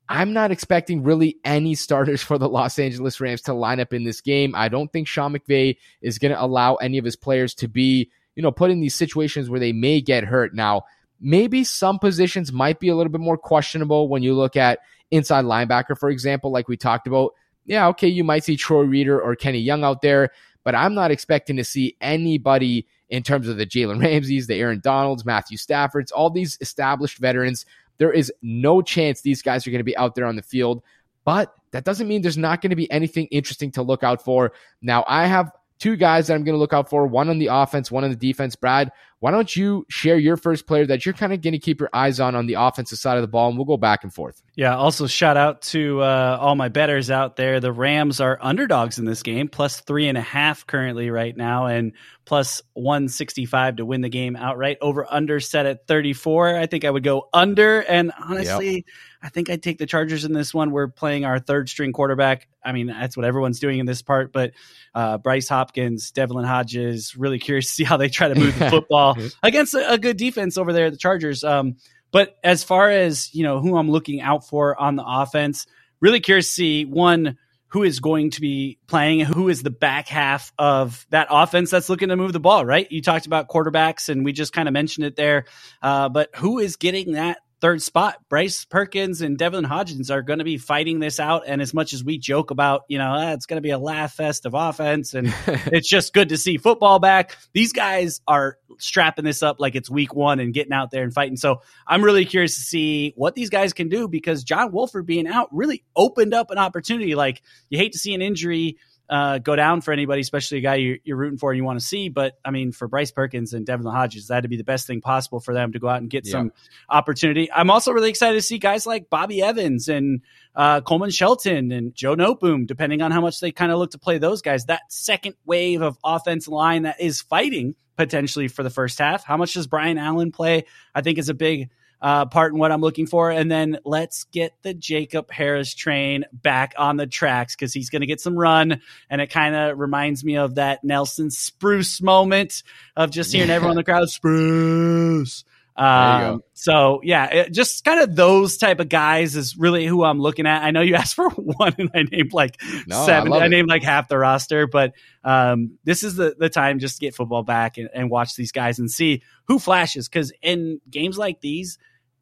I'm 0.10 0.34
not 0.34 0.52
expecting 0.52 1.04
really 1.04 1.38
any 1.46 1.76
starters 1.76 2.22
for 2.24 2.38
the 2.38 2.50
Los 2.50 2.80
Angeles 2.80 3.22
Rams 3.22 3.42
to 3.44 3.54
line 3.54 3.80
up 3.80 3.94
in 3.94 4.04
this 4.04 4.22
game. 4.22 4.54
I 4.56 4.68
don't 4.68 4.92
think 4.92 5.08
Sean 5.08 5.34
McVay 5.34 5.78
is 6.02 6.18
going 6.18 6.32
to 6.32 6.44
allow 6.44 6.76
any 6.76 6.98
of 6.98 7.06
his 7.06 7.16
players 7.16 7.54
to 7.56 7.68
be, 7.68 8.12
you 8.36 8.44
know, 8.44 8.52
put 8.52 8.72
in 8.72 8.82
these 8.82 8.96
situations 8.96 9.50
where 9.50 9.60
they 9.60 9.74
may 9.74 10.02
get 10.02 10.24
hurt. 10.26 10.54
Now, 10.54 10.84
maybe 11.22 11.64
some 11.64 12.00
positions 12.00 12.52
might 12.52 12.80
be 12.80 12.90
a 12.90 12.96
little 12.96 13.12
bit 13.12 13.22
more 13.22 13.38
questionable 13.38 14.10
when 14.10 14.24
you 14.24 14.34
look 14.34 14.56
at 14.56 14.80
inside 15.12 15.46
linebacker, 15.46 15.98
for 15.98 16.10
example, 16.10 16.52
like 16.52 16.68
we 16.68 16.78
talked 16.78 17.08
about. 17.08 17.34
Yeah, 17.66 17.88
okay, 17.90 18.08
you 18.08 18.24
might 18.24 18.44
see 18.44 18.58
Troy 18.58 18.84
Reeder 18.84 19.22
or 19.22 19.36
Kenny 19.36 19.60
Young 19.60 19.84
out 19.84 20.02
there, 20.02 20.30
but 20.64 20.76
I'm 20.76 20.94
not 20.94 21.12
expecting 21.12 21.58
to 21.58 21.64
see 21.64 21.96
anybody 22.02 22.88
in 23.10 23.24
terms 23.24 23.48
of 23.48 23.58
the 23.58 23.66
Jalen 23.66 24.02
Ramseys, 24.04 24.48
the 24.48 24.56
Aaron 24.56 24.80
Donalds, 24.80 25.26
Matthew 25.26 25.58
Staffords, 25.58 26.12
all 26.14 26.30
these 26.30 26.58
established 26.62 27.18
veterans. 27.18 27.66
There 27.98 28.12
is 28.12 28.32
no 28.42 28.82
chance 28.82 29.22
these 29.22 29.42
guys 29.42 29.68
are 29.68 29.72
going 29.72 29.80
to 29.80 29.84
be 29.84 29.98
out 29.98 30.16
there 30.16 30.26
on 30.26 30.36
the 30.36 30.42
field, 30.42 30.82
but 31.26 31.54
that 31.72 31.84
doesn't 31.84 32.08
mean 32.08 32.22
there's 32.22 32.38
not 32.38 32.62
going 32.62 32.72
to 32.72 32.76
be 32.76 32.90
anything 32.92 33.28
interesting 33.28 33.72
to 33.72 33.84
look 33.84 34.04
out 34.04 34.24
for. 34.24 34.54
Now, 34.82 35.04
I 35.08 35.28
have 35.28 35.52
two 35.80 35.96
guys 35.96 36.28
that 36.28 36.36
I'm 36.36 36.44
going 36.44 36.54
to 36.54 36.60
look 36.60 36.74
out 36.74 36.90
for 36.90 37.08
one 37.08 37.30
on 37.30 37.40
the 37.40 37.48
offense, 37.48 37.90
one 37.90 38.04
on 38.04 38.10
the 38.10 38.16
defense. 38.16 38.56
Brad, 38.56 38.92
why 39.20 39.32
don't 39.32 39.54
you 39.56 39.86
share 39.90 40.18
your 40.18 40.38
first 40.38 40.68
player 40.68 40.86
that 40.86 41.06
you're 41.06 41.14
kind 41.14 41.34
of 41.34 41.42
going 41.42 41.54
to 41.54 41.60
keep 41.60 41.80
your 41.80 41.90
eyes 41.94 42.20
on 42.20 42.36
on 42.36 42.46
the 42.46 42.54
offensive 42.54 42.98
side 42.98 43.18
of 43.18 43.22
the 43.22 43.28
ball, 43.28 43.50
and 43.50 43.58
we'll 43.58 43.66
go 43.66 43.78
back 43.78 44.04
and 44.04 44.14
forth. 44.14 44.42
Yeah. 44.56 44.76
Also, 44.76 45.08
shout 45.08 45.38
out 45.38 45.62
to 45.64 46.02
uh, 46.02 46.38
all 46.40 46.56
my 46.56 46.70
betters 46.70 47.10
out 47.10 47.36
there. 47.36 47.60
The 47.60 47.72
Rams 47.72 48.20
are 48.22 48.38
underdogs 48.42 49.00
in 49.00 49.06
this 49.06 49.24
game, 49.24 49.48
plus 49.48 49.80
three 49.82 50.08
and 50.08 50.18
a 50.18 50.22
half 50.22 50.68
currently 50.68 51.10
right 51.10 51.36
now, 51.36 51.66
and 51.66 51.94
plus 52.26 52.62
165 52.74 53.78
to 53.78 53.86
win 53.86 54.02
the 54.02 54.10
game 54.10 54.36
outright. 54.36 54.78
Over 54.82 55.06
under 55.10 55.40
set 55.40 55.66
at 55.66 55.88
34. 55.88 56.58
I 56.58 56.66
think 56.66 56.86
I 56.86 56.90
would 56.90 57.04
go 57.04 57.30
under, 57.34 57.82
and 57.82 58.12
honestly. 58.20 58.76
Yep. 58.76 58.86
I 59.22 59.30
think 59.30 59.50
I'd 59.50 59.62
take 59.62 59.78
the 59.78 59.86
Chargers 59.86 60.24
in 60.24 60.34
this 60.34 60.54
one. 60.54 60.72
We're 60.72 60.88
playing 60.88 61.26
our 61.26 61.40
third 61.40 61.68
string 61.68 61.92
quarterback. 61.92 62.48
I 62.64 62.72
mean, 62.72 62.88
that's 62.88 63.18
what 63.18 63.26
everyone's 63.26 63.60
doing 63.60 63.80
in 63.80 63.86
this 63.86 64.02
part. 64.02 64.32
But 64.32 64.52
uh, 64.96 65.18
Bryce 65.18 65.50
Hopkins, 65.50 66.12
Devlin 66.12 66.46
Hodges, 66.46 67.16
really 67.18 67.40
curious 67.40 67.68
to 67.68 67.72
see 67.74 67.84
how 67.84 67.98
they 67.98 68.08
try 68.08 68.30
to 68.30 68.36
move 68.36 68.58
the 68.58 68.70
football 68.70 69.18
against 69.44 69.74
a, 69.74 69.94
a, 69.94 69.98
good 69.98 70.18
defense 70.18 70.58
over 70.58 70.72
there, 70.72 70.90
the 70.90 70.98
Chargers. 70.98 71.44
Um, 71.44 71.76
but 72.12 72.38
as 72.44 72.64
far 72.64 72.90
as 72.90 73.34
you 73.34 73.44
know, 73.44 73.60
who 73.60 73.78
I'm 73.78 73.92
looking 73.92 74.22
out 74.22 74.48
for 74.48 74.80
on 74.80 74.96
the 74.96 75.04
offense, 75.06 75.68
really 76.00 76.22
curious 76.22 76.48
to 76.48 76.54
see 76.54 76.86
one 76.86 77.38
who 77.68 77.84
is 77.84 78.00
going 78.00 78.32
to 78.32 78.42
be 78.42 78.80
playing, 78.88 79.20
who 79.20 79.48
is 79.48 79.62
the 79.62 79.70
back 79.70 80.08
half 80.08 80.52
of 80.58 81.06
that 81.12 81.28
offense 81.30 81.70
that's 81.70 81.88
looking 81.88 82.10
to 82.10 82.16
move 82.16 82.34
the 82.34 82.40
ball. 82.40 82.66
Right? 82.66 82.90
You 82.90 83.02
talked 83.02 83.26
about 83.26 83.50
quarterbacks, 83.50 84.08
and 84.08 84.24
we 84.24 84.32
just 84.32 84.54
kind 84.54 84.68
of 84.68 84.74
mentioned 84.74 85.06
it 85.06 85.16
there. 85.18 85.46
Uh, 85.82 86.10
but 86.10 86.30
who 86.36 86.60
is 86.60 86.78
getting 86.78 87.12
that 87.14 87.40
third 87.62 87.82
spot. 87.82 88.18
Bryce 88.30 88.66
Perkins 88.66 89.22
and 89.22 89.38
Devlin 89.38 89.64
Hodges 89.64 90.10
are 90.10 90.22
going 90.22 90.40
to 90.40 90.46
be 90.46 90.58
fighting 90.58 91.00
this 91.00 91.20
out. 91.20 91.44
And 91.46 91.62
as 91.62 91.74
much 91.74 91.94
as 91.94 92.04
we 92.04 92.18
joke 92.18 92.52
about, 92.52 92.84
you 92.88 92.98
know, 92.98 93.12
ah, 93.12 93.32
it's 93.34 93.46
going 93.46 93.58
to 93.58 93.62
be 93.62 93.72
a 93.72 93.78
laugh 93.78 94.14
fest 94.14 94.46
of 94.46 94.54
offense 94.54 95.14
and 95.14 95.34
it's 95.48 95.90
just 95.90 96.14
good 96.14 96.30
to 96.30 96.38
see 96.38 96.58
football 96.58 97.00
back, 97.00 97.38
these 97.54 97.74
guys 97.74 98.22
are 98.28 98.58
strapping 98.78 99.26
this 99.26 99.44
up 99.44 99.58
like 99.60 99.76
it's 99.76 99.90
week 99.90 100.16
one 100.16 100.40
and 100.40 100.54
getting 100.54 100.74
out 100.74 100.92
there 100.92 101.04
and 101.04 101.14
fighting. 101.14 101.38
So 101.38 101.62
I'm 101.86 102.04
really 102.04 102.26
curious 102.26 102.56
to 102.56 102.62
see 102.62 103.14
what 103.16 103.36
these 103.36 103.50
guys 103.50 103.74
can 103.74 103.90
do 103.90 104.08
because 104.08 104.44
John 104.44 104.72
Wolford 104.72 105.06
being 105.06 105.28
out 105.28 105.50
really 105.52 105.84
opened 105.96 106.34
up 106.34 106.52
an 106.52 106.58
opportunity. 106.58 107.16
Like 107.16 107.42
you 107.70 107.78
hate 107.78 107.92
to 107.94 108.00
see 108.00 108.14
an 108.14 108.22
injury 108.22 108.78
uh, 109.10 109.40
go 109.40 109.56
down 109.56 109.82
for 109.82 109.92
anybody, 109.92 110.22
especially 110.22 110.60
a 110.60 110.62
guy 110.62 110.76
you're, 110.76 110.98
you're, 111.04 111.18
rooting 111.18 111.40
for 111.40 111.52
and 111.52 111.58
you 111.58 111.64
want 111.64 111.80
to 111.80 111.86
see. 111.86 112.10
But 112.10 112.38
I 112.46 112.52
mean, 112.52 112.72
for 112.72 112.88
Bryce 112.88 113.12
Perkins 113.12 113.54
and 113.54 113.66
Devin 113.66 113.88
Hodges, 113.88 114.28
that'd 114.28 114.50
be 114.50 114.58
the 114.58 114.64
best 114.64 114.86
thing 114.86 115.02
possible 115.02 115.40
for 115.40 115.54
them 115.54 115.72
to 115.72 115.80
go 115.80 115.88
out 115.88 116.02
and 116.02 116.10
get 116.10 116.28
yeah. 116.28 116.34
some 116.34 116.54
opportunity. 116.88 117.52
I'm 117.52 117.72
also 117.72 117.92
really 117.92 118.10
excited 118.10 118.36
to 118.36 118.42
see 118.42 118.60
guys 118.60 118.86
like 118.86 119.10
Bobby 119.10 119.42
Evans 119.42 119.90
and 119.90 120.22
uh, 120.56 120.82
Coleman 120.82 121.10
Shelton 121.10 121.72
and 121.72 121.96
Joe 121.96 122.16
Noteboom, 122.16 122.68
depending 122.68 123.02
on 123.02 123.12
how 123.12 123.22
much 123.22 123.40
they 123.40 123.52
kind 123.52 123.72
of 123.72 123.80
look 123.80 123.92
to 123.92 124.00
play 124.00 124.20
those 124.20 124.44
guys. 124.44 124.66
That 124.66 124.82
second 124.92 125.36
wave 125.44 125.82
of 125.82 125.98
offense 126.04 126.48
line 126.48 126.84
that 126.84 127.02
is 127.02 127.22
fighting 127.22 127.76
potentially 127.98 128.48
for 128.48 128.62
the 128.62 128.70
first 128.70 129.00
half. 129.00 129.26
How 129.26 129.38
much 129.38 129.54
does 129.56 129.66
Brian 129.66 129.98
Allen 129.98 130.32
play? 130.32 130.66
I 130.94 131.02
think 131.02 131.18
is 131.18 131.30
a 131.30 131.34
big 131.34 131.70
uh, 132.02 132.26
part 132.26 132.54
in 132.54 132.60
what 132.60 132.72
I'm 132.72 132.82
looking 132.82 133.08
for. 133.08 133.32
And 133.32 133.52
then 133.52 133.80
let's 133.86 134.26
get 134.26 134.54
the 134.62 134.74
Jacob 134.74 135.32
Harris 135.32 135.74
train 135.74 136.26
back 136.32 136.74
on 136.78 136.98
the 136.98 137.08
tracks 137.08 137.56
because 137.56 137.74
he's 137.74 137.90
going 137.90 138.02
to 138.02 138.08
get 138.08 138.22
some 138.22 138.38
run. 138.38 138.82
And 139.10 139.22
it 139.22 139.28
kind 139.28 139.56
of 139.56 139.80
reminds 139.80 140.24
me 140.24 140.38
of 140.38 140.56
that 140.56 140.84
Nelson 140.84 141.30
Spruce 141.30 142.02
moment 142.02 142.64
of 142.96 143.12
just 143.12 143.34
hearing 143.34 143.50
everyone 143.50 143.74
in 143.74 143.78
the 143.78 143.84
crowd, 143.84 144.10
Spruce. 144.10 145.44
Um, 145.80 146.44
so 146.56 147.00
yeah, 147.04 147.34
it, 147.34 147.54
just 147.54 147.86
kind 147.86 148.02
of 148.02 148.14
those 148.14 148.58
type 148.58 148.82
of 148.82 148.90
guys 148.90 149.38
is 149.38 149.58
really 149.58 149.86
who 149.86 150.04
I'm 150.04 150.20
looking 150.20 150.46
at. 150.46 150.62
I 150.62 150.72
know 150.72 150.82
you 150.82 150.96
asked 150.96 151.16
for 151.16 151.30
one, 151.30 151.74
and 151.78 151.90
I 151.96 152.04
named 152.04 152.34
like 152.34 152.62
no, 152.86 153.06
seven. 153.06 153.32
I, 153.32 153.38
I 153.38 153.48
named 153.48 153.70
like 153.70 153.82
half 153.82 154.10
the 154.10 154.18
roster, 154.18 154.68
but 154.68 154.92
um, 155.24 155.78
this 155.86 156.04
is 156.04 156.16
the 156.16 156.36
the 156.38 156.50
time 156.50 156.80
just 156.80 156.98
to 156.98 157.06
get 157.06 157.16
football 157.16 157.44
back 157.44 157.78
and, 157.78 157.90
and 157.94 158.10
watch 158.10 158.36
these 158.36 158.52
guys 158.52 158.78
and 158.78 158.92
see 158.92 159.24
who 159.46 159.58
flashes. 159.58 160.10
Because 160.10 160.34
in 160.42 160.82
games 160.90 161.18
like 161.18 161.40
these, 161.40 161.78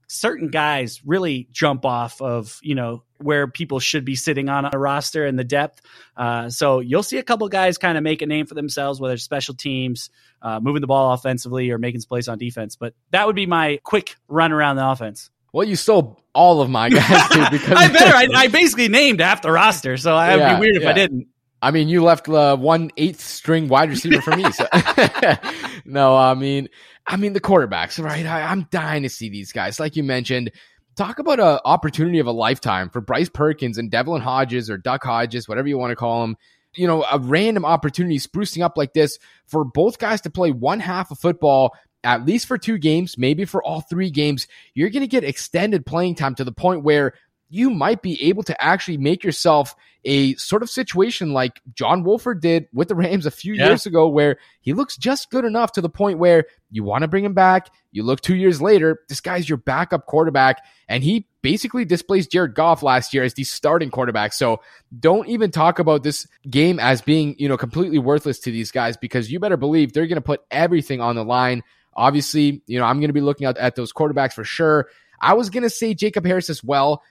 certain 0.08 0.50
guys 0.50 1.02
really 1.06 1.48
jump 1.52 1.86
off 1.86 2.22
of 2.22 2.60
you 2.64 2.76
know 2.76 3.04
where 3.18 3.48
people 3.48 3.80
should 3.80 4.06
be 4.06 4.16
sitting 4.16 4.50
on 4.50 4.70
a 4.72 4.78
roster 4.78 5.26
and 5.26 5.38
the 5.38 5.44
depth. 5.44 5.82
Uh, 6.16 6.50
so 6.50 6.80
you'll 6.80 7.04
see 7.04 7.18
a 7.18 7.24
couple 7.24 7.48
guys 7.50 7.78
kind 7.78 7.98
of 7.98 8.04
make 8.04 8.22
a 8.22 8.26
name 8.26 8.46
for 8.46 8.56
themselves, 8.56 9.00
whether 9.00 9.16
it's 9.16 9.24
special 9.24 9.56
teams, 9.56 10.10
uh, 10.42 10.60
moving 10.60 10.82
the 10.82 10.88
ball 10.88 11.14
offensively, 11.14 11.70
or 11.72 11.78
making 11.78 12.02
plays 12.04 12.28
on 12.28 12.38
defense. 12.38 12.76
But 12.76 12.94
that 13.12 13.28
would 13.28 13.36
be 13.36 13.46
my 13.46 13.80
quick 13.84 14.16
run 14.28 14.52
around 14.52 14.76
the 14.76 14.88
offense. 14.88 15.30
Well, 15.54 15.68
you 15.68 15.76
stole 15.76 16.22
all 16.34 16.62
of 16.62 16.70
my 16.70 16.90
guys 16.90 17.30
too, 17.30 17.46
because 17.52 17.74
I 17.78 17.88
better. 17.88 18.16
I, 18.16 18.28
I, 18.44 18.48
basically 18.48 18.90
named 18.90 19.22
half 19.22 19.42
the 19.42 19.52
roster, 19.52 19.98
so 19.98 20.16
I'd 20.16 20.38
yeah, 20.38 20.56
be 20.56 20.62
weird 20.62 20.76
if 20.76 20.84
yeah. 20.84 20.90
I 20.90 20.94
didn't. 20.94 21.28
I 21.62 21.72
mean, 21.72 21.88
you 21.88 22.04
left 22.04 22.30
uh, 22.30 22.56
one 22.56 22.92
eighth 22.98 23.22
string 23.22 23.68
wide 23.68 23.90
receiver 23.90 24.22
for 24.22 24.36
me. 24.36 24.52
So 24.52 24.68
no, 25.86 26.16
I 26.16 26.34
mean, 26.36 26.70
I 27.06 27.18
mean 27.18 27.34
the 27.34 27.42
quarterbacks, 27.42 28.04
right? 28.04 28.26
I, 28.26 28.52
am 28.52 28.68
dying 28.70 29.04
to 29.04 29.10
see 29.10 29.30
these 29.30 29.52
guys. 29.52 29.80
Like 29.80 29.96
you 29.96 30.04
mentioned, 30.04 30.52
talk 30.96 31.20
about 31.20 31.40
an 31.40 31.60
opportunity 31.66 32.20
of 32.20 32.28
a 32.28 32.32
lifetime 32.32 32.90
for 32.90 33.02
Bryce 33.02 33.30
Perkins 33.30 33.78
and 33.78 33.90
Devlin 33.90 34.22
Hodges 34.22 34.70
or 34.70 34.78
Duck 34.78 35.04
Hodges, 35.04 35.48
whatever 35.48 35.68
you 35.68 35.78
want 35.78 35.92
to 35.92 35.96
call 35.96 36.22
them. 36.22 36.36
You 36.76 36.86
know, 36.86 37.04
a 37.12 37.18
random 37.18 37.66
opportunity 37.66 38.20
sprucing 38.20 38.64
up 38.64 38.78
like 38.78 38.94
this 38.94 39.18
for 39.48 39.64
both 39.64 39.98
guys 39.98 40.22
to 40.22 40.30
play 40.30 40.52
one 40.52 40.80
half 40.80 41.10
of 41.10 41.18
football 41.18 41.74
at 42.04 42.26
least 42.26 42.48
for 42.48 42.58
two 42.58 42.78
games, 42.78 43.18
maybe 43.18 43.46
for 43.46 43.64
all 43.64 43.82
three 43.82 44.12
games. 44.12 44.48
You're 44.74 44.90
going 44.90 45.02
to 45.02 45.08
get 45.08 45.24
extended 45.24 45.86
playing 45.86 46.16
time 46.16 46.36
to 46.36 46.44
the 46.44 46.52
point 46.52 46.84
where 46.84 47.14
you 47.50 47.70
might 47.70 48.02
be 48.02 48.22
able 48.24 48.44
to 48.44 48.62
actually 48.62 48.98
make 48.98 49.24
yourself 49.24 49.76
a 50.04 50.36
sort 50.36 50.64
of 50.64 50.70
situation 50.70 51.34
like 51.34 51.62
John 51.74 52.04
Wolford 52.04 52.42
did 52.42 52.68
with 52.74 52.88
the 52.88 52.96
Rams 52.96 53.26
a 53.26 53.32
few 53.32 53.54
yeah. 53.54 53.68
years 53.68 53.86
ago, 53.86 54.08
where 54.08 54.38
he 54.62 54.74
looks 54.74 54.96
just 54.98 55.30
good 55.30 55.46
enough 55.46 55.74
to 55.74 55.82
the 55.82 55.90
point 55.90 56.20
where 56.20 56.46
you 56.72 56.84
want 56.84 57.02
to 57.02 57.08
bring 57.08 57.26
him 57.26 57.34
back. 57.34 57.70
You 57.92 58.04
look 58.04 58.22
two 58.22 58.36
years 58.36 58.62
later, 58.62 59.02
this 59.10 59.22
guy's 59.22 59.50
your 59.50 59.58
backup 59.58 60.06
quarterback, 60.06 60.64
and 60.88 61.04
he 61.04 61.28
basically 61.42 61.86
displaced 61.86 62.32
Jared 62.32 62.56
Goff 62.56 62.84
last 62.84 63.14
year 63.14 63.24
as 63.24 63.34
the 63.34 63.44
starting 63.44 63.90
quarterback. 63.90 64.34
So 64.34 64.62
don't 64.98 65.28
even 65.28 65.52
talk 65.52 65.80
about 65.80 66.04
this 66.04 66.28
game 66.50 66.80
as 66.80 67.02
being, 67.02 67.36
you 67.38 67.48
know, 67.48 67.58
completely 67.58 68.00
worthless 68.00 68.40
to 68.40 68.52
these 68.52 68.72
guys 68.72 68.98
because 68.98 69.32
you 69.32 69.40
better 69.40 69.58
believe 69.58 69.94
they're 69.94 70.08
going 70.08 70.16
to 70.16 70.22
put 70.22 70.42
everything 70.52 71.02
on 71.02 71.16
the 71.16 71.24
line. 71.24 71.64
Obviously, 71.94 72.62
you 72.68 72.80
know, 72.80 72.86
I'm 72.86 73.00
going 73.00 73.10
to 73.10 73.14
be 73.14 73.22
looking 73.22 73.48
at, 73.48 73.58
at 73.58 73.76
those 73.76 73.92
quarterbacks 73.92 74.34
for 74.34 74.44
sure. 74.44 74.88
I 75.20 75.34
was 75.34 75.50
going 75.50 75.64
to 75.64 75.70
say 75.70 75.94
Jacob 75.94 76.26
Harris 76.26 76.50
as 76.50 76.64
well 76.64 77.02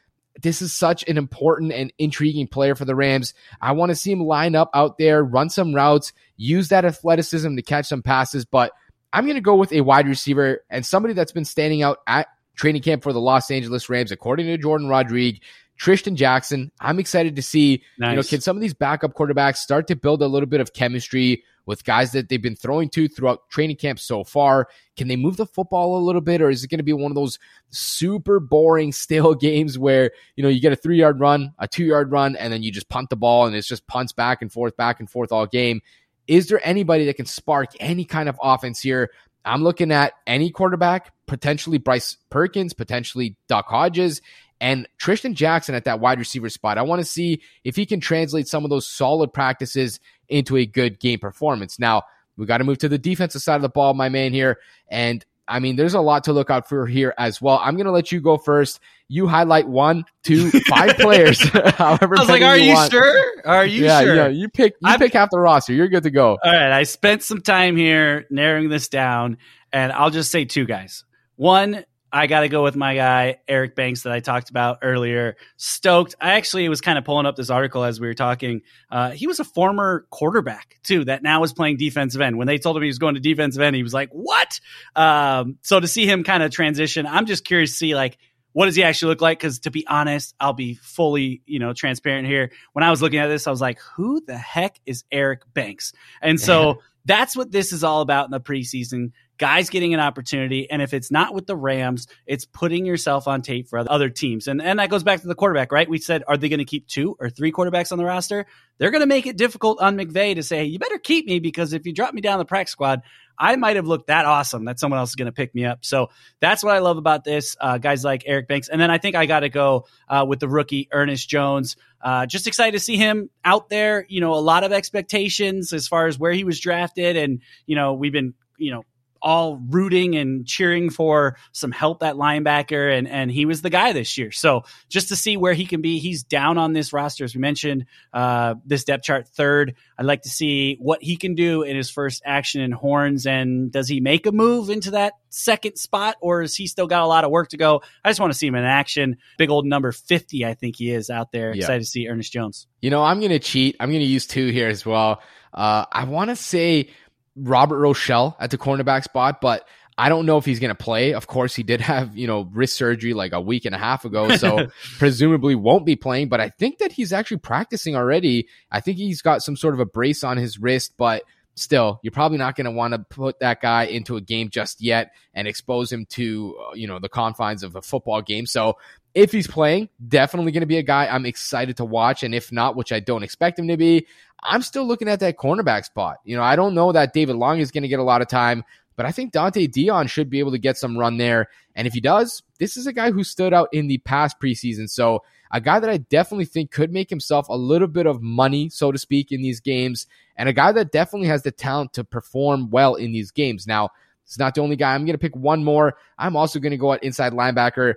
this 0.43 0.63
is 0.63 0.75
such 0.75 1.09
an 1.09 1.19
important 1.19 1.73
and 1.73 1.93
intriguing 1.99 2.47
player 2.47 2.75
for 2.75 2.85
the 2.85 2.95
Rams. 2.95 3.35
I 3.61 3.73
want 3.73 3.91
to 3.91 3.97
see 3.97 4.13
him 4.13 4.21
line 4.21 4.55
up 4.55 4.71
out 4.75 4.99
there, 4.99 5.25
run 5.25 5.51
some 5.51 5.75
routes, 5.75 6.13
use 6.37 6.69
that 6.69 6.85
athleticism 6.85 7.57
to 7.57 7.63
catch 7.63 7.87
some 7.87 8.03
passes. 8.03 8.45
But 8.45 8.73
I'm 9.13 9.25
going 9.25 9.37
to 9.37 9.41
go 9.41 9.57
with 9.57 9.73
a 9.73 9.81
wide 9.81 10.09
receiver 10.09 10.61
and 10.71 10.85
somebody 10.85 11.15
that's 11.15 11.33
been 11.33 11.45
standing 11.45 11.83
out 11.83 11.99
at 12.07 12.29
training 12.55 12.83
camp 12.83 13.03
for 13.03 13.13
the 13.13 13.21
Los 13.21 13.51
Angeles 13.51 13.89
Rams, 13.89 14.13
according 14.13 14.47
to 14.47 14.59
Jourdan 14.59 14.89
Rodrigue. 14.89 15.43
Trishton 15.79 16.15
Jackson. 16.15 16.73
I'm 16.81 16.99
excited 16.99 17.37
to 17.37 17.43
see, 17.43 17.83
nice. 17.99 18.11
you 18.11 18.17
know, 18.17 18.23
can 18.23 18.41
some 18.41 18.57
of 18.57 18.63
these 18.63 18.73
backup 18.73 19.13
quarterbacks 19.13 19.57
start 19.57 19.89
to 19.89 19.95
build 19.95 20.23
a 20.23 20.27
little 20.27 20.49
bit 20.49 20.63
of 20.63 20.73
chemistry 20.73 21.45
with 21.67 21.85
guys 21.85 22.13
that 22.13 22.29
they've 22.29 22.41
been 22.41 22.57
throwing 22.57 22.89
to 22.91 23.09
throughout 23.09 23.49
training 23.51 23.77
camp 23.77 23.99
so 23.99 24.25
far? 24.25 24.69
Can 24.97 25.09
they 25.09 25.17
move 25.17 25.37
the 25.37 25.47
football 25.47 25.99
a 25.99 26.05
little 26.05 26.21
bit, 26.21 26.41
or 26.41 26.49
is 26.49 26.65
it 26.65 26.69
going 26.69 26.79
to 26.79 26.85
be 26.85 26.93
one 26.93 27.11
of 27.11 27.17
those 27.17 27.39
super 27.71 28.41
boring, 28.41 28.93
stale 29.07 29.35
games 29.35 29.79
where, 29.79 30.13
you 30.37 30.43
know, 30.43 30.49
you 30.49 30.61
get 30.61 30.73
a 30.73 30.77
three 30.77 30.99
yard 30.99 31.21
run, 31.21 31.53
a 31.59 31.69
two 31.69 31.85
yard 31.85 32.11
run, 32.11 32.37
and 32.37 32.53
then 32.53 32.63
you 32.63 32.73
just 32.73 32.89
punt 32.89 33.11
the 33.11 33.17
ball 33.17 33.47
and 33.47 33.55
it's 33.55 33.69
just 33.69 33.87
punts 33.87 34.13
back 34.13 34.41
and 34.41 34.53
forth, 34.53 34.77
back 34.77 35.01
and 35.01 35.11
forth 35.11 35.33
all 35.33 35.47
game? 35.47 35.83
Is 36.27 36.49
there 36.49 36.61
anybody 36.65 37.05
that 37.07 37.17
can 37.17 37.27
spark 37.27 37.71
any 37.79 38.05
kind 38.05 38.29
of 38.29 38.39
offense 38.43 38.81
here? 38.81 39.11
I'm 39.45 39.63
looking 39.63 39.93
at 39.93 40.15
any 40.27 40.51
quarterback, 40.51 41.13
potentially 41.27 41.79
Bryce 41.79 42.17
Perkins, 42.31 42.73
potentially 42.73 43.37
Duck 43.49 43.67
Hodges, 43.69 44.21
and 44.61 44.89
Trishton 44.99 45.35
Jackson 45.35 45.75
at 45.75 45.85
that 45.85 46.01
wide 46.01 46.19
receiver 46.19 46.49
spot. 46.49 46.79
I 46.79 46.83
want 46.83 47.01
to 47.01 47.05
see 47.05 47.43
if 47.63 47.77
he 47.77 47.87
can 47.87 48.01
translate 48.01 48.49
some 48.49 48.65
of 48.65 48.71
those 48.71 48.89
solid 48.89 49.33
practices 49.33 50.01
into 50.29 50.57
a 50.57 50.67
good 50.67 50.99
game 50.99 51.19
performance. 51.19 51.79
Now, 51.79 52.05
we 52.37 52.47
got 52.47 52.59
to 52.59 52.65
move 52.65 52.79
to 52.79 52.89
the 52.89 52.99
defensive 52.99 53.43
side 53.43 53.57
of 53.57 53.63
the 53.63 53.69
ball, 53.69 53.95
my 53.95 54.09
man 54.09 54.33
here. 54.33 54.59
And 54.89 55.25
I 55.49 55.61
mean, 55.61 55.77
there's 55.77 55.95
a 55.95 56.01
lot 56.01 56.25
to 56.25 56.33
look 56.33 56.51
out 56.51 56.69
for 56.69 56.87
here 56.87 57.15
as 57.19 57.41
well. 57.41 57.61
I'm 57.63 57.77
going 57.77 57.87
to 57.87 57.93
let 57.93 58.11
you 58.11 58.21
go 58.21 58.37
first. 58.37 58.81
You 59.09 59.29
highlight 59.29 59.69
one, 59.69 60.05
two, 60.25 60.51
five 60.69 60.97
players. 60.97 61.41
however, 61.75 62.17
I 62.17 62.21
was 62.21 62.29
like, 62.29 62.43
"Are 62.43 62.57
you, 62.57 62.73
you 62.73 62.91
sure? 62.91 63.43
Are 63.45 63.65
you 63.65 63.85
yeah, 63.85 64.03
sure?" 64.03 64.17
Yeah, 64.17 64.29
you 64.29 64.49
pick. 64.49 64.75
You 64.81 64.91
I'm, 64.91 64.99
pick 64.99 65.13
half 65.13 65.31
the 65.31 65.39
roster. 65.39 65.73
You're 65.73 65.89
good 65.89 66.03
to 66.03 66.11
go. 66.11 66.31
All 66.43 66.53
right. 66.53 66.73
I 66.73 66.83
spent 66.83 67.23
some 67.23 67.41
time 67.41 67.77
here 67.77 68.27
narrowing 68.31 68.69
this 68.69 68.89
down, 68.89 69.39
and 69.73 69.93
I'll 69.93 70.11
just 70.11 70.33
say 70.33 70.45
two 70.45 70.65
guys. 70.65 71.05
One, 71.37 71.85
I 72.17 72.27
got 72.29 72.41
to 72.41 72.49
go 72.49 72.63
with 72.63 72.77
my 72.77 72.95
guy, 72.95 73.37
Eric 73.47 73.77
Banks, 73.77 74.05
that 74.05 74.13
I 74.13 74.21
talked 74.21 74.49
about 74.49 74.79
earlier. 74.81 75.37
Stoked. 75.59 76.15
I 76.19 76.33
actually 76.33 76.67
was 76.71 76.81
kind 76.81 76.97
of 76.97 77.05
pulling 77.05 77.27
up 77.27 77.37
this 77.37 77.51
article 77.51 77.85
as 77.85 78.01
we 78.01 78.07
were 78.07 78.15
talking. 78.15 78.63
Uh, 78.91 79.11
he 79.11 79.27
was 79.27 79.39
a 79.39 79.45
former 79.45 80.07
quarterback, 80.09 80.79
too, 80.83 81.05
that 81.05 81.23
now 81.23 81.43
is 81.43 81.53
playing 81.53 81.77
defensive 81.77 82.23
end. 82.23 82.39
When 82.39 82.47
they 82.47 82.57
told 82.57 82.75
him 82.75 82.83
he 82.85 82.89
was 82.89 82.99
going 82.99 83.17
to 83.17 83.21
defensive 83.21 83.61
end, 83.61 83.77
he 83.77 83.83
was 83.83 83.93
like, 83.93 84.09
what? 84.13 84.61
Um, 84.95 85.59
so 85.61 85.79
to 85.79 85.87
see 85.87 86.07
him 86.07 86.25
kind 86.25 86.43
of 86.43 86.51
transition, 86.51 87.07
I'm 87.07 87.27
just 87.27 87.45
curious 87.45 87.73
to 87.73 87.77
see, 87.77 87.95
like, 87.95 88.17
what 88.53 88.65
does 88.65 88.77
he 88.77 88.83
actually 88.83 89.11
look 89.11 89.21
like? 89.21 89.39
Because 89.39 89.59
to 89.61 89.71
be 89.71 89.87
honest, 89.87 90.35
I'll 90.41 90.55
be 90.55 90.77
fully, 90.77 91.43
you 91.45 91.59
know, 91.59 91.75
transparent 91.75 92.27
here. 92.27 92.51
When 92.73 92.83
I 92.83 92.91
was 92.91 93.03
looking 93.03 93.19
at 93.19 93.29
this, 93.29 93.47
I 93.47 93.51
was 93.51 93.61
like, 93.61 93.79
who 93.95 94.23
the 94.27 94.39
heck 94.39 94.81
is 94.87 95.05
Eric 95.13 95.43
Banks? 95.53 95.93
And 96.23 96.41
so 96.41 96.81
that's 97.05 97.37
what 97.37 97.53
this 97.53 97.75
is 97.75 97.85
all 97.85 98.01
about 98.01 98.25
in 98.25 98.31
the 98.31 98.41
preseason 98.41 99.13
guys 99.39 99.71
getting 99.71 99.95
an 99.95 100.01
opportunity. 100.01 100.71
And 100.71 100.83
if 100.83 100.95
it's 100.95 101.11
not 101.11 101.35
with 101.35 101.47
the 101.47 101.57
Rams, 101.57 102.07
it's 102.27 102.45
putting 102.45 102.87
yourself 102.87 103.29
on 103.29 103.43
tape 103.43 103.69
for 103.69 103.79
other 103.79 104.09
teams. 104.09 104.49
And, 104.49 104.63
and 104.63 104.79
that 104.79 104.91
goes 104.91 105.03
back 105.03 105.21
to 105.21 105.27
the 105.27 105.35
quarterback, 105.35 105.73
right? 105.73 105.89
We 105.89 105.99
said, 105.99 106.23
are 106.27 106.37
they 106.37 106.49
going 106.49 106.59
to 106.59 106.65
keep 106.65 106.87
two 106.87 107.17
or 107.19 107.31
three 107.31 107.53
quarterbacks 107.53 107.93
on 107.93 107.99
the 107.99 108.05
roster? 108.05 108.47
They're 108.79 108.91
going 108.91 109.01
to 109.03 109.07
make 109.07 109.27
it 109.27 109.37
difficult 109.37 109.81
on 109.81 109.97
McVay 109.97 110.35
to 110.35 110.43
say, 110.43 110.59
hey, 110.59 110.65
you 110.65 110.79
better 110.79 110.99
keep 110.99 111.27
me 111.27 111.41
because 111.41 111.73
if 111.73 111.87
you 111.87 111.93
drop 111.93 112.15
me 112.15 112.21
down 112.21 112.39
the 112.39 112.45
practice 112.45 112.73
squad, 112.73 113.03
I 113.39 113.57
might 113.57 113.77
have 113.77 113.87
looked 113.87 114.07
that 114.07 114.25
awesome 114.25 114.65
that 114.65 114.81
someone 114.81 114.99
else 114.99 115.11
is 115.11 115.15
going 115.15 115.27
to 115.27 115.33
pick 115.33 115.55
me 115.55 115.65
up. 115.67 115.85
So 115.85 116.09
that's 116.41 116.65
what 116.65 116.75
I 116.75 116.79
love 116.79 116.97
about 116.97 117.25
this. 117.25 117.55
Uh, 117.61 117.79
guys 117.79 118.03
like 118.03 118.23
Eric 118.27 118.49
Banks. 118.49 118.69
And 118.69 118.81
then 118.81 118.91
I 118.91 118.99
think 118.99 119.15
I 119.15 119.27
got 119.27 119.41
to 119.41 119.49
go 119.49 119.87
uh, 120.09 120.25
with 120.27 120.41
the 120.41 120.49
rookie, 120.49 120.89
Ernest 120.91 121.29
Jones. 121.29 121.77
Uh, 122.01 122.25
just 122.25 122.47
excited 122.47 122.73
to 122.73 122.81
see 122.83 122.97
him 122.97 123.29
out 123.45 123.69
there. 123.69 124.07
You 124.09 124.21
know, 124.21 124.35
a 124.35 124.41
lot 124.41 124.65
of 124.65 124.73
expectations 124.73 125.73
as 125.73 125.87
far 125.87 126.07
as 126.07 126.19
where 126.19 126.33
he 126.33 126.45
was 126.45 126.61
drafted. 126.61 127.17
And, 127.17 127.43
you 127.67 127.77
know, 127.77 127.95
we've 127.95 128.13
been, 128.13 128.35
you 128.57 128.73
know, 128.73 128.85
all 129.23 129.57
rooting 129.57 130.17
and 130.17 130.47
cheering 130.47 130.91
for 130.91 131.37
some 131.53 131.73
help 131.73 132.03
at 132.03 132.15
linebacker, 132.15 132.97
and 132.97 133.09
and 133.09 133.31
he 133.31 133.45
was 133.45 133.63
the 133.63 133.71
guy 133.71 133.93
this 133.93 134.17
year. 134.19 134.31
So 134.31 134.63
just 134.89 135.09
to 135.09 135.17
see 135.17 135.37
where 135.37 135.55
he 135.55 135.67
can 135.67 135.83
be, 135.83 135.99
he's 135.99 136.23
down 136.23 136.59
on 136.59 136.73
this 136.73 136.93
roster 136.93 137.25
as 137.25 137.35
we 137.35 137.41
mentioned. 137.41 137.87
Uh, 138.13 138.55
this 138.65 138.85
depth 138.85 139.05
chart 139.05 139.29
third. 139.29 139.75
I'd 139.99 140.07
like 140.07 140.23
to 140.23 140.29
see 140.29 140.77
what 140.81 141.03
he 141.03 141.17
can 141.17 141.35
do 141.35 141.63
in 141.63 141.77
his 141.77 141.91
first 141.91 142.23
action 142.25 142.61
in 142.61 142.73
horns, 142.73 143.27
and 143.27 143.73
does 143.73 143.89
he 143.89 144.01
make 144.01 144.27
a 144.27 144.33
move 144.33 144.71
into 144.71 144.93
that 144.93 145.15
second 145.29 145.77
spot, 145.77 146.17
or 146.21 146.43
is 146.43 146.55
he 146.55 146.67
still 146.67 146.87
got 146.87 147.03
a 147.03 147.07
lot 147.07 147.25
of 147.25 147.31
work 147.31 147.51
to 147.51 147.57
go? 147.57 147.83
I 148.05 148.11
just 148.11 148.21
want 148.21 148.33
to 148.33 148.39
see 148.39 148.47
him 148.47 148.55
in 148.55 148.65
action. 148.65 149.17
Big 149.39 149.51
old 149.51 149.67
number 149.67 149.93
fifty, 149.93 150.45
I 150.45 150.55
think 150.55 150.77
he 150.77 150.91
is 150.91 151.11
out 151.11 151.33
there. 151.33 151.55
Yeah. 151.55 151.63
Excited 151.63 151.81
to 151.81 151.87
see 151.87 152.09
Ernest 152.09 152.33
Jones. 152.33 152.67
You 152.81 152.91
know, 152.91 153.03
I'm 153.03 153.21
going 153.21 153.33
to 153.33 153.39
cheat. 153.39 153.77
I'm 153.81 153.91
going 153.91 154.01
to 154.01 154.07
use 154.07 154.27
two 154.27 154.49
here 154.49 154.69
as 154.69 154.85
well. 154.87 155.21
Uh, 155.53 155.87
I 155.91 156.05
want 156.05 156.31
to 156.31 156.37
say 156.37 156.91
Robert 157.37 157.79
Rochell 157.79 158.35
at 158.41 158.51
the 158.51 158.59
cornerback 158.59 159.05
spot, 159.05 159.41
but 159.41 159.67
I 159.99 160.09
don't 160.09 160.27
know 160.27 160.37
if 160.37 160.45
he's 160.45 160.61
going 160.61 160.75
to 160.75 160.75
play. 160.75 161.15
Of 161.15 161.27
course, 161.27 161.55
he 161.55 161.63
did 161.63 161.81
have, 161.81 162.17
you 162.17 162.27
know, 162.27 162.49
wrist 162.53 162.77
surgery 162.77 163.15
like 163.15 163.33
a 163.33 163.41
week 163.41 163.65
and 163.65 163.75
a 163.75 163.79
half 163.79 164.05
ago, 164.05 164.37
so 164.37 164.67
presumably 164.99 165.55
won't 165.55 165.87
be 165.87 165.97
playing, 165.97 166.29
but 166.29 166.41
I 166.41 166.51
think 166.51 166.79
that 166.79 166.93
he's 166.93 167.13
actually 167.13 167.39
practicing 167.39 167.97
already. 167.97 168.49
I 168.71 168.81
think 168.81 168.99
he's 168.99 169.23
got 169.23 169.43
some 169.43 169.57
sort 169.57 169.75
of 169.75 169.81
a 169.81 169.87
brace 169.87 170.23
on 170.23 170.37
his 170.37 170.59
wrist, 170.59 170.95
but 170.99 171.23
still, 171.55 171.99
you're 172.03 172.13
probably 172.13 172.39
not 172.39 172.55
going 172.55 172.67
to 172.67 172.71
want 172.71 172.93
to 172.93 172.99
put 172.99 173.41
that 173.41 173.61
guy 173.61 173.85
into 173.85 174.17
a 174.17 174.21
game 174.21 174.51
just 174.51 174.83
yet 174.83 175.13
and 175.33 175.49
expose 175.49 175.91
him 175.91 176.05
to, 176.11 176.57
uh, 176.61 176.75
you 176.75 176.87
know, 176.87 176.99
the 176.99 177.09
confines 177.09 177.63
of 177.63 177.75
a 177.75 177.83
football 177.83 178.21
game. 178.21 178.45
So 178.47 178.77
if 179.15 179.33
he's 179.33 179.47
playing, 179.47 179.89
definitely 180.07 180.53
going 180.53 180.61
to 180.61 180.67
be 180.67 180.77
a 180.77 180.83
guy 180.83 181.07
I'm 181.07 181.25
excited 181.25 181.79
to 181.79 181.87
watch. 181.87 182.23
And 182.23 182.35
if 182.35 182.53
not, 182.53 182.77
which 182.77 182.93
I 182.93 183.01
don't 183.01 183.23
expect 183.23 183.59
him 183.59 183.69
to 183.69 183.79
be, 183.79 184.07
I'm 184.43 184.63
still 184.63 184.87
looking 184.87 185.09
at 185.09 185.21
that 185.21 185.37
cornerback 185.37 185.85
spot. 185.85 186.19
You 186.25 186.37
know, 186.37 186.43
I 186.43 186.57
don't 186.57 186.75
know 186.75 186.93
that 186.93 187.13
David 187.13 187.37
Long 187.37 187.59
is 187.59 187.71
going 187.71 187.83
to 187.83 187.89
get 187.89 188.01
a 188.01 188.05
lot 188.05 188.23
of 188.23 188.29
time, 188.29 188.65
but 188.95 189.07
I 189.07 189.13
think 189.13 189.33
Dont'e 189.33 189.69
Deayon 189.69 190.09
should 190.09 190.31
be 190.31 190.39
able 190.39 190.53
to 190.53 190.59
get 190.59 190.77
some 190.77 190.97
run 190.97 191.17
there. 191.17 191.49
And 191.75 191.87
if 191.87 191.93
he 191.93 192.01
does, 192.01 192.43
this 192.59 192.77
is 192.77 192.87
a 192.87 192.93
guy 192.93 193.11
who 193.11 193.25
stood 193.25 193.53
out 193.53 193.69
in 193.73 193.89
the 193.89 193.99
past 193.99 194.41
preseason. 194.41 194.89
So 194.89 195.23
a 195.51 195.61
guy 195.61 195.81
that 195.81 195.91
I 195.91 195.99
definitely 195.99 196.45
think 196.47 196.71
could 196.71 196.93
make 196.93 197.11
himself 197.11 197.49
a 197.49 197.57
little 197.57 197.89
bit 197.89 198.07
of 198.07 198.23
money, 198.23 198.69
so 198.69 198.93
to 198.93 198.99
speak, 198.99 199.33
in 199.33 199.43
these 199.43 199.61
games, 199.61 200.07
and 200.37 200.49
a 200.49 200.53
guy 200.53 200.73
that 200.73 200.93
definitely 200.93 201.29
has 201.29 201.43
the 201.43 201.53
talent 201.53 201.93
to 201.95 202.05
perform 202.05 202.71
well 202.71 202.95
in 202.95 203.13
these 203.13 203.31
games. 203.31 203.67
Now, 203.67 203.91
It's 204.27 204.39
not 204.39 204.55
the 204.55 204.61
only 204.61 204.77
guy. 204.77 204.95
I'm 204.95 205.05
going 205.05 205.15
to 205.15 205.19
pick 205.19 205.37
one 205.37 205.63
more. 205.63 205.97
I'm 206.19 206.37
also 206.37 206.59
going 206.59 206.73
to 206.73 206.77
go 206.77 206.93
at 206.93 207.03
inside 207.05 207.33
linebacker. 207.33 207.95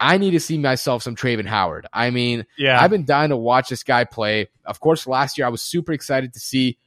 I 0.00 0.16
need 0.16 0.30
to 0.30 0.40
see 0.40 0.56
myself 0.56 1.02
some 1.02 1.14
Travin 1.14 1.46
Howard. 1.46 1.86
I 1.92 2.10
mean, 2.10 2.46
yeah. 2.56 2.82
I've 2.82 2.90
been 2.90 3.04
dying 3.04 3.28
to 3.28 3.36
watch 3.36 3.68
this 3.68 3.82
guy 3.82 4.04
play. 4.04 4.48
Of 4.64 4.80
course, 4.80 5.06
last 5.06 5.36
year 5.36 5.46
I 5.46 5.50
was 5.50 5.60
super 5.60 5.92
excited 5.92 6.32
to 6.32 6.40
see, 6.40 6.78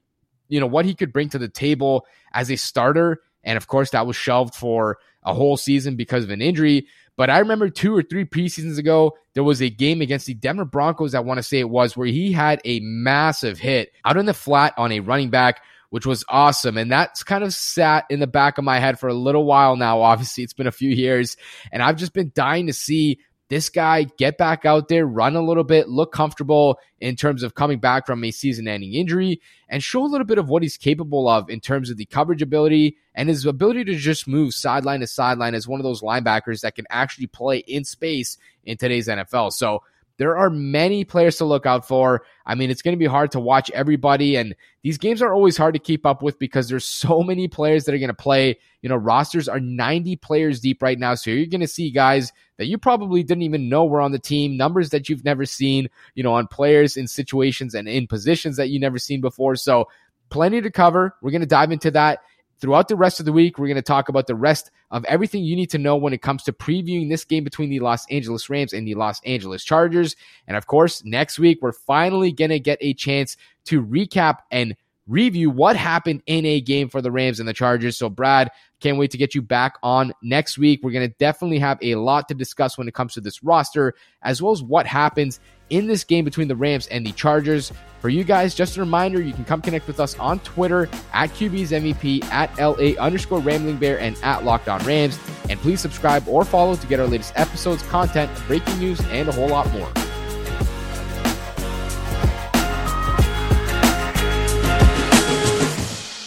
you 0.50 0.60
know, 0.60 0.66
what 0.66 0.86
he 0.86 0.96
could 0.96 1.14
bring 1.14 1.30
to 1.30 1.38
the 1.38 1.48
table 1.48 2.08
as 2.34 2.50
a 2.50 2.56
starter. 2.56 3.22
And 3.44 3.56
of 3.56 3.68
course, 3.68 3.92
that 3.92 4.08
was 4.08 4.16
shelved 4.16 4.56
for 4.56 4.98
a 5.22 5.34
whole 5.34 5.58
season 5.58 5.96
because 5.96 6.24
of 6.24 6.32
an 6.32 6.42
injury. 6.42 6.88
But 7.16 7.30
I 7.30 7.38
remember 7.38 7.70
two 7.70 7.96
or 7.96 8.02
three 8.02 8.26
preseasons 8.26 8.80
ago, 8.80 9.14
there 9.36 9.44
was 9.44 9.62
a 9.62 9.70
game 9.70 10.02
against 10.02 10.26
the 10.26 10.34
Denver 10.34 10.66
Broncos, 10.66 11.14
I 11.14 11.20
want 11.20 11.38
to 11.38 11.44
say 11.44 11.60
it 11.60 11.70
was, 11.70 11.96
where 11.96 12.08
he 12.08 12.32
had 12.32 12.60
a 12.66 12.80
massive 12.80 13.60
hit 13.60 13.92
out 14.04 14.18
in 14.18 14.26
the 14.26 14.34
flat 14.34 14.74
on 14.78 14.92
a 14.92 15.00
running 15.00 15.30
back 15.30 15.62
which 15.94 16.08
was 16.08 16.26
awesome. 16.28 16.76
And 16.76 16.92
that's 16.92 17.22
kind 17.22 17.44
of 17.44 17.54
sat 17.54 18.06
in 18.10 18.20
the 18.20 18.26
back 18.26 18.58
of 18.58 18.64
my 18.64 18.80
head 18.80 18.98
for 18.98 19.10
a 19.10 19.14
little 19.14 19.46
while 19.46 19.76
now. 19.76 20.02
Obviously, 20.02 20.44
it's 20.44 20.52
been 20.52 20.66
a 20.66 20.72
few 20.72 20.90
years, 20.90 21.38
and 21.72 21.84
I've 21.84 21.98
just 21.98 22.14
been 22.14 22.32
dying 22.34 22.66
to 22.66 22.74
see 22.74 23.20
this 23.50 23.70
guy 23.70 24.06
get 24.18 24.40
back 24.40 24.66
out 24.66 24.88
there, 24.88 25.06
run 25.06 25.36
a 25.36 25.42
little 25.44 25.64
bit, 25.64 25.88
look 25.88 26.12
comfortable 26.12 26.80
in 27.00 27.16
terms 27.16 27.44
of 27.44 27.54
coming 27.54 27.78
back 27.78 28.08
from 28.08 28.24
a 28.24 28.32
season 28.32 28.68
ending 28.68 28.96
injury, 28.96 29.40
and 29.70 29.84
show 29.84 30.04
a 30.04 30.10
little 30.10 30.26
bit 30.26 30.40
of 30.40 30.50
what 30.50 30.64
he's 30.64 30.78
capable 30.78 31.30
of 31.30 31.48
in 31.48 31.60
terms 31.60 31.92
of 31.92 31.98
the 31.98 32.08
coverage 32.08 32.42
ability 32.42 32.98
and 33.14 33.30
his 33.30 33.46
ability 33.46 33.84
to 33.84 33.94
just 33.94 34.28
move 34.28 34.56
sideline 34.56 35.02
to 35.02 35.06
sideline 35.06 35.54
as 35.54 35.68
one 35.68 35.80
of 35.80 35.84
those 35.84 36.02
linebackers 36.02 36.62
that 36.62 36.74
can 36.74 36.88
actually 36.90 37.28
play 37.28 37.60
in 37.60 37.84
space 37.84 38.40
in 38.64 38.78
today's 38.78 39.08
NFL. 39.08 39.54
So, 39.54 39.84
there 40.18 40.38
are 40.38 40.50
many 40.50 41.04
players 41.04 41.38
to 41.38 41.46
look 41.46 41.66
out 41.66 41.88
for. 41.88 42.24
I 42.46 42.56
mean, 42.56 42.70
it's 42.70 42.82
going 42.82 42.94
to 42.94 43.00
be 43.00 43.06
hard 43.06 43.32
to 43.32 43.40
watch 43.40 43.72
everybody, 43.72 44.36
and 44.36 44.56
these 44.84 44.98
games 44.98 45.22
are 45.22 45.34
always 45.34 45.58
hard 45.58 45.74
to 45.74 45.80
keep 45.80 46.06
up 46.06 46.22
with 46.22 46.38
because 46.38 46.70
there's 46.70 46.86
so 46.86 47.24
many 47.24 47.48
players 47.48 47.86
that 47.86 47.96
are 47.96 48.00
going 48.00 48.10
to 48.10 48.14
play. 48.14 48.58
You 48.82 48.90
know, 48.90 48.96
rosters 48.96 49.48
are 49.48 49.60
90 49.60 50.18
players 50.18 50.60
deep 50.60 50.82
right 50.82 51.00
now, 51.00 51.16
so 51.16 51.32
you're 51.32 51.48
going 51.48 51.62
to 51.62 51.68
see 51.68 51.90
guys 51.90 52.32
that 52.58 52.68
you 52.68 52.78
probably 52.78 53.24
didn't 53.24 53.44
even 53.44 53.70
know 53.70 53.86
were 53.86 54.02
on 54.02 54.12
the 54.12 54.20
team, 54.20 54.56
numbers 54.56 54.90
that 54.90 55.10
you've 55.10 55.26
never 55.26 55.46
seen, 55.46 55.90
you 56.16 56.24
know, 56.24 56.34
on 56.34 56.48
players 56.48 56.98
in 56.98 57.08
situations 57.08 57.74
and 57.74 57.88
in 57.88 58.06
positions 58.06 58.58
that 58.58 58.70
you 58.70 58.80
never 58.80 59.00
seen 59.00 59.22
before. 59.22 59.56
So, 59.56 59.88
plenty 60.30 60.62
to 60.62 60.72
cover. 60.72 61.16
We're 61.22 61.32
going 61.32 61.42
to 61.42 61.48
dive 61.48 61.72
into 61.72 61.92
that 61.92 62.20
Throughout 62.60 62.88
the 62.88 62.96
rest 62.96 63.20
of 63.20 63.26
the 63.26 63.34
week, 63.34 63.58
we're 63.58 63.68
going 63.68 63.76
to 63.76 63.82
talk 63.82 64.10
about 64.10 64.28
the 64.28 64.36
rest 64.36 64.72
of 64.92 65.04
everything 65.06 65.44
you 65.44 65.56
need 65.56 65.70
to 65.72 65.78
know 65.78 65.96
when 65.96 66.14
it 66.14 66.22
comes 66.22 66.44
to 66.44 66.54
previewing 66.54 67.10
this 67.10 67.26
game 67.26 67.44
between 67.44 67.70
the 67.70 67.80
Los 67.80 68.06
Angeles 68.10 68.50
Rams 68.50 68.74
and 68.74 68.88
the 68.88 68.96
Los 68.96 69.22
Angeles 69.26 69.64
Chargers. 69.64 70.16
And 70.48 70.56
of 70.56 70.68
course, 70.68 71.04
next 71.04 71.40
week, 71.40 71.60
we're 71.62 71.74
finally 71.74 72.32
going 72.32 72.52
to 72.52 72.60
get 72.60 72.78
a 72.80 72.94
chance 72.94 73.36
to 73.66 73.84
recap 73.84 74.40
and 74.52 74.76
review 75.08 75.50
what 75.50 75.76
happened 75.76 76.24
in 76.26 76.46
a 76.46 76.62
game 76.62 76.88
for 76.90 77.02
the 77.02 77.12
Rams 77.12 77.40
and 77.40 77.50
the 77.50 77.54
Chargers. 77.54 77.98
So, 77.98 78.10
Brad, 78.10 78.50
can't 78.80 78.98
wait 78.98 79.12
to 79.12 79.18
get 79.18 79.36
you 79.36 79.42
back 79.42 79.78
on 79.84 80.14
next 80.22 80.58
week. 80.58 80.82
We're 80.84 80.92
going 80.92 81.10
to 81.10 81.16
definitely 81.18 81.60
have 81.60 81.78
a 81.82 81.96
lot 81.96 82.28
to 82.30 82.34
discuss 82.34 82.78
when 82.78 82.88
it 82.88 82.94
comes 82.94 83.14
to 83.14 83.22
this 83.22 83.44
roster, 83.44 83.96
as 84.22 84.42
well 84.42 84.54
as 84.54 84.64
what 84.64 84.86
happens 84.86 85.40
in 85.74 85.88
this 85.88 86.04
game 86.04 86.24
between 86.24 86.48
the 86.48 86.56
Rams 86.56 86.88
and 86.88 87.06
the 87.06 87.12
Chargers. 87.12 87.72
For 88.00 88.10
you 88.10 88.24
guys, 88.24 88.54
just 88.54 88.78
a 88.78 88.80
reminder, 88.80 89.22
you 89.22 89.34
can 89.34 89.44
come 89.44 89.62
connect 89.62 89.88
with 89.88 90.00
us 90.00 90.18
on 90.20 90.40
Twitter 90.40 90.90
at 91.14 91.30
QB's 91.32 91.72
MVP, 91.72 92.24
at 92.26 92.56
LA 92.60 93.02
underscore 93.02 93.40
Rambling 93.40 93.78
Bear, 93.78 94.00
and 94.00 94.16
at 94.24 94.44
Locked 94.44 94.70
On 94.70 94.84
Rams. 94.86 95.18
And 95.50 95.60
please 95.60 95.82
subscribe 95.82 96.28
or 96.28 96.46
follow 96.46 96.76
to 96.76 96.88
get 96.88 97.00
our 97.00 97.08
latest 97.08 97.34
episodes, 97.36 97.82
content, 97.84 98.30
breaking 98.48 98.78
news, 98.78 99.02
and 99.06 99.28
a 99.28 99.32
whole 99.32 99.50
lot 99.50 99.72
more. 99.72 100.03